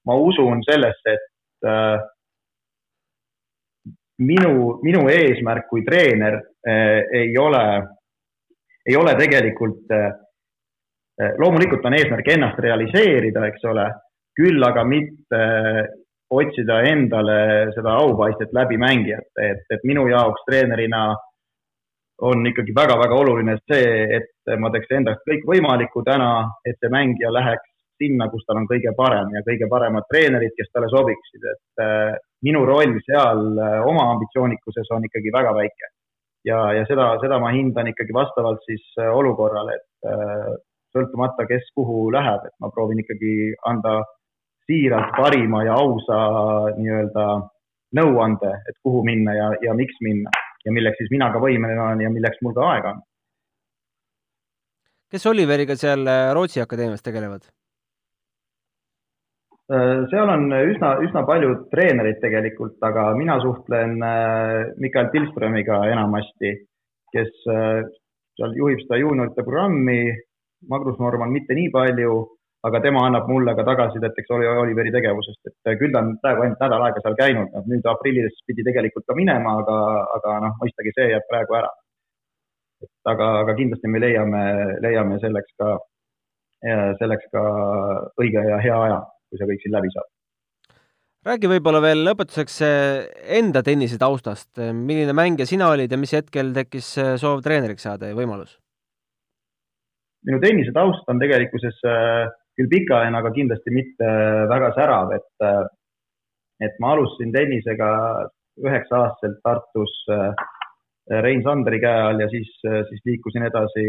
ma 0.07 0.15
usun 0.19 0.63
sellesse, 0.67 1.15
et 1.15 1.69
äh, 1.71 1.99
minu, 4.27 4.79
minu 4.83 5.07
eesmärk 5.13 5.69
kui 5.71 5.85
treener 5.87 6.41
äh, 6.67 7.07
ei 7.21 7.37
ole, 7.39 7.65
ei 8.87 8.97
ole 8.97 9.15
tegelikult 9.19 9.95
äh,, 9.95 10.11
loomulikult 11.39 11.87
on 11.87 11.95
eesmärk 11.97 12.35
ennast 12.35 12.59
realiseerida, 12.61 13.47
eks 13.49 13.65
ole, 13.71 13.87
küll 14.37 14.63
aga 14.67 14.85
mitte 14.85 15.43
otsida 16.35 16.81
endale 16.91 17.39
seda 17.77 17.95
aupaistet 18.03 18.53
läbi 18.53 18.77
mängijate, 18.81 19.51
et, 19.53 19.63
et 19.71 19.87
minu 19.87 20.09
jaoks 20.11 20.43
treenerina 20.49 21.09
on 22.23 22.47
ikkagi 22.47 22.73
väga-väga 22.75 23.15
oluline 23.15 23.57
see, 23.69 24.05
et 24.19 24.53
ma 24.61 24.71
teeks 24.73 24.93
endast 24.97 25.25
kõikvõimalikku 25.29 26.03
täna, 26.07 26.31
et 26.65 26.79
see 26.81 26.93
mängija 26.93 27.33
läheks 27.33 27.69
sinna, 28.01 28.29
kus 28.33 28.45
tal 28.47 28.61
on 28.61 28.69
kõige 28.69 28.93
parem 28.97 29.31
ja 29.35 29.43
kõige 29.45 29.69
paremad 29.73 30.07
treenerid, 30.11 30.53
kes 30.57 30.71
talle 30.73 30.89
sobiksid, 30.93 31.45
et 31.53 31.85
äh, 31.85 32.17
minu 32.45 32.65
roll 32.69 32.97
seal 33.07 33.43
äh, 33.57 33.79
oma 33.89 34.11
ambitsioonikuses 34.15 34.91
on 34.97 35.05
ikkagi 35.09 35.33
väga 35.33 35.55
väike. 35.57 35.93
ja, 36.47 36.61
ja 36.77 36.85
seda, 36.87 37.09
seda 37.23 37.41
ma 37.43 37.51
hindan 37.51 37.89
ikkagi 37.91 38.15
vastavalt 38.15 38.63
siis 38.69 38.85
äh, 39.01 39.11
olukorrale, 39.11 39.77
et 39.81 40.13
sõltumata, 40.97 41.45
kes 41.49 41.65
kuhu 41.75 42.11
läheb, 42.15 42.45
et 42.47 42.55
ma 42.63 42.71
proovin 42.71 43.01
ikkagi 43.03 43.57
anda 43.67 43.99
siiralt 44.69 45.13
parima 45.17 45.65
ja 45.67 45.75
ausa 45.81 46.19
nii-öelda 46.77 47.27
nõuande, 47.97 48.53
et 48.69 48.77
kuhu 48.85 49.03
minna 49.05 49.35
ja, 49.35 49.49
ja 49.65 49.75
miks 49.75 49.99
minna 50.05 50.31
ja 50.67 50.75
milleks 50.75 50.99
siis 51.01 51.13
mina 51.15 51.31
ka 51.33 51.43
võimeline 51.43 51.83
olen 51.83 52.03
ja 52.03 52.11
milleks 52.13 52.43
mul 52.43 52.55
ka 52.57 52.67
aega 52.73 52.95
on. 52.97 53.05
kes 55.13 55.27
Oliveriga 55.31 55.77
seal 55.79 56.03
äh, 56.11 56.33
Rootsi 56.35 56.63
akadeemias 56.63 57.05
tegelevad? 57.07 57.47
Äh, 59.73 60.05
seal 60.11 60.33
on 60.35 60.51
üsna, 60.51 60.97
üsna 61.07 61.23
paljud 61.27 61.67
treenerid 61.73 62.19
tegelikult, 62.23 62.77
aga 62.91 63.09
mina 63.19 63.39
suhtlen 63.43 63.97
äh, 64.03 64.75
Mikael 64.83 65.13
Tilströmiga 65.15 65.85
enamasti, 65.93 66.53
kes 67.15 67.31
seal 67.47 68.57
juhib 68.59 68.83
seda 68.83 68.99
juuniorite 69.01 69.47
programmi. 69.47 70.01
Magnus 70.69 70.99
Norman 70.99 71.31
mitte 71.31 71.55
nii 71.55 71.71
palju 71.71 72.15
aga 72.65 72.81
tema 72.81 73.05
annab 73.07 73.29
mulle 73.31 73.55
ka 73.57 73.65
tagasisidet, 73.67 74.17
eks 74.19 74.33
ole, 74.35 74.49
Oliveri 74.63 74.93
tegevusest, 74.95 75.41
et 75.51 75.79
küll 75.81 75.93
ta 75.95 76.03
on 76.03 76.15
praegu 76.23 76.45
ainult 76.45 76.63
nädal 76.65 76.87
aega 76.87 77.03
seal 77.05 77.19
käinud, 77.19 77.53
noh 77.53 77.69
nüüd 77.71 77.87
aprillis 77.93 78.41
pidi 78.49 78.65
tegelikult 78.67 79.07
ka 79.07 79.17
minema, 79.19 79.59
aga, 79.63 79.77
aga 80.17 80.39
noh, 80.47 80.57
mõistagi 80.63 80.95
see 80.97 81.11
jääb 81.13 81.29
praegu 81.31 81.59
ära. 81.61 81.71
et 82.85 83.11
aga, 83.13 83.29
aga 83.45 83.55
kindlasti 83.57 83.89
me 83.89 84.01
leiame, 84.03 84.43
leiame 84.85 85.21
selleks 85.23 85.55
ka, 85.61 85.71
selleks 87.01 87.31
ka 87.33 87.47
õige 88.21 88.43
ja 88.51 88.59
hea 88.61 88.83
aja, 88.89 89.01
kui 89.31 89.41
see 89.41 89.51
kõik 89.53 89.65
siin 89.65 89.77
läbi 89.79 89.95
saab 89.95 90.13
räägi 91.27 91.49
võib-olla 91.51 91.81
veel 91.83 92.05
lõpetuseks 92.07 92.61
enda 93.35 93.63
tennise 93.67 93.97
taustast, 93.99 94.61
milline 94.61 95.15
mängija 95.17 95.49
sina 95.49 95.73
olid 95.73 95.91
ja 95.91 95.99
mis 95.99 96.13
hetkel 96.15 96.53
tekkis 96.55 96.93
soov 97.19 97.41
treeneriks 97.43 97.83
saada 97.89 98.13
ja 98.13 98.15
võimalus? 98.19 98.55
minu 100.27 100.39
tennise 100.43 100.75
taust 100.75 101.07
on 101.11 101.21
tegelikkuses 101.23 101.81
äh, 101.87 102.27
küll 102.57 102.71
pikaajaline, 102.73 103.19
aga 103.19 103.33
kindlasti 103.35 103.75
mitte 103.75 104.13
väga 104.53 104.73
särav, 104.77 105.13
et, 105.17 105.47
et 106.65 106.79
ma 106.81 106.95
alustasin 106.95 107.35
tennisega 107.35 107.89
üheksa-aastaselt 108.65 109.43
Tartus 109.45 109.97
äh, 110.13 110.31
Rein 111.23 111.43
Sanderi 111.45 111.79
käe 111.83 112.07
all 112.09 112.23
ja 112.23 112.29
siis, 112.33 112.49
siis 112.63 113.03
liikusin 113.07 113.45
edasi, 113.47 113.85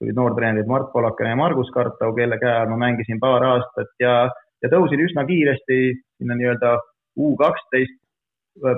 tulid 0.00 0.16
noortreenerid 0.16 0.70
Mart 0.70 0.92
Polakene 0.94 1.34
ja 1.34 1.40
Margus 1.40 1.68
Kartau, 1.74 2.14
kelle 2.16 2.38
käe 2.40 2.54
all 2.62 2.70
ma 2.72 2.78
mängisin 2.80 3.20
paar 3.20 3.44
aastat 3.44 3.90
ja, 4.00 4.14
ja 4.62 4.70
tõusin 4.72 5.02
üsna 5.04 5.26
kiiresti 5.28 5.80
sinna 5.92 6.38
nii-öelda 6.38 6.78
U 7.20 7.34
kaksteist 7.36 7.98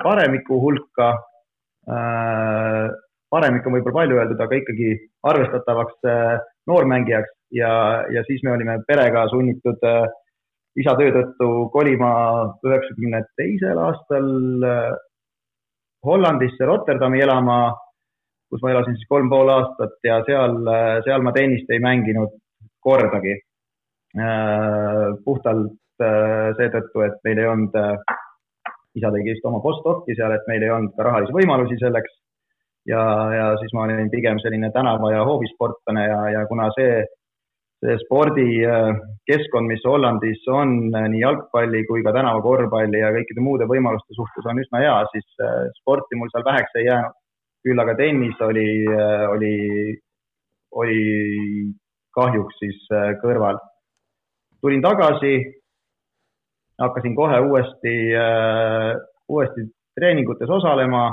paremiku 0.03 0.59
hulka 0.61 1.13
äh,. 1.87 2.89
paremik 3.33 3.65
on 3.65 3.77
võib-olla 3.77 4.01
palju 4.01 4.17
öeldud, 4.19 4.41
aga 4.43 4.59
ikkagi 4.59 4.89
arvestatavaks 5.31 6.09
äh, 6.09 6.35
noormängijaks 6.69 7.31
ja, 7.53 7.73
ja 8.13 8.23
siis 8.27 8.43
me 8.43 8.53
olime 8.55 8.79
perega 8.87 9.27
sunnitud 9.31 9.85
äh, 9.87 10.05
isa 10.79 10.95
töö 10.97 11.13
tõttu 11.13 11.49
kolima 11.73 12.11
üheksakümne 12.65 13.23
teisel 13.39 13.79
aastal 13.85 14.67
äh, 14.69 14.91
Hollandisse 16.03 16.67
Rotterdami 16.67 17.21
elama, 17.23 17.57
kus 18.51 18.59
ma 18.63 18.73
elasin 18.73 18.97
siis 18.97 19.07
kolm 19.07 19.29
pool 19.31 19.51
aastat 19.53 19.95
ja 20.03 20.19
seal, 20.27 20.57
äh, 20.67 20.97
seal 21.05 21.23
ma 21.25 21.31
tennist 21.35 21.71
ei 21.71 21.81
mänginud 21.83 22.39
kordagi. 22.83 23.39
puhtalt 25.25 26.01
seetõttu, 26.57 27.01
et 27.01 27.15
meil 27.25 27.39
ei 27.41 27.47
olnud, 27.49 27.77
isa 28.93 29.09
tegi 29.15 29.31
just 29.31 29.47
oma 29.49 29.57
postdoc'i 29.63 30.13
seal, 30.13 30.35
et 30.35 30.45
meil 30.45 30.61
ei 30.61 30.69
olnud 30.69 30.93
ka 30.93 31.07
rahalisi 31.07 31.33
võimalusi 31.33 31.79
selleks. 31.81 32.13
ja, 32.85 33.01
ja 33.33 33.47
siis 33.57 33.73
ma 33.73 33.87
olin 33.87 34.11
pigem 34.13 34.37
selline 34.43 34.69
tänava 34.75 35.09
ja 35.15 35.23
hoovisportlane 35.25 36.03
ja, 36.05 36.19
ja 36.35 36.45
kuna 36.45 36.67
see 36.77 37.01
see 37.83 37.99
spordikeskkond, 38.05 39.67
mis 39.67 39.83
Hollandis 39.87 40.45
on 40.51 40.75
nii 40.93 41.21
jalgpalli 41.21 41.83
kui 41.89 42.03
ka 42.05 42.13
tänavakorvpalli 42.15 43.01
ja 43.01 43.11
kõikide 43.15 43.43
muude 43.43 43.67
võimaluste 43.69 44.15
suhtes 44.15 44.47
on 44.49 44.61
üsna 44.63 44.83
hea, 44.83 44.95
siis 45.11 45.43
äh, 45.43 45.65
sporti 45.81 46.19
mul 46.19 46.31
seal 46.31 46.45
väheks 46.47 46.79
ei 46.79 46.87
jäänud. 46.87 47.19
küll 47.63 47.79
aga 47.79 47.93
tennis 47.95 48.39
oli, 48.43 48.67
äh, 48.91 49.25
oli, 49.31 49.57
oli 50.75 51.03
kahjuks 52.15 52.57
siis 52.59 52.79
äh, 52.91 53.13
kõrval. 53.23 53.59
tulin 54.61 54.81
tagasi, 54.81 55.35
hakkasin 56.79 57.15
kohe 57.15 57.39
uuesti, 57.39 57.95
uuesti 59.27 59.65
treeningutes 59.99 60.49
osalema, 60.49 61.09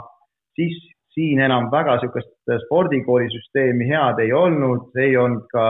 siis 0.55 0.77
siin 1.14 1.41
enam 1.43 1.66
väga 1.73 1.97
niisugust 1.99 2.53
spordikoolisüsteemi 2.64 3.89
head 3.91 4.23
ei 4.23 4.33
olnud, 4.33 4.95
ei 5.03 5.16
olnud 5.18 5.49
ka 5.51 5.64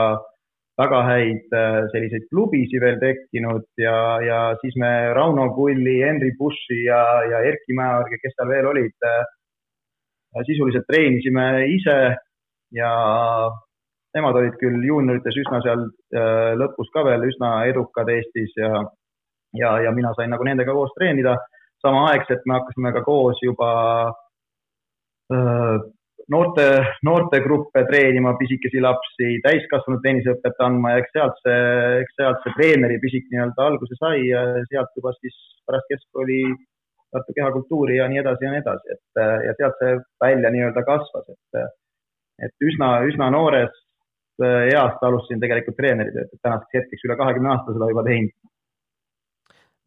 väga 0.81 1.01
häid 1.07 1.55
äh, 1.55 1.79
selliseid 1.93 2.27
klubisid 2.31 2.81
veel 2.83 2.97
tekkinud 3.01 3.67
ja, 3.79 3.95
ja 4.25 4.39
siis 4.61 4.75
me 4.81 4.91
Rauno 5.17 5.49
Kulli, 5.55 5.99
Henri 6.01 6.31
Bushi 6.39 6.79
ja, 6.87 7.01
ja 7.31 7.41
Erki 7.49 7.75
Mäeorgi, 7.77 8.19
kes 8.21 8.35
seal 8.37 8.49
veel 8.51 8.69
olid, 8.71 8.95
äh, 9.07 10.41
sisuliselt 10.47 10.87
treenisime 10.89 11.45
ise 11.75 11.97
ja 12.75 12.91
nemad 14.15 14.39
olid 14.41 14.57
küll 14.59 14.83
juuniorites 14.87 15.37
üsna 15.43 15.61
seal 15.65 15.85
äh, 15.85 16.51
lõpus 16.59 16.91
ka 16.95 17.05
veel 17.07 17.27
üsna 17.29 17.53
edukad 17.71 18.09
Eestis 18.11 18.55
ja, 18.59 18.83
ja, 19.57 19.77
ja 19.85 19.95
mina 19.95 20.13
sain 20.17 20.31
nagu 20.33 20.47
nendega 20.47 20.75
koos 20.75 20.93
treenida. 20.97 21.37
samaaegselt 21.81 22.43
me 22.45 22.53
hakkasime 22.59 22.91
ka 22.93 23.01
koos 23.01 23.39
juba 23.41 23.69
noorte, 26.29 26.65
noortegruppe 27.07 27.85
treenima, 27.89 28.35
pisikesi 28.39 28.81
lapsi, 28.83 29.37
täiskasvanud 29.45 30.01
tenniseõpet 30.05 30.59
andma 30.65 30.93
ja 30.93 31.01
eks 31.01 31.15
sealt 31.15 31.39
see, 31.45 31.61
eks 32.03 32.17
sealt 32.19 32.43
see 32.43 32.57
treeneri 32.57 32.99
pisik 33.03 33.29
nii-öelda 33.31 33.67
alguse 33.67 33.97
sai 33.99 34.25
ja 34.27 34.43
sealt 34.69 34.91
juba 34.99 35.13
siis 35.19 35.37
pärast 35.67 35.89
keskkooli 35.93 36.43
Tartu 37.11 37.33
kehakultuuri 37.35 37.97
ja 37.97 38.05
nii 38.07 38.21
edasi 38.21 38.45
ja 38.45 38.51
nii 38.53 38.61
edasi, 38.61 38.93
et 38.93 39.19
ja 39.45 39.53
sealt 39.57 39.81
see 39.81 39.97
välja 40.23 40.51
nii-öelda 40.53 40.83
kasvas, 40.87 41.25
et, 41.33 41.73
et 42.47 42.67
üsna, 42.69 43.01
üsna 43.03 43.27
noorest 43.35 43.81
east 44.47 45.03
alustasin 45.03 45.41
tegelikult 45.43 45.75
treeneritööd, 45.75 46.29
et 46.31 46.39
tänaseks 46.47 46.77
hetkeks 46.77 47.03
üle 47.09 47.17
kahekümne 47.19 47.51
aasta 47.51 47.75
seda 47.75 47.89
juba 47.91 48.05
teinud 48.07 48.31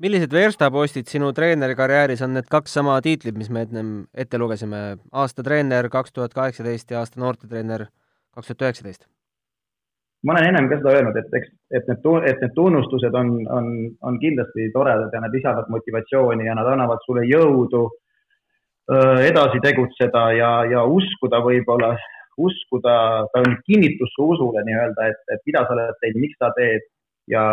millised 0.05 0.35
verstapostid 0.37 1.09
sinu 1.09 1.33
treenerikarjääris 1.33 2.23
on 2.27 2.35
need 2.37 2.49
kaks 2.53 2.77
sama 2.77 2.99
tiitlit, 3.05 3.39
mis 3.41 3.51
me 3.51 3.65
ennem 3.65 3.91
ette 4.15 4.39
lugesime, 4.41 4.85
aasta 5.13 5.45
treener 5.47 5.89
kaks 5.93 6.13
tuhat 6.13 6.37
kaheksateist 6.37 6.93
ja 6.93 7.01
aasta 7.01 7.21
noortetreener 7.23 7.89
kaks 8.37 8.51
tuhat 8.51 8.69
üheksateist? 8.69 9.07
ma 10.25 10.33
olen 10.33 10.47
ennem 10.49 10.71
ka 10.71 10.79
seda 10.81 10.93
öelnud, 10.97 11.17
et 11.21 11.35
eks, 11.37 11.51
et 11.77 11.89
need, 11.91 12.07
et 12.31 12.39
need 12.41 12.53
tunnustused 12.57 13.17
on, 13.21 13.33
on, 13.53 13.67
on 14.09 14.15
kindlasti 14.23 14.71
toredad 14.73 15.13
ja 15.13 15.21
nad 15.21 15.35
lisavad 15.37 15.69
motivatsiooni 15.73 16.47
ja 16.49 16.55
nad 16.57 16.71
annavad 16.73 17.03
sulle 17.05 17.27
jõudu 17.29 17.83
edasi 19.25 19.61
tegutseda 19.65 20.25
ja, 20.37 20.51
ja 20.69 20.85
uskuda 20.85 21.41
võib-olla, 21.45 21.95
uskuda, 22.37 22.95
ta 23.33 23.43
on 23.45 23.57
kinnitus 23.69 24.13
su 24.17 24.29
usule 24.35 24.65
nii-öelda, 24.67 25.09
et, 25.13 25.21
et 25.33 25.45
mida 25.49 25.65
sa 25.65 25.77
oled 25.77 26.01
teinud, 26.01 26.21
miks 26.25 26.41
sa 26.41 26.51
teed 26.57 26.89
ja, 27.33 27.45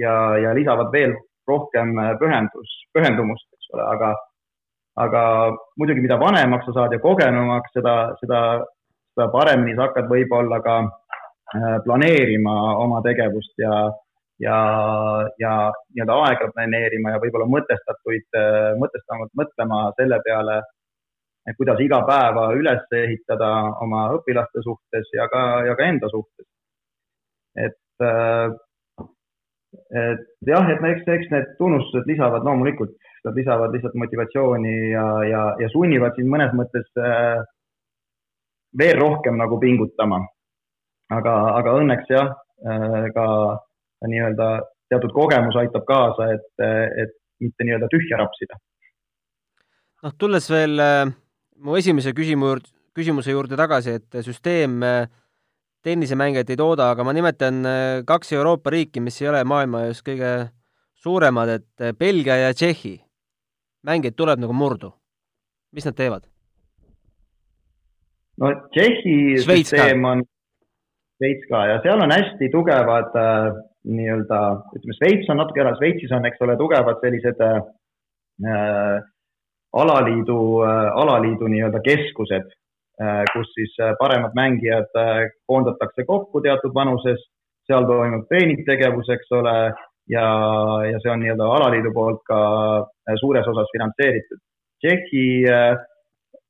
ja, 0.00 0.14
ja 0.44 0.52
lisavad 0.56 0.92
veel 0.92 1.16
rohkem 1.48 1.98
äh, 1.98 2.12
pühendus, 2.20 2.70
pühendumust, 2.94 3.46
eks 3.56 3.72
ole, 3.74 3.86
aga, 3.94 4.10
aga 5.04 5.24
muidugi, 5.80 6.04
mida 6.04 6.18
vanemaks 6.20 6.68
sa 6.68 6.76
saad 6.78 6.94
ja 6.96 7.00
kogenumaks, 7.02 7.72
seda, 7.76 7.96
seda, 8.22 8.40
seda 9.14 9.28
paremini 9.34 9.76
sa 9.76 9.88
hakkad 9.88 10.08
võib-olla 10.12 10.60
ka 10.64 10.78
äh, 10.84 11.76
planeerima 11.86 12.54
oma 12.84 13.02
tegevust 13.06 13.54
ja, 13.62 13.82
ja, 14.42 14.58
ja 15.42 15.54
nii-öelda 15.92 16.20
aega 16.28 16.50
planeerima 16.54 17.16
ja 17.16 17.22
võib-olla 17.22 17.50
mõtestatuid, 17.56 18.28
äh, 18.40 18.70
mõtestavalt 18.80 19.34
mõtlema 19.40 19.86
selle 20.00 20.20
peale, 20.26 20.62
kuidas 21.58 21.80
iga 21.84 21.98
päeva 22.08 22.48
üles 22.56 22.86
ehitada 22.96 23.50
oma 23.84 24.06
õpilaste 24.16 24.62
suhtes 24.64 25.10
ja 25.12 25.26
ka, 25.28 25.42
ja 25.68 25.74
ka 25.76 25.90
enda 25.92 26.08
suhtes. 26.08 26.46
et, 27.54 27.76
et 29.94 30.22
jah, 30.48 30.68
et 30.70 30.86
eks, 30.90 31.08
eks 31.16 31.32
need 31.32 31.50
tunnustused 31.58 32.06
lisavad 32.10 32.46
loomulikult, 32.46 32.94
nad 33.24 33.36
lisavad 33.38 33.72
lihtsalt 33.74 33.96
motivatsiooni 33.98 34.74
ja, 34.92 35.06
ja, 35.28 35.42
ja 35.60 35.68
sunnivad 35.72 36.16
sind 36.18 36.30
mõnes 36.32 36.52
mõttes 36.56 36.88
veel 38.78 38.96
rohkem 39.00 39.38
nagu 39.40 39.58
pingutama. 39.62 40.20
aga, 41.14 41.34
aga 41.60 41.74
õnneks 41.80 42.10
jah, 42.10 42.32
ka 43.14 43.26
nii-öelda 44.08 44.48
teatud 44.92 45.12
kogemus 45.14 45.56
aitab 45.58 45.84
kaasa, 45.88 46.30
et, 46.36 46.48
et 47.02 47.14
mitte 47.42 47.66
nii-öelda 47.66 47.90
tühja 47.92 48.20
rapsida. 48.20 48.58
noh, 50.04 50.14
tulles 50.20 50.46
veel 50.52 50.80
äh, 50.84 51.12
mu 51.64 51.76
esimese 51.80 52.12
küsimu 52.16 52.50
juurde, 52.52 52.68
küsimuse 52.94 53.32
juurde 53.32 53.56
tagasi, 53.58 53.96
et 53.98 54.18
süsteem 54.26 54.82
äh, 54.84 55.08
tennisemängijaid 55.84 56.50
ei 56.50 56.58
tooda, 56.58 56.90
aga 56.94 57.04
ma 57.04 57.12
nimetan 57.16 57.62
äh, 57.68 58.02
kaks 58.08 58.32
Euroopa 58.32 58.72
riiki, 58.74 59.02
mis 59.04 59.20
ei 59.22 59.30
ole 59.30 59.42
maailma 59.44 59.86
just 59.88 60.04
kõige 60.06 60.34
suuremad, 61.04 61.50
et 61.58 61.98
Belgia 61.98 62.38
ja 62.40 62.52
Tšehhi. 62.54 63.00
mängijaid 63.84 64.16
tuleb 64.16 64.40
nagu 64.40 64.52
murdu. 64.52 64.94
mis 65.72 65.84
nad 65.84 65.96
teevad? 65.96 66.24
no 68.40 68.52
Tšehhi 68.72 69.42
süsteem 69.44 70.04
on, 70.04 70.24
Šveits 71.20 71.46
ka 71.50 71.66
ja 71.70 71.78
seal 71.84 72.00
on 72.02 72.10
hästi 72.10 72.50
tugevad 72.50 73.14
äh, 73.14 73.52
nii-öelda, 73.84 74.40
ütleme, 74.74 74.96
Šveits 74.98 75.30
on 75.30 75.38
natuke 75.38 75.62
ära, 75.62 75.74
Šveitsis 75.78 76.12
on, 76.16 76.26
eks 76.26 76.42
ole, 76.42 76.56
tugevad 76.58 77.00
sellised 77.04 77.40
äh, 77.44 77.60
alaliidu 79.82 80.38
äh,, 80.64 80.90
alaliidu 81.02 81.50
nii-öelda 81.52 81.82
keskused 81.84 82.48
äh,, 82.48 82.63
kus 83.32 83.48
siis 83.54 83.74
äh, 83.82 83.94
paremad 83.98 84.34
mängijad 84.38 84.90
äh, 84.98 85.30
koondatakse 85.46 86.04
kokku 86.06 86.40
teatud 86.40 86.74
vanuses, 86.74 87.24
seal 87.66 87.86
toimub 87.88 88.28
treeningtegevus, 88.28 89.08
eks 89.10 89.32
ole, 89.34 89.56
ja, 90.10 90.26
ja 90.90 91.00
see 91.02 91.10
on 91.10 91.24
nii-öelda 91.24 91.48
alaliidu 91.56 91.92
poolt 91.96 92.22
ka 92.28 92.38
äh, 92.78 93.18
suures 93.20 93.48
osas 93.50 93.72
finantseeritud. 93.72 94.40
Tšehhi 94.84 95.26
äh, 95.50 95.74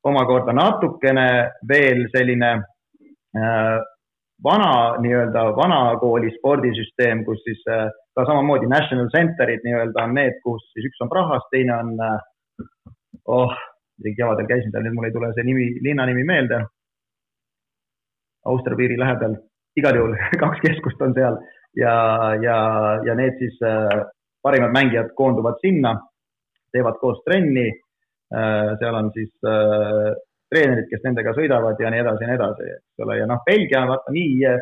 omakorda 0.05 0.53
natukene 0.53 1.27
veel 1.69 2.05
selline 2.13 2.51
äh, 2.59 3.77
vana 4.43 4.71
nii-öelda 5.01 5.47
vanakooli 5.57 6.33
spordisüsteem, 6.37 7.23
kus 7.25 7.41
siis 7.47 7.63
äh, 7.71 7.87
ka 8.15 8.25
samamoodi 8.27 8.69
national 8.69 9.09
center'id 9.15 9.63
nii-öelda 9.65 10.03
on 10.03 10.17
need, 10.19 10.37
kus 10.43 10.65
siis 10.73 10.91
üks 10.91 11.01
on 11.01 11.09
Prahas, 11.09 11.47
teine 11.51 11.79
on 11.79 11.95
äh, 12.05 12.19
oh, 13.25 13.55
isegi 14.01 14.17
kevadel 14.19 14.47
käisin 14.49 14.71
seal, 14.71 14.85
nüüd 14.85 14.95
mul 14.97 15.07
ei 15.09 15.13
tule 15.15 15.31
see 15.35 15.45
nimi, 15.47 15.67
linna 15.85 16.05
nimi 16.09 16.25
meelde. 16.27 16.63
Austria 18.51 18.77
piiri 18.77 18.97
lähedal, 19.01 19.39
igal 19.79 19.97
juhul 19.97 20.17
kaks 20.43 20.61
keskust 20.61 21.01
on 21.01 21.15
seal 21.17 21.39
ja, 21.79 21.95
ja, 22.41 22.57
ja 23.07 23.15
need 23.17 23.39
siis 23.41 23.57
äh, 23.65 24.03
parimad 24.45 24.75
mängijad 24.75 25.15
koonduvad 25.17 25.57
sinna, 25.63 25.95
teevad 26.71 26.99
koos 27.01 27.23
trenni 27.25 27.67
äh,. 27.69 28.75
seal 28.79 28.95
on 28.99 29.11
siis 29.15 29.33
äh, 29.47 30.13
treenerid, 30.51 30.87
kes 30.91 31.03
nendega 31.07 31.33
sõidavad 31.33 31.81
ja 31.81 31.89
nii 31.91 32.03
edasi 32.03 32.23
ja 32.23 32.29
nii 32.29 32.39
edasi, 32.39 32.69
eks 32.77 33.05
ole, 33.05 33.19
ja 33.21 33.27
noh, 33.29 33.41
Belgia 33.47 33.81
on 33.81 33.91
vaata 33.93 34.13
nii, 34.13 34.53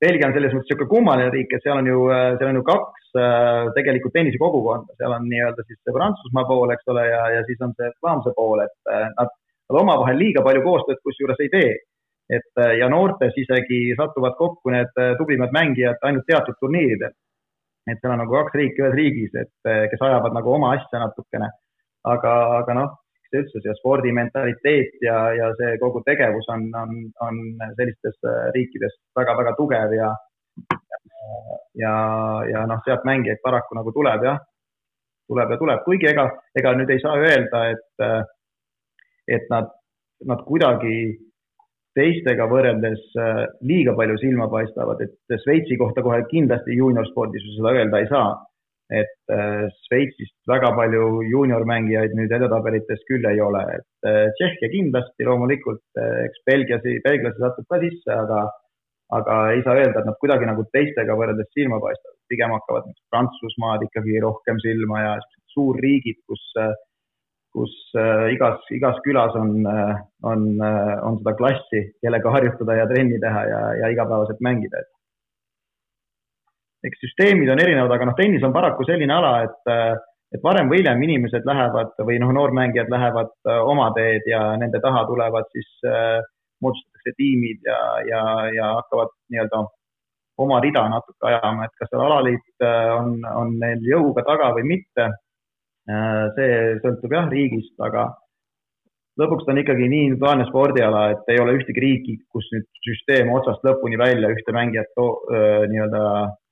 Belgia 0.00 0.28
on 0.30 0.34
selles 0.34 0.54
mõttes 0.54 0.70
niisugune 0.70 0.88
kummaline 0.88 1.32
riik, 1.34 1.52
et 1.52 1.64
seal 1.64 1.76
on 1.76 1.88
ju, 1.88 2.04
seal 2.40 2.48
on 2.48 2.58
ju 2.58 2.64
kaks 2.64 3.18
äh, 3.20 3.68
tegelikult 3.76 4.14
tennisekogukonda, 4.16 4.96
seal 4.96 5.14
on 5.16 5.26
nii-öelda 5.28 5.64
siis 5.66 5.78
see 5.82 5.96
Prantsusmaa 5.96 6.46
pool, 6.48 6.72
eks 6.72 6.88
ole, 6.92 7.04
ja, 7.10 7.22
ja 7.36 7.42
siis 7.48 7.60
on 7.66 7.74
see 7.76 7.90
Flaamse 7.98 8.32
pool, 8.36 8.62
et 8.64 8.92
äh, 8.92 9.08
nad, 9.18 9.32
nad 9.68 9.80
omavahel 9.82 10.20
liiga 10.22 10.44
palju 10.46 10.64
koostööd 10.64 11.02
kusjuures 11.04 11.44
ei 11.44 11.52
tee. 11.52 11.72
et 12.30 12.62
äh, 12.62 12.76
ja 12.78 12.88
noortes 12.88 13.36
isegi 13.42 13.80
satuvad 13.98 14.36
kokku 14.38 14.70
need 14.70 15.00
tublimad 15.18 15.52
mängijad 15.52 16.00
ainult 16.06 16.24
teatud 16.30 16.56
turniiridel. 16.60 17.12
et 17.90 18.00
seal 18.00 18.14
on 18.14 18.22
nagu 18.22 18.36
kaks 18.38 18.56
riiki 18.56 18.84
ühes 18.84 18.96
riigis, 18.96 19.34
et 19.34 19.72
kes 19.92 20.08
ajavad 20.08 20.32
nagu 20.32 20.54
oma 20.54 20.72
asja 20.78 21.02
natukene. 21.02 21.50
aga, 22.08 22.34
aga 22.62 22.78
noh, 22.78 22.99
üldse 23.38 23.62
see 23.64 23.74
spordimentaliteet 23.78 25.04
ja, 25.06 25.18
ja 25.36 25.50
see 25.60 25.76
kogu 25.82 26.02
tegevus 26.06 26.48
on, 26.54 26.66
on, 26.82 26.96
on 27.26 27.40
sellistes 27.78 28.18
äh, 28.26 28.50
riikides 28.56 28.96
väga-väga 29.18 29.54
tugev 29.58 29.94
ja 29.96 30.10
ja, 31.78 31.94
ja 32.50 32.66
noh, 32.66 32.82
sealt 32.84 33.04
mängijaid 33.08 33.40
paraku 33.44 33.76
nagu 33.78 33.92
tuleb 33.94 34.24
jah, 34.26 34.38
tuleb 35.30 35.54
ja 35.54 35.58
tuleb, 35.60 35.82
kuigi 35.86 36.10
ega, 36.10 36.26
ega 36.58 36.74
nüüd 36.76 36.90
ei 36.90 37.02
saa 37.02 37.16
öelda, 37.22 37.64
et, 37.74 38.04
äh, 38.04 38.22
et 39.38 39.50
nad, 39.52 39.70
nad 40.26 40.42
kuidagi 40.48 40.96
teistega 41.96 42.46
võrreldes 42.50 43.02
äh, 43.18 43.44
liiga 43.66 43.94
palju 43.98 44.18
silma 44.22 44.48
paistavad, 44.50 45.02
et 45.06 45.40
Šveitsi 45.44 45.78
kohta 45.80 46.04
kohe 46.06 46.22
kindlasti 46.30 46.78
juuniorspordis 46.78 47.46
seda 47.56 47.74
öelda 47.78 48.02
ei 48.02 48.10
saa 48.10 48.30
et 48.90 49.32
äh, 49.32 49.68
Šveitsist 49.86 50.34
väga 50.50 50.72
palju 50.74 51.22
juuniormängijaid 51.30 52.16
nüüd 52.18 52.32
edetabelites 52.34 53.04
küll 53.08 53.26
ei 53.30 53.40
ole, 53.42 53.62
et 53.78 54.08
äh, 54.10 54.26
Tšehhia 54.38 54.70
kindlasti 54.72 55.28
loomulikult, 55.28 55.84
äh, 56.00 56.24
eks 56.26 56.42
Belgiasi, 56.50 56.98
belglasi 57.06 57.42
satub 57.42 57.68
ka 57.70 57.78
sisse, 57.84 58.16
aga, 58.16 58.42
aga 59.20 59.40
ei 59.54 59.64
saa 59.66 59.78
öelda, 59.78 60.02
et 60.02 60.10
nad 60.10 60.18
kuidagi 60.22 60.50
nagu 60.50 60.66
teistega 60.74 61.18
võrreldes 61.18 61.50
silma 61.54 61.78
paistavad, 61.82 62.18
pigem 62.30 62.54
hakkavad 62.58 62.92
Prantsusmaad 63.14 63.86
ikkagi 63.86 64.22
rohkem 64.26 64.58
silma 64.62 65.04
ja 65.06 65.16
suurriigid, 65.54 66.20
kus, 66.30 66.42
kus 67.54 67.72
igas, 68.30 68.62
igas 68.74 68.98
külas 69.06 69.34
on, 69.38 69.56
on, 69.66 70.44
on 70.62 71.18
seda 71.22 71.34
klassi, 71.38 71.88
kellega 72.02 72.34
harjutada 72.36 72.78
ja 72.78 72.86
trenni 72.90 73.18
teha 73.22 73.42
ja, 73.50 73.62
ja 73.82 73.90
igapäevaselt 73.94 74.42
mängida, 74.46 74.82
et 74.82 74.94
eks 76.86 77.02
süsteemid 77.04 77.50
on 77.52 77.60
erinevad, 77.60 77.92
aga 77.94 78.08
noh, 78.08 78.16
tennis 78.18 78.44
on 78.46 78.54
paraku 78.54 78.86
selline 78.88 79.12
ala, 79.14 79.32
et, 79.46 79.72
et 80.36 80.44
varem 80.44 80.70
või 80.70 80.80
hiljem 80.80 81.02
inimesed 81.06 81.48
lähevad 81.48 81.92
või 82.06 82.20
noh, 82.22 82.32
noormängijad 82.36 82.92
lähevad 82.92 83.32
äh, 83.48 83.58
oma 83.72 83.90
teed 83.96 84.28
ja 84.30 84.44
nende 84.60 84.80
taha 84.84 85.04
tulevad 85.08 85.50
siis 85.54 85.68
äh, 85.88 86.20
moodustatakse 86.64 87.16
tiimid 87.18 87.68
ja, 87.68 87.80
ja, 88.08 88.22
ja 88.54 88.72
hakkavad 88.78 89.12
nii-öelda 89.32 89.64
oma 90.40 90.60
rida 90.64 90.86
natuke 90.88 91.28
ajama, 91.28 91.66
et 91.66 91.76
kas 91.76 91.90
seal 91.92 92.06
alaliit 92.06 92.64
äh, 92.64 92.94
on, 92.96 93.18
on 93.42 93.52
neil 93.60 93.84
jõuga 93.84 94.24
taga 94.28 94.54
või 94.56 94.68
mitte. 94.76 95.12
see 96.36 96.74
sõltub 96.84 97.12
jah 97.16 97.24
riigist, 97.32 97.72
aga 97.82 98.04
lõpuks 99.18 99.46
ta 99.46 99.50
on 99.50 99.58
ikkagi 99.58 99.88
nii 99.88 100.04
individuaalne 100.10 100.44
spordiala, 100.46 101.00
et 101.14 101.32
ei 101.32 101.40
ole 101.42 101.56
ühtegi 101.56 101.82
riiki, 101.82 102.14
kus 102.30 102.46
nüüd 102.52 102.68
süsteem 102.84 103.32
otsast 103.34 103.64
lõpuni 103.66 103.98
välja 103.98 104.30
ühte 104.30 104.54
mängijat 104.54 105.00
nii-öelda 105.72 106.04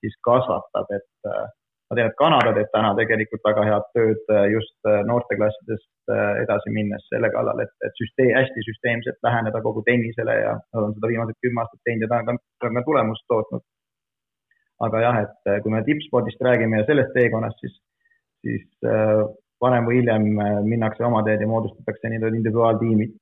siis 0.05 0.15
kasvatab, 0.27 0.91
et 0.95 1.29
ma 1.29 1.97
tean, 1.97 2.11
et 2.11 2.19
Kanada 2.21 2.53
teeb 2.57 2.69
täna 2.75 2.93
tegelikult 2.99 3.45
väga 3.49 3.65
head 3.69 3.89
tööd 3.97 4.33
just 4.53 4.91
noorteklassidest 5.09 6.13
edasi 6.45 6.75
minnes 6.75 7.05
selle 7.13 7.31
kallal, 7.33 7.65
et, 7.65 7.75
et 7.87 7.99
süsteem, 8.03 8.35
hästi 8.37 8.65
süsteemselt 8.67 9.19
läheneda 9.25 9.63
kogu 9.65 9.83
tennisele 9.89 10.37
ja 10.43 10.55
nad 10.59 10.85
on 10.85 10.95
seda 10.97 11.11
viimased 11.13 11.41
kümme 11.45 11.65
aastat 11.65 11.83
teinud 11.89 12.07
ja 12.07 12.13
ta 12.13 12.23
on 12.23 12.31
ka, 12.31 12.37
ta 12.61 12.71
on 12.71 12.81
ka 12.81 12.87
tulemust 12.87 13.27
tootnud. 13.33 13.67
aga 14.87 15.03
jah, 15.03 15.21
et 15.27 15.63
kui 15.65 15.75
me 15.75 15.83
tippspordist 15.87 16.43
räägime 16.47 16.83
ja 16.83 16.87
sellest 16.87 17.15
teekonnast, 17.17 17.65
siis, 17.65 17.79
siis 18.47 18.67
varem 19.63 19.89
või 19.89 20.01
hiljem 20.01 20.29
äh, 20.39 20.59
minnakse 20.67 21.05
oma 21.07 21.23
teed 21.27 21.43
ja 21.43 21.51
moodustatakse 21.51 22.11
nii-öelda 22.11 22.41
individuaaltiimid. 22.41 23.17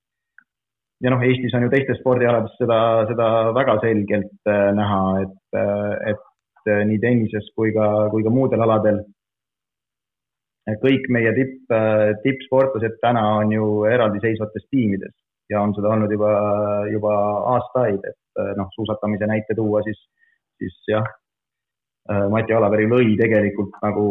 ja 1.05 1.13
noh, 1.13 1.23
Eestis 1.29 1.55
on 1.57 1.67
ju 1.67 1.73
teistes 1.73 2.01
spordialades 2.01 2.55
seda, 2.61 2.79
seda 3.11 3.29
väga 3.57 3.79
selgelt 3.85 4.51
äh, 4.53 4.71
näha, 4.77 5.03
et, 5.25 5.39
äh, 5.61 6.13
et 6.13 6.26
nii 6.67 6.99
tennises 7.03 7.47
kui 7.57 7.73
ka, 7.77 8.09
kui 8.13 8.25
ka 8.27 8.33
muudel 8.33 8.65
aladel. 8.67 9.03
Kõik 10.83 11.05
meie 11.15 11.31
tipp, 11.37 11.71
tippsportlased 12.25 12.97
täna 13.03 13.23
on 13.39 13.53
ju 13.55 13.67
eraldiseisvates 13.87 14.65
tiimides 14.71 15.15
ja 15.51 15.61
on 15.63 15.75
seda 15.77 15.93
olnud 15.95 16.11
juba, 16.11 16.31
juba 16.91 17.13
aastaid, 17.55 18.03
et 18.03 18.43
noh, 18.59 18.67
suusatamise 18.75 19.29
näite 19.31 19.55
tuua, 19.55 19.85
siis, 19.87 20.01
siis 20.59 20.75
jah, 20.91 21.07
Mati 22.31 22.55
Alaveri 22.55 22.87
lõi 22.87 23.17
tegelikult 23.19 23.79
nagu 23.83 24.03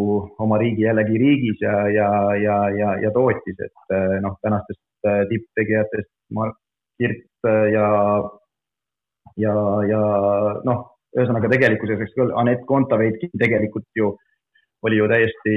oma 0.44 0.58
riigi 0.60 0.84
jällegi 0.84 1.20
riigis 1.20 1.62
ja, 1.64 1.76
ja, 1.88 2.08
ja, 2.36 2.58
ja, 2.76 2.90
ja 3.04 3.12
tootis, 3.16 3.60
et 3.64 3.94
noh, 4.24 4.36
tänastest 4.44 4.82
tipptegijatest 5.30 6.12
Mark 6.36 6.58
Kirt 7.00 7.48
ja, 7.72 7.88
ja, 9.40 9.54
ja 9.88 10.02
noh, 10.68 10.84
ühesõnaga 11.16 11.50
tegelikkuses, 11.52 12.02
eks 12.04 12.16
küll, 12.18 12.34
Anett 12.40 12.66
Kontaveitki 12.70 13.32
tegelikult 13.40 13.88
ju 13.96 14.14
oli 14.86 15.00
ju 15.00 15.08
täiesti 15.10 15.56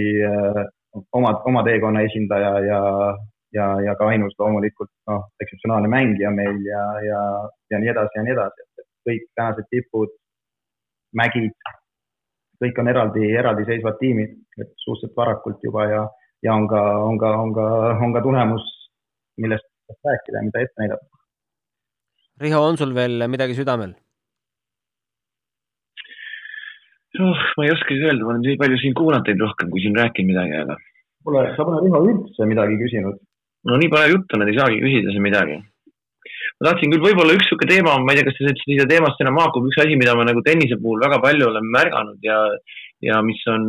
oma, 1.13 1.33
oma 1.51 1.65
teekonna 1.67 2.05
esindaja 2.07 2.53
ja, 2.65 2.81
ja, 3.57 3.67
ja 3.85 3.97
ka 3.99 4.09
ainus 4.13 4.37
loomulikult 4.39 4.91
noh, 5.11 5.27
ekseptsionaalne 5.43 5.91
mängija 5.93 6.31
meil 6.35 6.63
ja, 6.67 6.85
ja, 7.05 7.21
ja 7.73 7.83
nii 7.83 7.93
edasi 7.95 8.21
ja 8.21 8.25
nii 8.25 8.37
edasi, 8.37 8.65
et 8.79 8.89
kõik 9.09 9.29
tänased 9.39 9.69
tipud, 9.75 10.15
mägid 11.17 11.53
kõik 12.63 12.81
on 12.83 12.91
eraldi, 12.91 13.29
eraldiseisvad 13.39 14.01
tiimid, 14.01 14.35
et 14.59 14.73
suhteliselt 14.83 15.15
varakult 15.17 15.63
juba 15.63 15.87
ja, 15.91 16.03
ja 16.43 16.57
on 16.59 16.67
ka, 16.71 16.81
on 17.05 17.21
ka, 17.21 17.31
on 17.45 17.55
ka, 17.55 17.69
on 18.07 18.17
ka 18.17 18.25
tulemus, 18.25 18.67
millest 19.39 19.69
rääkida 20.05 20.41
ja 20.41 20.49
mida 20.49 20.65
ette 20.65 20.83
näidata. 20.83 21.23
Riho, 22.43 22.61
on 22.63 22.79
sul 22.79 22.95
veel 22.95 23.25
midagi 23.31 23.55
südamel? 23.59 23.95
Oh, 27.25 27.41
ma 27.57 27.67
ei 27.67 27.73
oskagi 27.75 28.05
öelda, 28.05 28.25
ma 28.25 28.35
olen 28.35 28.45
nii 28.45 28.61
palju 28.61 28.79
siin 28.83 28.95
kuulanud 28.99 29.27
teid 29.27 29.41
rohkem, 29.43 29.71
kui 29.73 29.83
siin 29.85 29.97
rääkinud 29.99 30.33
midagi, 30.33 30.61
aga. 30.63 30.77
Pole, 31.27 31.43
sa 31.57 31.67
pole 31.67 31.83
Riho 31.85 32.05
üldse 32.11 32.47
midagi 32.49 32.79
küsinud. 32.83 33.19
no 33.69 33.77
nii 33.81 33.91
põnev 33.93 34.15
jutt 34.15 34.37
on, 34.37 34.45
et 34.45 34.53
ei 34.53 34.59
saagi 34.59 34.79
küsida 34.85 35.15
siin 35.15 35.25
midagi. 35.25 35.59
ma 36.59 36.69
tahtsin 36.69 36.93
küll 36.93 37.05
võib-olla 37.05 37.35
üks 37.37 37.47
niisugune 37.47 37.71
teema, 37.73 37.97
ma 38.03 38.15
ei 38.15 38.21
tea, 38.21 38.29
kas 38.29 38.39
te 38.39 38.55
siia 38.65 38.87
teemast 38.91 39.21
enam 39.23 39.39
haakub, 39.43 39.67
üks 39.71 39.81
asi, 39.83 39.99
mida 39.99 40.15
ma 40.19 40.27
nagu 40.27 40.43
tennise 40.47 40.79
puhul 40.83 41.03
väga 41.05 41.21
palju 41.23 41.51
olen 41.51 41.73
märganud 41.75 42.25
ja 42.31 42.39
ja 43.03 43.21
mis 43.23 43.43
on, 43.47 43.69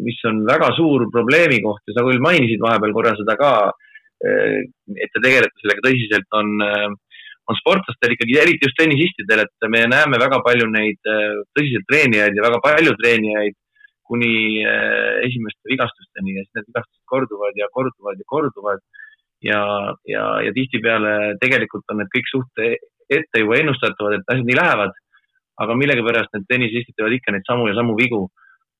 mis 0.00 0.20
on 0.28 0.38
väga 0.48 0.70
suur 0.78 1.04
probleemi 1.12 1.58
koht 1.64 1.82
ja 1.88 1.96
sa 1.96 2.04
küll 2.06 2.22
mainisid 2.24 2.62
vahepeal 2.62 2.94
korra 2.96 3.12
seda 3.18 3.36
ka, 3.36 3.50
et 4.24 5.12
te 5.12 5.20
tegelete 5.20 5.60
sellega 5.60 5.84
tõsiselt, 5.84 6.28
on 6.40 6.64
äh, 6.64 6.86
on 7.46 7.58
sportlastel 7.60 8.14
ikkagi, 8.14 8.38
eriti 8.42 8.66
just 8.66 8.78
tennisistidel, 8.80 9.44
et 9.44 9.68
me 9.70 9.84
näeme 9.90 10.18
väga 10.22 10.40
palju 10.46 10.66
neid 10.72 11.10
äh, 11.10 11.38
tõsiselt 11.54 11.86
treenijaid 11.90 12.34
ja 12.38 12.44
väga 12.46 12.58
palju 12.64 12.94
treenijaid 12.98 13.56
kuni 14.06 14.62
äh, 14.66 15.22
esimeste 15.26 15.70
vigastusteni 15.70 16.36
ja 16.36 16.44
siis 16.44 16.58
need 16.58 16.68
vigastused 16.70 17.04
korduvad 17.12 17.58
ja 17.58 17.70
korduvad 17.74 18.18
ja 18.22 18.26
korduvad. 18.34 18.82
ja, 19.44 19.62
ja, 20.08 20.24
ja 20.42 20.52
tihtipeale 20.56 21.36
tegelikult 21.42 21.84
on 21.92 22.00
need 22.00 22.10
kõik 22.14 22.30
suht 22.30 22.62
ette 23.12 23.42
juba 23.42 23.58
ennustatavad, 23.60 24.16
et 24.16 24.32
asjad 24.32 24.48
nii 24.48 24.58
lähevad. 24.58 24.94
aga 25.62 25.74
millegipärast 25.80 26.34
need 26.34 26.48
tennisistid 26.50 26.96
teevad 26.96 27.14
ikka 27.16 27.32
neid 27.32 27.46
samu 27.48 27.68
ja 27.68 27.76
samu 27.78 27.94
vigu. 27.96 28.26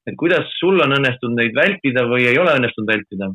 et 0.06 0.16
kuidas 0.18 0.50
sul 0.58 0.80
on 0.82 0.98
õnnestunud 0.98 1.38
neid 1.38 1.54
vältida 1.54 2.06
või 2.10 2.26
ei 2.30 2.38
ole 2.42 2.58
õnnestunud 2.58 2.92
vältida? 2.94 3.30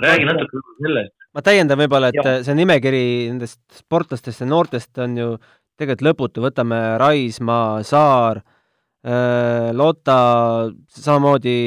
räägi 0.00 0.24
natuke 0.24 0.64
sellest 0.80 1.17
ma 1.36 1.44
täiendan 1.44 1.78
võib-olla, 1.80 2.12
et 2.12 2.18
ja. 2.18 2.36
see 2.46 2.56
nimekiri 2.58 3.04
nendest 3.30 3.60
sportlastest 3.82 4.44
ja 4.44 4.48
noortest 4.48 5.02
on 5.04 5.16
ju 5.18 5.28
tegelikult 5.78 6.06
lõputu, 6.08 6.42
võtame 6.42 6.80
Raismaa, 7.00 7.84
Saar 7.86 8.40
äh,, 8.42 9.70
Lotta, 9.76 10.18
samamoodi 10.88 11.58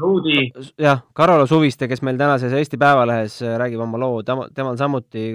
Luudi. 0.00 0.52
jah, 0.80 1.02
Karola 1.16 1.46
Suviste, 1.46 1.88
kes 1.88 2.02
meil 2.06 2.20
tänases 2.20 2.54
Eesti 2.56 2.78
Päevalehes 2.80 3.40
äh, 3.42 3.58
räägib 3.60 3.82
oma 3.84 4.00
loo, 4.00 4.22
tema, 4.26 4.46
temal 4.54 4.78
samuti 4.80 5.26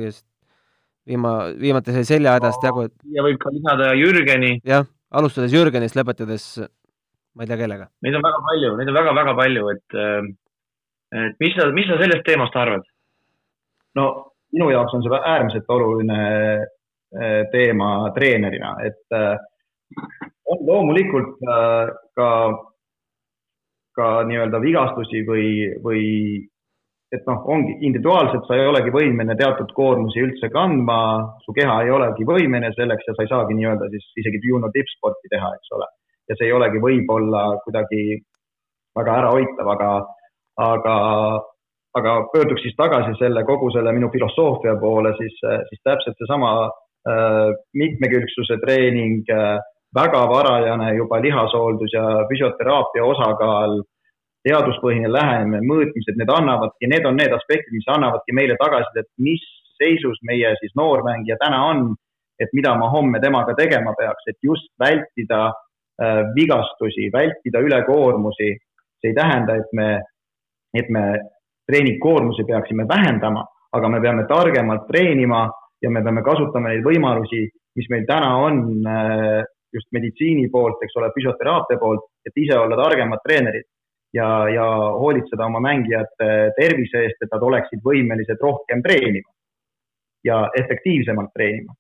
viima-, 1.07 1.53
viimati 1.59 1.93
sai 1.95 2.07
seljahädast 2.07 2.65
jagu. 2.65 2.87
ja 3.13 3.25
võib 3.25 3.37
ka 3.41 3.53
lisada 3.53 3.91
Jürgeni. 3.97 4.57
jah, 4.65 4.87
alustades 5.11 5.53
Jürgenist, 5.53 5.97
lõpetades 5.99 6.49
ma 7.37 7.45
ei 7.45 7.51
tea 7.51 7.59
kellega. 7.59 7.89
Neid 8.01 8.17
on 8.17 8.25
väga 8.25 8.43
palju, 8.49 8.75
neid 8.79 8.91
on 8.91 8.97
väga-väga 8.97 9.37
palju, 9.37 9.71
et 9.75 9.97
äh, 10.01 10.29
et 11.27 11.37
mis 11.43 11.53
sa, 11.55 11.69
mis 11.71 11.87
sa 11.87 11.99
sellest 12.01 12.25
teemast 12.27 12.57
arvad? 12.59 12.87
No 13.97 14.07
minu 14.53 14.69
jaoks 14.71 14.95
on 14.95 15.03
see 15.05 15.21
äärmiselt 15.33 15.69
oluline 15.75 16.19
äh, 16.57 17.43
teema 17.51 18.11
treenerina, 18.15 18.75
et 18.87 19.15
äh, 19.15 19.35
on 20.47 20.65
loomulikult 20.67 21.41
äh, 21.43 21.89
ka, 22.15 22.29
ka 23.97 24.11
nii-öelda 24.29 24.61
vigastusi 24.63 25.23
või, 25.27 25.49
või 25.83 26.05
et 27.11 27.27
noh, 27.27 27.43
ongi 27.53 27.77
individuaalselt 27.87 28.47
sa 28.47 28.55
ei 28.57 28.67
olegi 28.67 28.91
võimeline 28.91 29.35
teatud 29.39 29.71
koormusi 29.75 30.23
üldse 30.23 30.49
kandma, 30.53 30.99
su 31.45 31.55
keha 31.55 31.77
ei 31.83 31.91
olegi 31.95 32.27
võimeline 32.27 32.73
selleks 32.75 33.07
ja 33.07 33.15
sa 33.15 33.25
ei 33.25 33.31
saagi 33.31 33.59
nii-öelda 33.59 33.91
siis 33.93 34.09
isegi 34.23 34.41
juunior 34.43 34.73
tippsporti 34.75 35.31
teha, 35.31 35.53
eks 35.59 35.75
ole. 35.77 35.87
ja 36.27 36.35
see 36.35 36.49
ei 36.49 36.55
olegi 36.55 36.81
võib-olla 36.83 37.43
kuidagi 37.63 38.01
väga 38.97 39.19
ärahoitav, 39.21 39.69
aga, 39.75 39.91
aga 40.65 40.95
aga 41.99 42.17
pöörduks 42.33 42.63
siis 42.65 42.75
tagasi 42.77 43.15
selle 43.19 43.43
kogu 43.47 43.71
selle 43.75 43.93
minu 43.95 44.09
filosoofia 44.13 44.75
poole, 44.81 45.13
siis, 45.17 45.39
siis 45.69 45.81
täpselt 45.83 46.17
seesama 46.21 46.53
äh, 46.67 47.49
mitmekülgsuse 47.73 48.59
treening 48.63 49.25
äh,, 49.33 49.57
väga 49.95 50.23
varajane 50.29 50.95
juba 50.95 51.21
lihashooldus 51.21 51.93
ja 51.93 52.03
füsioteraapia 52.29 53.05
osakaal, 53.05 53.79
teaduspõhine 54.47 55.09
lähenemine, 55.11 55.63
mõõtmised, 55.67 56.17
need 56.19 56.31
annavadki, 56.31 56.89
need 56.91 57.05
on 57.09 57.17
need 57.19 57.33
aspektid, 57.35 57.73
mis 57.75 57.87
annavadki 57.91 58.35
meile 58.35 58.57
tagasisidet, 58.61 59.09
mis 59.23 59.43
seisus 59.77 60.19
meie 60.27 60.53
siis 60.61 60.75
noormängija 60.79 61.37
täna 61.41 61.63
on, 61.71 61.87
et 62.39 62.53
mida 62.53 62.75
ma 62.77 62.89
homme 62.93 63.19
temaga 63.23 63.55
tegema 63.57 63.93
peaks, 63.97 64.29
et 64.29 64.37
just 64.45 64.69
vältida 64.79 65.47
äh, 65.49 66.21
vigastusi, 66.37 67.09
vältida 67.13 67.63
ülekoormusi. 67.65 68.55
see 68.97 69.11
ei 69.11 69.13
tähenda, 69.13 69.55
et 69.55 69.73
me, 69.77 69.89
et 70.73 70.87
me 70.89 71.03
treeningkoormusi 71.67 72.45
peaksime 72.47 72.87
vähendama, 72.87 73.43
aga 73.75 73.89
me 73.89 74.01
peame 74.01 74.25
targemalt 74.29 74.87
treenima 74.87 75.45
ja 75.81 75.89
me 75.91 76.01
peame 76.03 76.23
kasutama 76.25 76.71
neid 76.71 76.85
võimalusi, 76.85 77.43
mis 77.77 77.89
meil 77.93 78.05
täna 78.09 78.33
on 78.41 78.61
äh, 78.87 79.43
just 79.73 79.89
meditsiini 79.93 80.47
poolt, 80.49 80.81
eks 80.83 80.95
ole, 80.99 81.11
füsioteraapia 81.15 81.79
poolt, 81.81 82.07
et 82.25 82.39
ise 82.39 82.57
olla 82.57 82.77
targemad 82.79 83.21
treenerid 83.25 83.67
ja, 84.15 84.27
ja 84.49 84.67
hoolitseda 85.01 85.45
oma 85.45 85.61
mängijate 85.63 86.29
tervise 86.57 87.03
eest, 87.05 87.19
et 87.21 87.33
nad 87.33 87.43
oleksid 87.49 87.83
võimelised 87.85 88.41
rohkem 88.41 88.81
treenima 88.85 89.29
ja 90.25 90.47
efektiivsemalt 90.63 91.33
treenima. 91.35 91.75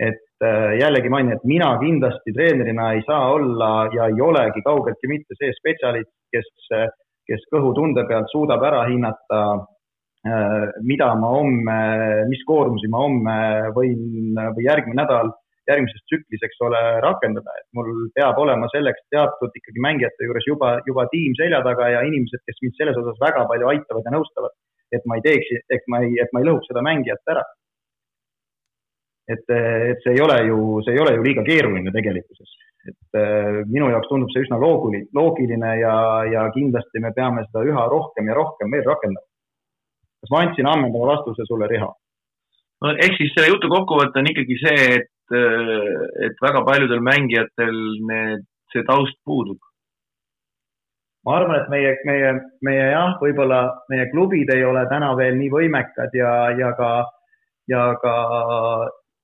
et 0.00 0.44
äh, 0.44 0.78
jällegi 0.80 1.10
mainin, 1.12 1.34
et 1.36 1.42
mina 1.44 1.74
kindlasti 1.76 2.32
treenerina 2.32 2.92
ei 2.96 3.02
saa 3.04 3.26
olla 3.34 3.90
ja 3.92 4.06
ei 4.08 4.22
olegi 4.24 4.62
kaugeltki 4.64 5.10
mitte 5.10 5.36
see 5.36 5.50
spetsialist, 5.58 6.08
kes 6.32 6.48
äh, 6.72 6.86
kes 7.30 7.44
kõhutunde 7.54 8.06
pealt 8.08 8.30
suudab 8.32 8.64
ära 8.66 8.82
hinnata, 8.90 9.42
äh, 10.26 10.64
mida 10.86 11.12
ma 11.20 11.34
homme, 11.36 11.78
mis 12.30 12.42
koormusi 12.48 12.90
ma 12.90 13.04
homme 13.04 13.36
võin 13.76 14.34
või 14.56 14.66
järgmine 14.66 14.98
nädal 15.02 15.30
järgmises 15.70 16.02
tsüklis, 16.08 16.42
eks 16.46 16.62
ole, 16.66 16.80
rakendada, 17.04 17.54
et 17.60 17.68
mul 17.76 18.08
peab 18.16 18.38
olema 18.42 18.66
selleks 18.72 19.04
teatud 19.14 19.54
ikkagi 19.60 19.82
mängijate 19.84 20.26
juures 20.26 20.48
juba, 20.48 20.72
juba 20.88 21.06
tiim 21.12 21.36
selja 21.38 21.60
taga 21.66 21.92
ja 21.94 22.02
inimesed, 22.08 22.42
kes 22.48 22.58
mind 22.64 22.78
selles 22.80 22.98
osas 23.02 23.20
väga 23.22 23.44
palju 23.50 23.70
aitavad 23.74 24.08
ja 24.08 24.14
nõustavad, 24.16 24.56
et 24.96 25.06
ma 25.06 25.20
ei 25.20 25.26
teeks, 25.28 25.62
et 25.76 25.86
ma 25.92 26.02
ei, 26.06 26.16
et 26.22 26.32
ma 26.34 26.42
ei 26.42 26.48
lõhuks 26.50 26.70
seda 26.72 26.82
mängijat 26.86 27.34
ära. 27.34 27.44
et, 29.30 29.46
et 29.92 30.00
see 30.02 30.16
ei 30.16 30.22
ole 30.24 30.40
ju, 30.48 30.58
see 30.82 30.96
ei 30.96 31.00
ole 31.04 31.12
ju 31.14 31.22
liiga 31.22 31.44
keeruline 31.46 31.92
tegelikkuses 31.94 32.56
et 32.88 33.18
äh, 33.18 33.60
minu 33.68 33.90
jaoks 33.92 34.08
tundub 34.08 34.30
see 34.32 34.44
üsna 34.46 34.58
loogiline, 34.60 35.08
loogiline 35.16 35.72
ja, 35.82 35.94
ja 36.32 36.46
kindlasti 36.54 37.02
me 37.04 37.12
peame 37.16 37.44
seda 37.48 37.64
üha 37.68 37.86
rohkem 37.92 38.30
ja 38.30 38.36
rohkem 38.38 38.72
veel 38.72 38.86
rakendama. 38.86 39.26
kas 40.20 40.32
ma 40.32 40.44
andsin 40.44 40.68
ammendava 40.68 41.10
vastuse 41.14 41.44
sulle, 41.48 41.68
Riho? 41.68 41.90
no 42.80 42.92
ehk 42.96 43.18
siis 43.18 43.34
selle 43.34 43.52
jutu 43.52 43.68
kokkuvõte 43.72 44.20
on 44.20 44.30
ikkagi 44.32 44.56
see, 44.62 44.86
et, 45.00 45.34
äh, 45.36 45.90
et 46.28 46.46
väga 46.46 46.64
paljudel 46.68 47.04
mängijatel 47.04 47.76
need, 48.12 48.46
see 48.72 48.86
taust 48.88 49.18
puudub. 49.28 49.60
ma 51.26 51.36
arvan, 51.36 51.58
et 51.60 51.68
meie, 51.68 51.92
meie, 52.08 52.32
meie 52.64 52.88
jah, 52.94 53.18
võib-olla 53.20 53.60
meie 53.92 54.08
klubid 54.14 54.54
ei 54.54 54.64
ole 54.64 54.86
täna 54.88 55.12
veel 55.18 55.36
nii 55.36 55.52
võimekad 55.52 56.16
ja, 56.16 56.32
ja 56.56 56.72
ka, 56.78 56.92
ja 57.68 57.84
ka, 58.00 58.16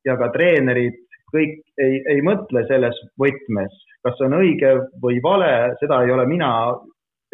ja 0.05 0.21
ka 0.21 0.29
treenerid 0.37 1.06
kõik 1.33 1.57
ei, 1.83 2.03
ei 2.13 2.21
mõtle 2.25 2.63
selles 2.69 2.99
võtmes, 3.21 3.73
kas 4.07 4.19
see 4.19 4.29
on 4.29 4.37
õige 4.41 4.75
või 5.03 5.19
vale, 5.25 5.53
seda 5.81 6.03
ei 6.05 6.13
ole 6.15 6.27
mina, 6.31 6.51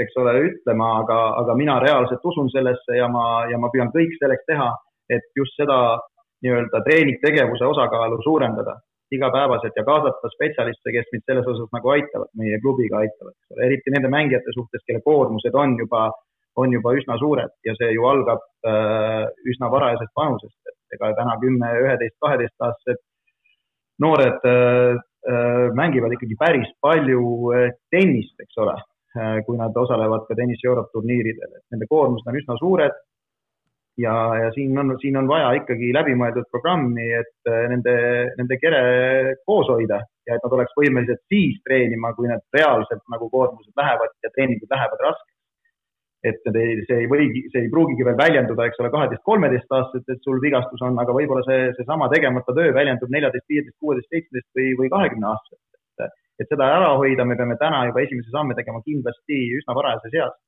eks 0.01 0.17
ole, 0.21 0.37
ütlema, 0.49 0.95
aga, 1.03 1.19
aga 1.43 1.57
mina 1.59 1.77
reaalselt 1.83 2.25
usun 2.25 2.49
sellesse 2.53 2.97
ja 2.97 3.09
ma, 3.13 3.45
ja 3.51 3.61
ma 3.61 3.71
püüan 3.73 3.93
kõik 3.95 4.17
selleks 4.21 4.49
teha, 4.49 4.71
et 5.13 5.29
just 5.37 5.55
seda 5.61 5.99
nii-öelda 6.43 6.81
treeningtegevuse 6.87 7.69
osakaalu 7.69 8.19
suurendada 8.25 8.79
igapäevaselt 9.13 9.77
ja 9.77 9.85
kaasata 9.85 10.31
spetsialiste, 10.33 10.93
kes 10.95 11.09
mind 11.13 11.25
selles 11.29 11.49
osas 11.53 11.69
nagu 11.77 11.93
aitavad, 11.95 12.31
meie 12.41 12.59
klubiga 12.65 13.03
aitavad, 13.03 13.35
eks 13.37 13.55
ole, 13.55 13.67
eriti 13.69 13.93
nende 13.95 14.11
mängijate 14.13 14.55
suhtes, 14.57 14.85
kelle 14.87 15.03
koormused 15.05 15.59
on 15.63 15.77
juba, 15.83 16.07
on 16.57 16.73
juba 16.73 16.95
üsna 16.97 17.19
suured 17.21 17.53
ja 17.69 17.77
see 17.77 17.93
ju 17.93 18.09
algab 18.09 18.43
äh, 18.69 19.27
üsna 19.53 19.69
varajasest 19.75 20.15
vanusest, 20.17 20.59
et 20.73 20.97
ega 20.97 21.13
täna 21.21 21.37
kümme, 21.45 21.75
üheteist, 21.85 22.17
kaheteistaastased 22.25 23.03
noored 24.03 24.45
äh, 24.49 24.99
äh, 25.29 25.69
mängivad 25.79 26.15
ikkagi 26.17 26.37
päris 26.41 26.71
palju 26.83 27.23
äh, 27.55 27.71
tennist, 27.93 28.37
eks 28.43 28.59
ole, 28.65 28.77
kui 29.45 29.59
nad 29.61 29.77
osalevad 29.77 30.23
ka 30.25 30.35
tennis 30.39 30.63
Europe 30.65 30.89
turniiridel, 30.95 31.51
et 31.59 31.75
nende 31.75 31.85
koormused 31.91 32.29
on 32.31 32.39
üsna 32.39 32.55
suured. 32.57 32.95
ja, 34.01 34.13
ja 34.41 34.47
siin 34.55 34.79
on, 34.81 34.95
siin 35.03 35.19
on 35.21 35.27
vaja 35.29 35.51
ikkagi 35.59 35.91
läbimõeldud 35.93 36.47
programmi, 36.49 37.11
et 37.13 37.51
nende, 37.69 37.93
nende 38.39 38.57
kere 38.57 38.81
koos 39.45 39.69
hoida 39.69 39.99
ja 40.25 40.39
et 40.39 40.47
nad 40.47 40.55
oleks 40.57 40.73
võimelised 40.79 41.21
siis 41.29 41.59
treenima, 41.67 42.15
kui 42.17 42.31
need 42.31 42.41
reaalselt 42.57 43.05
nagu 43.13 43.29
koormused 43.29 43.77
lähevad 43.77 44.17
ja 44.25 44.33
treeningud 44.33 44.73
lähevad 44.73 45.05
raskeks 45.05 45.32
et 46.23 46.55
ei, 46.55 46.77
see 46.87 47.01
ei 47.03 47.09
võigi, 47.11 47.43
see 47.51 47.65
ei 47.65 47.71
pruugigi 47.71 48.05
veel 48.07 48.19
väljenduda, 48.19 48.69
eks 48.69 48.79
ole, 48.83 48.93
kaheteist, 48.95 49.25
kolmeteist 49.27 49.75
aastaselt, 49.75 50.13
et 50.13 50.23
sul 50.27 50.39
vigastus 50.43 50.85
on, 50.87 50.99
aga 51.03 51.15
võib-olla 51.17 51.43
see, 51.49 51.73
seesama 51.79 52.07
tegemata 52.13 52.55
töö 52.55 52.71
väljendub 52.77 53.11
neljateist, 53.11 53.49
viieteist, 53.51 53.79
kuueteist, 53.83 54.11
seitseteist 54.15 54.49
või, 54.59 54.69
või 54.79 54.93
kahekümne 54.95 55.29
aastaselt. 55.33 55.61
et 56.41 56.49
seda 56.49 56.67
ära 56.79 56.95
hoida, 56.99 57.27
me 57.29 57.37
peame 57.39 57.55
täna 57.59 57.85
juba 57.87 58.01
esimese 58.03 58.31
samme 58.33 58.55
tegema 58.59 58.81
kindlasti 58.87 59.37
üsna 59.59 59.75
varajases 59.79 60.15
eas. 60.21 60.39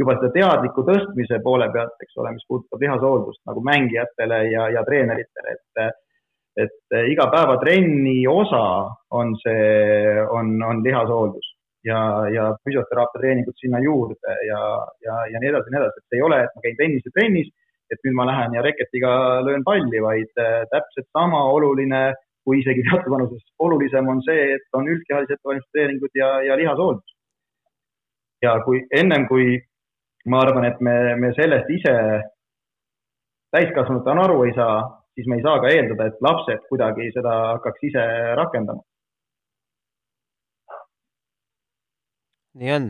juba 0.00 0.14
seda 0.16 0.30
teadliku 0.32 0.84
tõstmise 0.88 1.40
poole 1.44 1.66
pealt, 1.72 1.96
eks 2.00 2.16
ole, 2.20 2.30
mis 2.36 2.46
puudutab 2.48 2.80
lihashooldust 2.80 3.42
nagu 3.48 3.60
mängijatele 3.64 4.38
ja, 4.52 4.68
ja 4.76 4.84
treeneritele, 4.88 5.56
et 5.56 6.00
et 6.62 6.94
igapäevatrenni 7.08 8.26
osa 8.28 8.64
on 9.16 9.30
see, 9.40 10.24
on, 10.36 10.50
on 10.62 10.82
lihashooldus 10.84 11.46
ja, 11.84 12.00
ja 12.34 12.48
füsioteraapia 12.64 13.20
treeningud 13.20 13.58
sinna 13.58 13.80
juurde 13.82 14.36
ja, 14.48 14.62
ja, 15.06 15.18
ja 15.32 15.42
nii 15.42 15.50
edasi 15.52 15.70
ja 15.70 15.76
nii 15.76 15.82
edasi, 15.82 16.02
et 16.02 16.18
ei 16.18 16.26
ole, 16.28 16.42
et 16.44 16.56
ma 16.56 16.64
käin 16.66 16.78
tennisetrennis, 16.80 17.48
et 17.92 18.04
nüüd 18.06 18.18
ma 18.18 18.26
lähen 18.28 18.54
ja 18.56 18.62
reketiga 18.64 19.14
löön 19.46 19.64
palli, 19.66 20.02
vaid 20.02 20.42
äh, 20.42 20.62
täpselt 20.72 21.08
sama 21.12 21.42
oluline 21.52 22.04
kui 22.44 22.60
isegi 22.60 22.82
teatud 22.88 23.10
vanuses 23.14 23.42
olulisem 23.62 24.08
on 24.08 24.22
see, 24.26 24.54
et 24.56 24.78
on 24.78 24.88
üldkehalised 24.90 25.36
ettevalmistustreeningud 25.36 26.18
ja, 26.18 26.30
ja 26.48 26.58
lihashooldus. 26.58 27.18
ja 28.42 28.56
kui 28.66 28.80
ennem, 28.98 29.28
kui 29.30 29.60
ma 30.26 30.40
arvan, 30.42 30.66
et 30.66 30.80
me, 30.80 30.94
me 31.16 31.30
sellest 31.36 31.70
ise 31.70 31.94
täiskasvanutena 33.54 34.24
aru 34.26 34.42
ei 34.48 34.54
saa, 34.56 34.80
siis 35.14 35.28
me 35.30 35.38
ei 35.38 35.44
saa 35.44 35.60
ka 35.62 35.70
eeldada, 35.70 36.08
et 36.08 36.24
lapsed 36.26 36.64
kuidagi 36.70 37.10
seda 37.14 37.34
hakkaks 37.52 37.86
ise 37.90 38.06
rakendama. 38.38 38.82
Nii 42.58 42.72
on. 42.76 42.88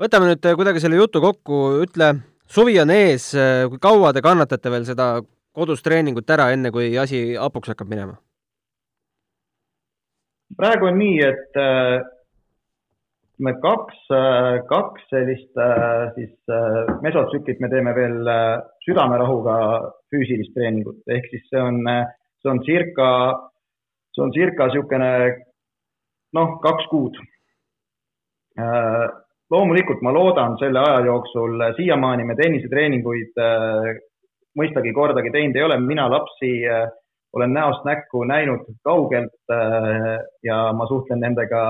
võtame 0.00 0.30
nüüd 0.30 0.50
kuidagi 0.60 0.82
selle 0.82 1.00
jutu 1.00 1.22
kokku, 1.22 1.62
ütle, 1.84 2.12
suvi 2.46 2.78
on 2.82 2.90
ees, 2.94 3.30
kui 3.70 3.82
kaua 3.82 4.12
te 4.12 4.22
kannatate 4.24 4.72
veel 4.72 4.86
seda 4.88 5.18
kodus 5.54 5.82
treeningut 5.82 6.30
ära, 6.30 6.50
enne 6.54 6.70
kui 6.74 6.92
asi 6.98 7.34
hapuks 7.36 7.74
hakkab 7.74 7.90
minema? 7.90 8.18
praegu 10.58 10.88
on 10.88 10.96
nii, 10.96 11.18
et 11.22 11.58
me 13.44 13.54
kaks, 13.62 13.98
kaks 14.70 15.04
sellist 15.12 15.60
äh, 15.62 16.10
siis 16.16 16.32
äh, 16.50 16.88
mesotsüklit 17.02 17.60
me 17.62 17.70
teeme 17.70 17.94
veel 17.94 18.26
äh, 18.26 18.58
südamerahuga 18.86 19.56
füüsilist 20.10 20.54
treeningut, 20.56 21.00
ehk 21.06 21.28
siis 21.30 21.44
see 21.50 21.62
on, 21.62 21.82
see 22.42 22.50
on 22.50 22.62
circa, 22.66 23.10
see 24.16 24.24
on 24.24 24.34
circa 24.34 24.68
niisugune 24.70 25.10
noh, 26.34 26.56
kaks 26.64 26.88
kuud. 26.90 27.18
Loomulikult 29.50 30.00
ma 30.02 30.12
loodan 30.12 30.56
selle 30.58 30.80
aja 30.82 31.04
jooksul, 31.06 31.62
siiamaani 31.76 32.24
me 32.26 32.34
tennisetreeninguid 32.36 33.38
mõistagi 34.58 34.92
kordagi 34.92 35.30
teinud 35.30 35.56
ei 35.56 35.62
ole, 35.62 35.76
mina 35.80 36.08
lapsi 36.10 36.50
olen 37.36 37.52
näost 37.54 37.86
näkku 37.86 38.24
näinud 38.26 38.66
kaugelt 38.84 39.54
ja 40.42 40.58
ma 40.74 40.86
suhtlen 40.90 41.22
nendega 41.22 41.62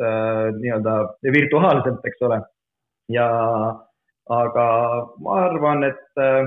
Äh, 0.00 0.48
nii-öelda 0.56 0.92
virtuaalselt, 1.32 2.04
eks 2.08 2.22
ole. 2.24 2.40
ja 3.12 3.26
aga 4.32 4.66
ma 5.20 5.34
arvan, 5.44 5.82
et 5.84 6.22
äh, 6.22 6.46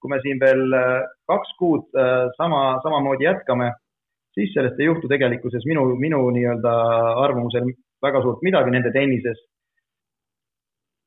kui 0.00 0.10
me 0.10 0.18
siin 0.24 0.40
veel 0.40 0.74
äh, 0.74 1.04
kaks 1.30 1.52
kuud 1.60 1.98
sama, 2.38 2.62
samamoodi 2.82 3.28
jätkame, 3.28 3.68
siis 4.36 4.52
sellest 4.54 4.80
ei 4.80 4.90
juhtu 4.90 5.08
tegelikkuses 5.08 5.64
minu, 5.68 5.88
minu 6.00 6.22
nii-öelda 6.36 6.72
arvamusel 7.24 7.68
väga 8.04 8.22
suurt 8.22 8.44
midagi 8.46 8.72
nende 8.74 8.92
tennises. 8.94 9.42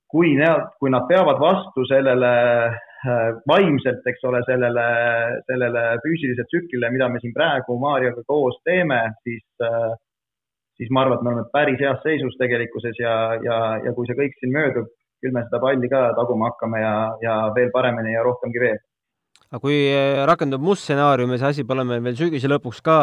kui 0.09 0.33
nad, 0.33 0.71
kui 0.81 0.89
nad 0.89 1.03
peavad 1.05 1.37
vastu 1.37 1.83
sellele 1.85 2.29
vaimselt, 3.51 4.07
eks 4.09 4.23
ole, 4.25 4.39
sellele, 4.47 4.85
sellele 5.45 5.83
füüsilisele 6.03 6.47
tsüklile, 6.49 6.89
mida 6.89 7.09
me 7.13 7.21
siin 7.21 7.35
praegu 7.35 7.77
Marioga 7.77 8.23
koos 8.27 8.57
teeme, 8.65 8.97
siis 9.23 9.45
äh, 9.61 9.93
siis 10.79 10.89
ma 10.95 11.03
arvan, 11.03 11.19
et 11.19 11.25
me 11.25 11.31
oleme 11.33 11.51
päris 11.53 11.81
heas 11.83 11.99
seisus 12.05 12.37
tegelikkuses 12.39 12.99
ja, 13.03 13.15
ja, 13.43 13.57
ja 13.83 13.93
kui 13.95 14.07
see 14.07 14.17
kõik 14.19 14.37
siin 14.39 14.55
möödub, 14.55 14.87
küll 15.19 15.35
me 15.35 15.43
seda 15.47 15.59
palli 15.63 15.89
ka 15.91 16.05
taguma 16.17 16.53
hakkame 16.53 16.79
ja, 16.79 16.93
ja 17.23 17.33
veel 17.55 17.71
paremini 17.75 18.15
ja 18.15 18.23
rohkemgi 18.23 18.63
veel. 18.63 18.79
Aga 19.49 19.61
kui 19.63 19.77
eh, 19.89 20.23
rakendub 20.29 20.61
must 20.61 20.85
stsenaarium 20.85 21.31
ja 21.33 21.39
see 21.41 21.53
asi 21.53 21.67
pole 21.67 21.85
meil 21.87 22.03
veel 22.05 22.17
sügise 22.17 22.49
lõpuks 22.51 22.83
ka 22.85 22.97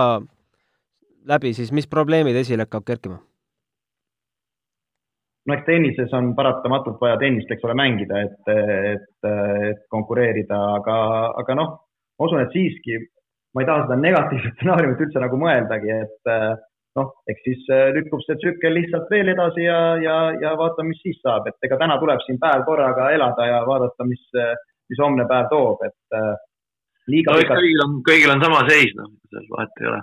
läbi, 1.27 1.53
siis 1.55 1.73
mis 1.75 1.89
probleemid 1.91 2.37
esile 2.39 2.67
hakkab 2.67 2.87
kerkima? 2.87 3.19
no 5.47 5.55
eks 5.55 5.67
tennises 5.67 6.15
on 6.19 6.33
paratamatult 6.39 7.03
vaja 7.03 7.19
tennist, 7.23 7.51
eks 7.51 7.67
ole, 7.67 7.75
mängida, 7.79 8.23
et, 8.27 8.49
et, 8.51 9.29
et 9.71 9.83
konkureerida, 9.95 10.57
aga, 10.81 10.97
aga 11.43 11.55
noh, 11.55 11.69
ma 12.19 12.27
usun, 12.27 12.41
et 12.43 12.55
siiski 12.55 12.99
ma 13.55 13.63
ei 13.63 13.69
taha 13.69 13.85
seda 13.85 13.99
negatiivset 14.01 14.57
stsenaariumit 14.57 15.05
üldse 15.07 15.23
nagu 15.23 15.39
mõeldagi, 15.39 16.01
et 16.03 16.33
noh, 16.99 17.13
eks 17.31 17.45
siis 17.47 17.69
äh, 17.73 17.91
lükkub 17.97 18.23
see 18.25 18.39
tsükkel 18.41 18.75
lihtsalt 18.77 19.11
veel 19.13 19.31
edasi 19.33 19.67
ja, 19.67 19.81
ja, 20.03 20.17
ja 20.43 20.55
vaatame, 20.59 20.93
mis 20.93 21.03
siis 21.05 21.19
saab, 21.23 21.49
et 21.51 21.69
ega 21.69 21.79
täna 21.83 21.99
tuleb 22.03 22.23
siin 22.25 22.41
päev 22.43 22.65
korraga 22.69 23.11
elada 23.17 23.49
ja 23.49 23.61
vaadata, 23.69 24.07
mis, 24.09 24.25
mis 24.91 25.03
homne 25.03 25.27
päev 25.31 25.49
toob, 25.53 25.85
et 25.87 26.19
äh, 26.19 26.33
liiga 27.13 27.35
no, 27.35 27.43
pikalt. 27.43 27.61
kõigil 27.61 27.85
on, 27.85 27.99
kõigil 28.07 28.35
on 28.35 28.45
sama 28.45 28.63
seis, 28.71 28.95
noh, 28.99 29.13
selles 29.31 29.53
vahet 29.53 29.83
ei 29.83 29.91
ole. 29.93 30.01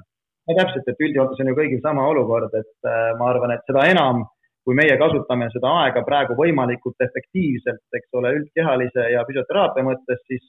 no 0.50 0.60
täpselt, 0.60 0.88
et 0.92 1.04
üldjoontes 1.08 1.44
on 1.44 1.52
ju 1.52 1.58
kõigil 1.60 1.84
sama 1.84 2.08
olukord, 2.12 2.56
et 2.60 2.90
äh, 2.90 3.12
ma 3.20 3.32
arvan, 3.32 3.56
et 3.56 3.68
seda 3.70 3.88
enam, 3.92 4.24
kui 4.64 4.78
meie 4.80 4.96
kasutame 5.00 5.50
seda 5.52 5.74
aega 5.84 6.06
praegu 6.08 6.38
võimalikult 6.40 7.04
efektiivselt, 7.04 7.84
eks 8.00 8.20
ole, 8.20 8.32
üldkehalise 8.40 9.10
ja 9.12 9.26
füsioteraapia 9.28 9.84
mõttes, 9.84 10.22
siis, 10.32 10.46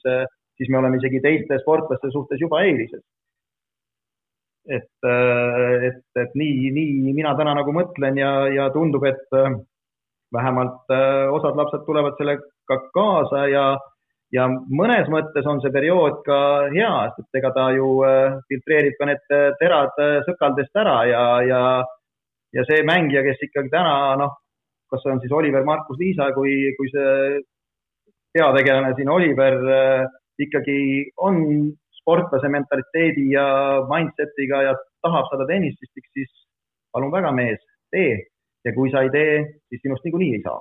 siis 0.55 0.71
me 0.71 0.79
oleme 0.79 1.01
isegi 1.01 1.19
teiste 1.23 1.59
sportlaste 1.59 2.13
suhtes 2.13 2.39
juba 2.39 2.61
eelises 2.63 3.03
et, 4.67 4.89
äh, 5.05 5.87
et, 5.89 6.03
et 6.21 6.35
nii, 6.37 6.71
nii 6.73 7.13
mina 7.13 7.35
täna 7.37 7.55
nagu 7.57 7.73
mõtlen 7.75 8.17
ja, 8.19 8.31
ja 8.53 8.69
tundub, 8.73 9.05
et 9.07 9.37
äh, 9.37 9.53
vähemalt 10.33 10.93
äh, 10.93 11.25
osad 11.33 11.57
lapsed 11.59 11.85
tulevad 11.85 12.17
sellega 12.19 12.79
kaasa 12.95 13.45
ja, 13.51 13.65
ja 14.33 14.47
mõnes 14.49 15.09
mõttes 15.11 15.45
on 15.49 15.61
see 15.63 15.73
periood 15.73 16.21
ka 16.25 16.39
hea, 16.73 16.93
sest 17.15 17.39
ega 17.39 17.51
ta 17.55 17.67
ju 17.75 17.89
filtreerib 18.49 18.97
ka 18.99 19.09
need 19.09 19.35
terad 19.61 20.01
sõkaldest 20.27 20.81
ära 20.81 20.97
ja, 21.09 21.25
ja, 21.45 21.61
ja 22.57 22.65
see 22.69 22.85
mängija, 22.87 23.23
kes 23.27 23.45
ikkagi 23.49 23.73
täna 23.73 24.15
noh, 24.21 24.33
kas 24.91 25.03
see 25.03 25.13
on 25.13 25.21
siis 25.23 25.33
Oliver 25.33 25.65
Markus 25.67 25.99
Liisa, 26.01 26.31
kui, 26.35 26.57
kui 26.77 26.91
see 26.93 27.41
peategelane 28.35 28.93
siin 28.97 29.09
Oliver 29.09 29.59
ikkagi 30.41 30.79
on 31.23 31.41
sportlase 32.01 32.49
mentaliteedi 32.51 33.31
ja 33.33 33.45
mindset'iga 33.89 34.61
ja 34.67 34.73
tahab 35.05 35.29
saada 35.29 35.47
tennististiks, 35.49 36.11
siis 36.13 36.31
palun 36.93 37.13
väga, 37.13 37.31
mees, 37.35 37.61
tee. 37.91 38.25
ja 38.65 38.73
kui 38.73 38.89
sa 38.89 39.03
ei 39.05 39.11
tee, 39.13 39.33
siis 39.69 39.81
sinust 39.83 40.05
niikuinii 40.05 40.33
ei 40.37 40.41
saa. 40.41 40.57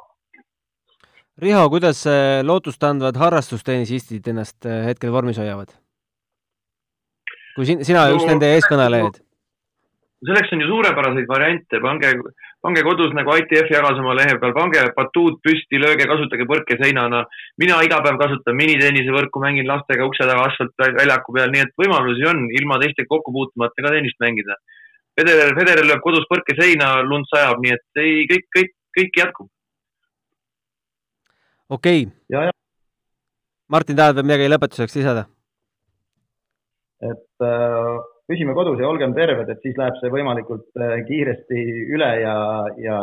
Riho, 1.42 1.64
kuidas 1.70 2.04
lootustandvad 2.46 3.16
harrastustennisistid 3.18 4.28
ennast 4.30 4.68
äh, 4.68 4.84
hetkel 4.90 5.12
vormis 5.14 5.40
hoiavad? 5.42 5.74
kui 7.54 7.66
sin-, 7.68 7.84
sina 7.86 8.08
no, 8.08 8.16
üks 8.18 8.26
nende 8.26 8.48
eeskõnelejaid 8.56 9.20
selleks 10.24 10.52
on 10.52 10.62
ju 10.62 10.68
suurepäraseid 10.68 11.28
variante, 11.28 11.80
pange, 11.84 12.10
pange 12.64 12.82
kodus 12.86 13.12
nagu 13.16 13.34
ITF 13.40 13.70
jagas 13.72 13.98
oma 14.00 14.14
lehe 14.16 14.36
peal, 14.40 14.54
pange 14.56 14.84
batuut 14.96 15.40
püsti, 15.44 15.80
lööge, 15.80 16.06
kasutage 16.08 16.46
põrkeseinana. 16.50 17.24
mina 17.60 17.80
iga 17.86 18.00
päev 18.04 18.18
kasutan 18.22 18.56
minitennisevõrku, 18.60 19.42
mängin 19.42 19.68
lastega 19.68 20.06
ukse 20.08 20.28
taga 20.28 20.46
asfaltväljaku 20.48 21.36
peal, 21.36 21.52
nii 21.52 21.64
et 21.66 21.74
võimalusi 21.80 22.28
on 22.30 22.46
ilma 22.60 22.80
teistega 22.82 23.10
kokku 23.10 23.32
puutumata 23.36 23.86
ka 23.86 23.92
tennist 23.96 24.20
mängida. 24.24 24.56
Federer, 25.18 25.52
Federer 25.58 25.86
lööb 25.86 26.02
kodus 26.02 26.24
põrkeseina, 26.30 26.96
lund 27.06 27.28
sajab, 27.30 27.60
nii 27.62 27.74
et 27.76 28.02
ei, 28.02 28.24
kõik, 28.30 28.48
kõik, 28.56 28.72
kõik 28.98 29.20
jätkub. 29.20 29.50
Okei 31.74 32.08
okay.. 32.08 32.52
Martin, 33.72 33.98
tahad 33.98 34.18
veel 34.18 34.28
midagi 34.28 34.50
lõpetuseks 34.52 35.00
lisada? 35.00 35.28
et 37.04 37.44
äh 37.44 38.02
püsime 38.30 38.54
kodus 38.56 38.78
ja 38.80 38.88
olgem 38.88 39.12
terved, 39.16 39.50
et 39.52 39.60
siis 39.64 39.76
läheb 39.78 39.96
see 40.00 40.10
võimalikult 40.12 40.66
äh, 40.80 40.96
kiiresti 41.08 41.60
üle 41.94 42.10
ja, 42.22 42.36
ja, 42.80 42.98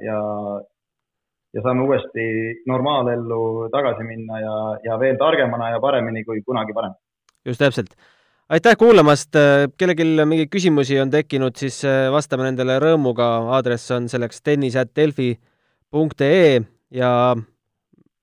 ja, 0.00 0.18
ja 1.52 1.60
saame 1.64 1.84
uuesti 1.84 2.24
normaalellu 2.70 3.68
tagasi 3.74 4.02
minna 4.08 4.34
ja, 4.40 4.54
ja 4.88 4.94
veel 5.02 5.16
targemana 5.20 5.66
ja 5.74 5.78
paremini 5.82 6.24
kui 6.24 6.38
kunagi 6.46 6.72
varem. 6.76 6.94
just 7.44 7.60
täpselt. 7.60 7.90
aitäh 8.48 8.76
kuulamast, 8.80 9.32
kellelgi 9.76 10.04
mingeid 10.24 10.50
küsimusi 10.52 11.00
on 11.02 11.10
tekkinud, 11.12 11.54
siis 11.60 11.84
äh, 11.84 12.08
vastame 12.12 12.42
nendele 12.48 12.74
rõõmuga, 12.80 13.26
aadress 13.58 13.90
on 13.92 14.08
selleks 14.08 14.42
tennis.delfi.ee 14.42 16.60
ja 16.96 17.10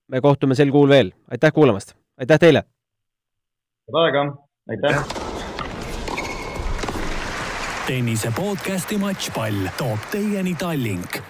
me 0.09 0.21
kohtume 0.21 0.55
sel 0.55 0.71
kuul 0.71 0.89
veel. 0.89 1.11
aitäh 1.31 1.53
kuulamast, 1.53 1.93
aitäh 2.17 2.39
teile! 2.39 2.63
head 3.87 4.03
aega, 4.03 4.23
aitäh! 4.69 5.05
tennise 7.87 8.31
podcasti 8.35 8.97
Matšpall 8.97 9.67
toob 9.77 9.99
teieni 10.11 10.55
Tallink 10.55 11.21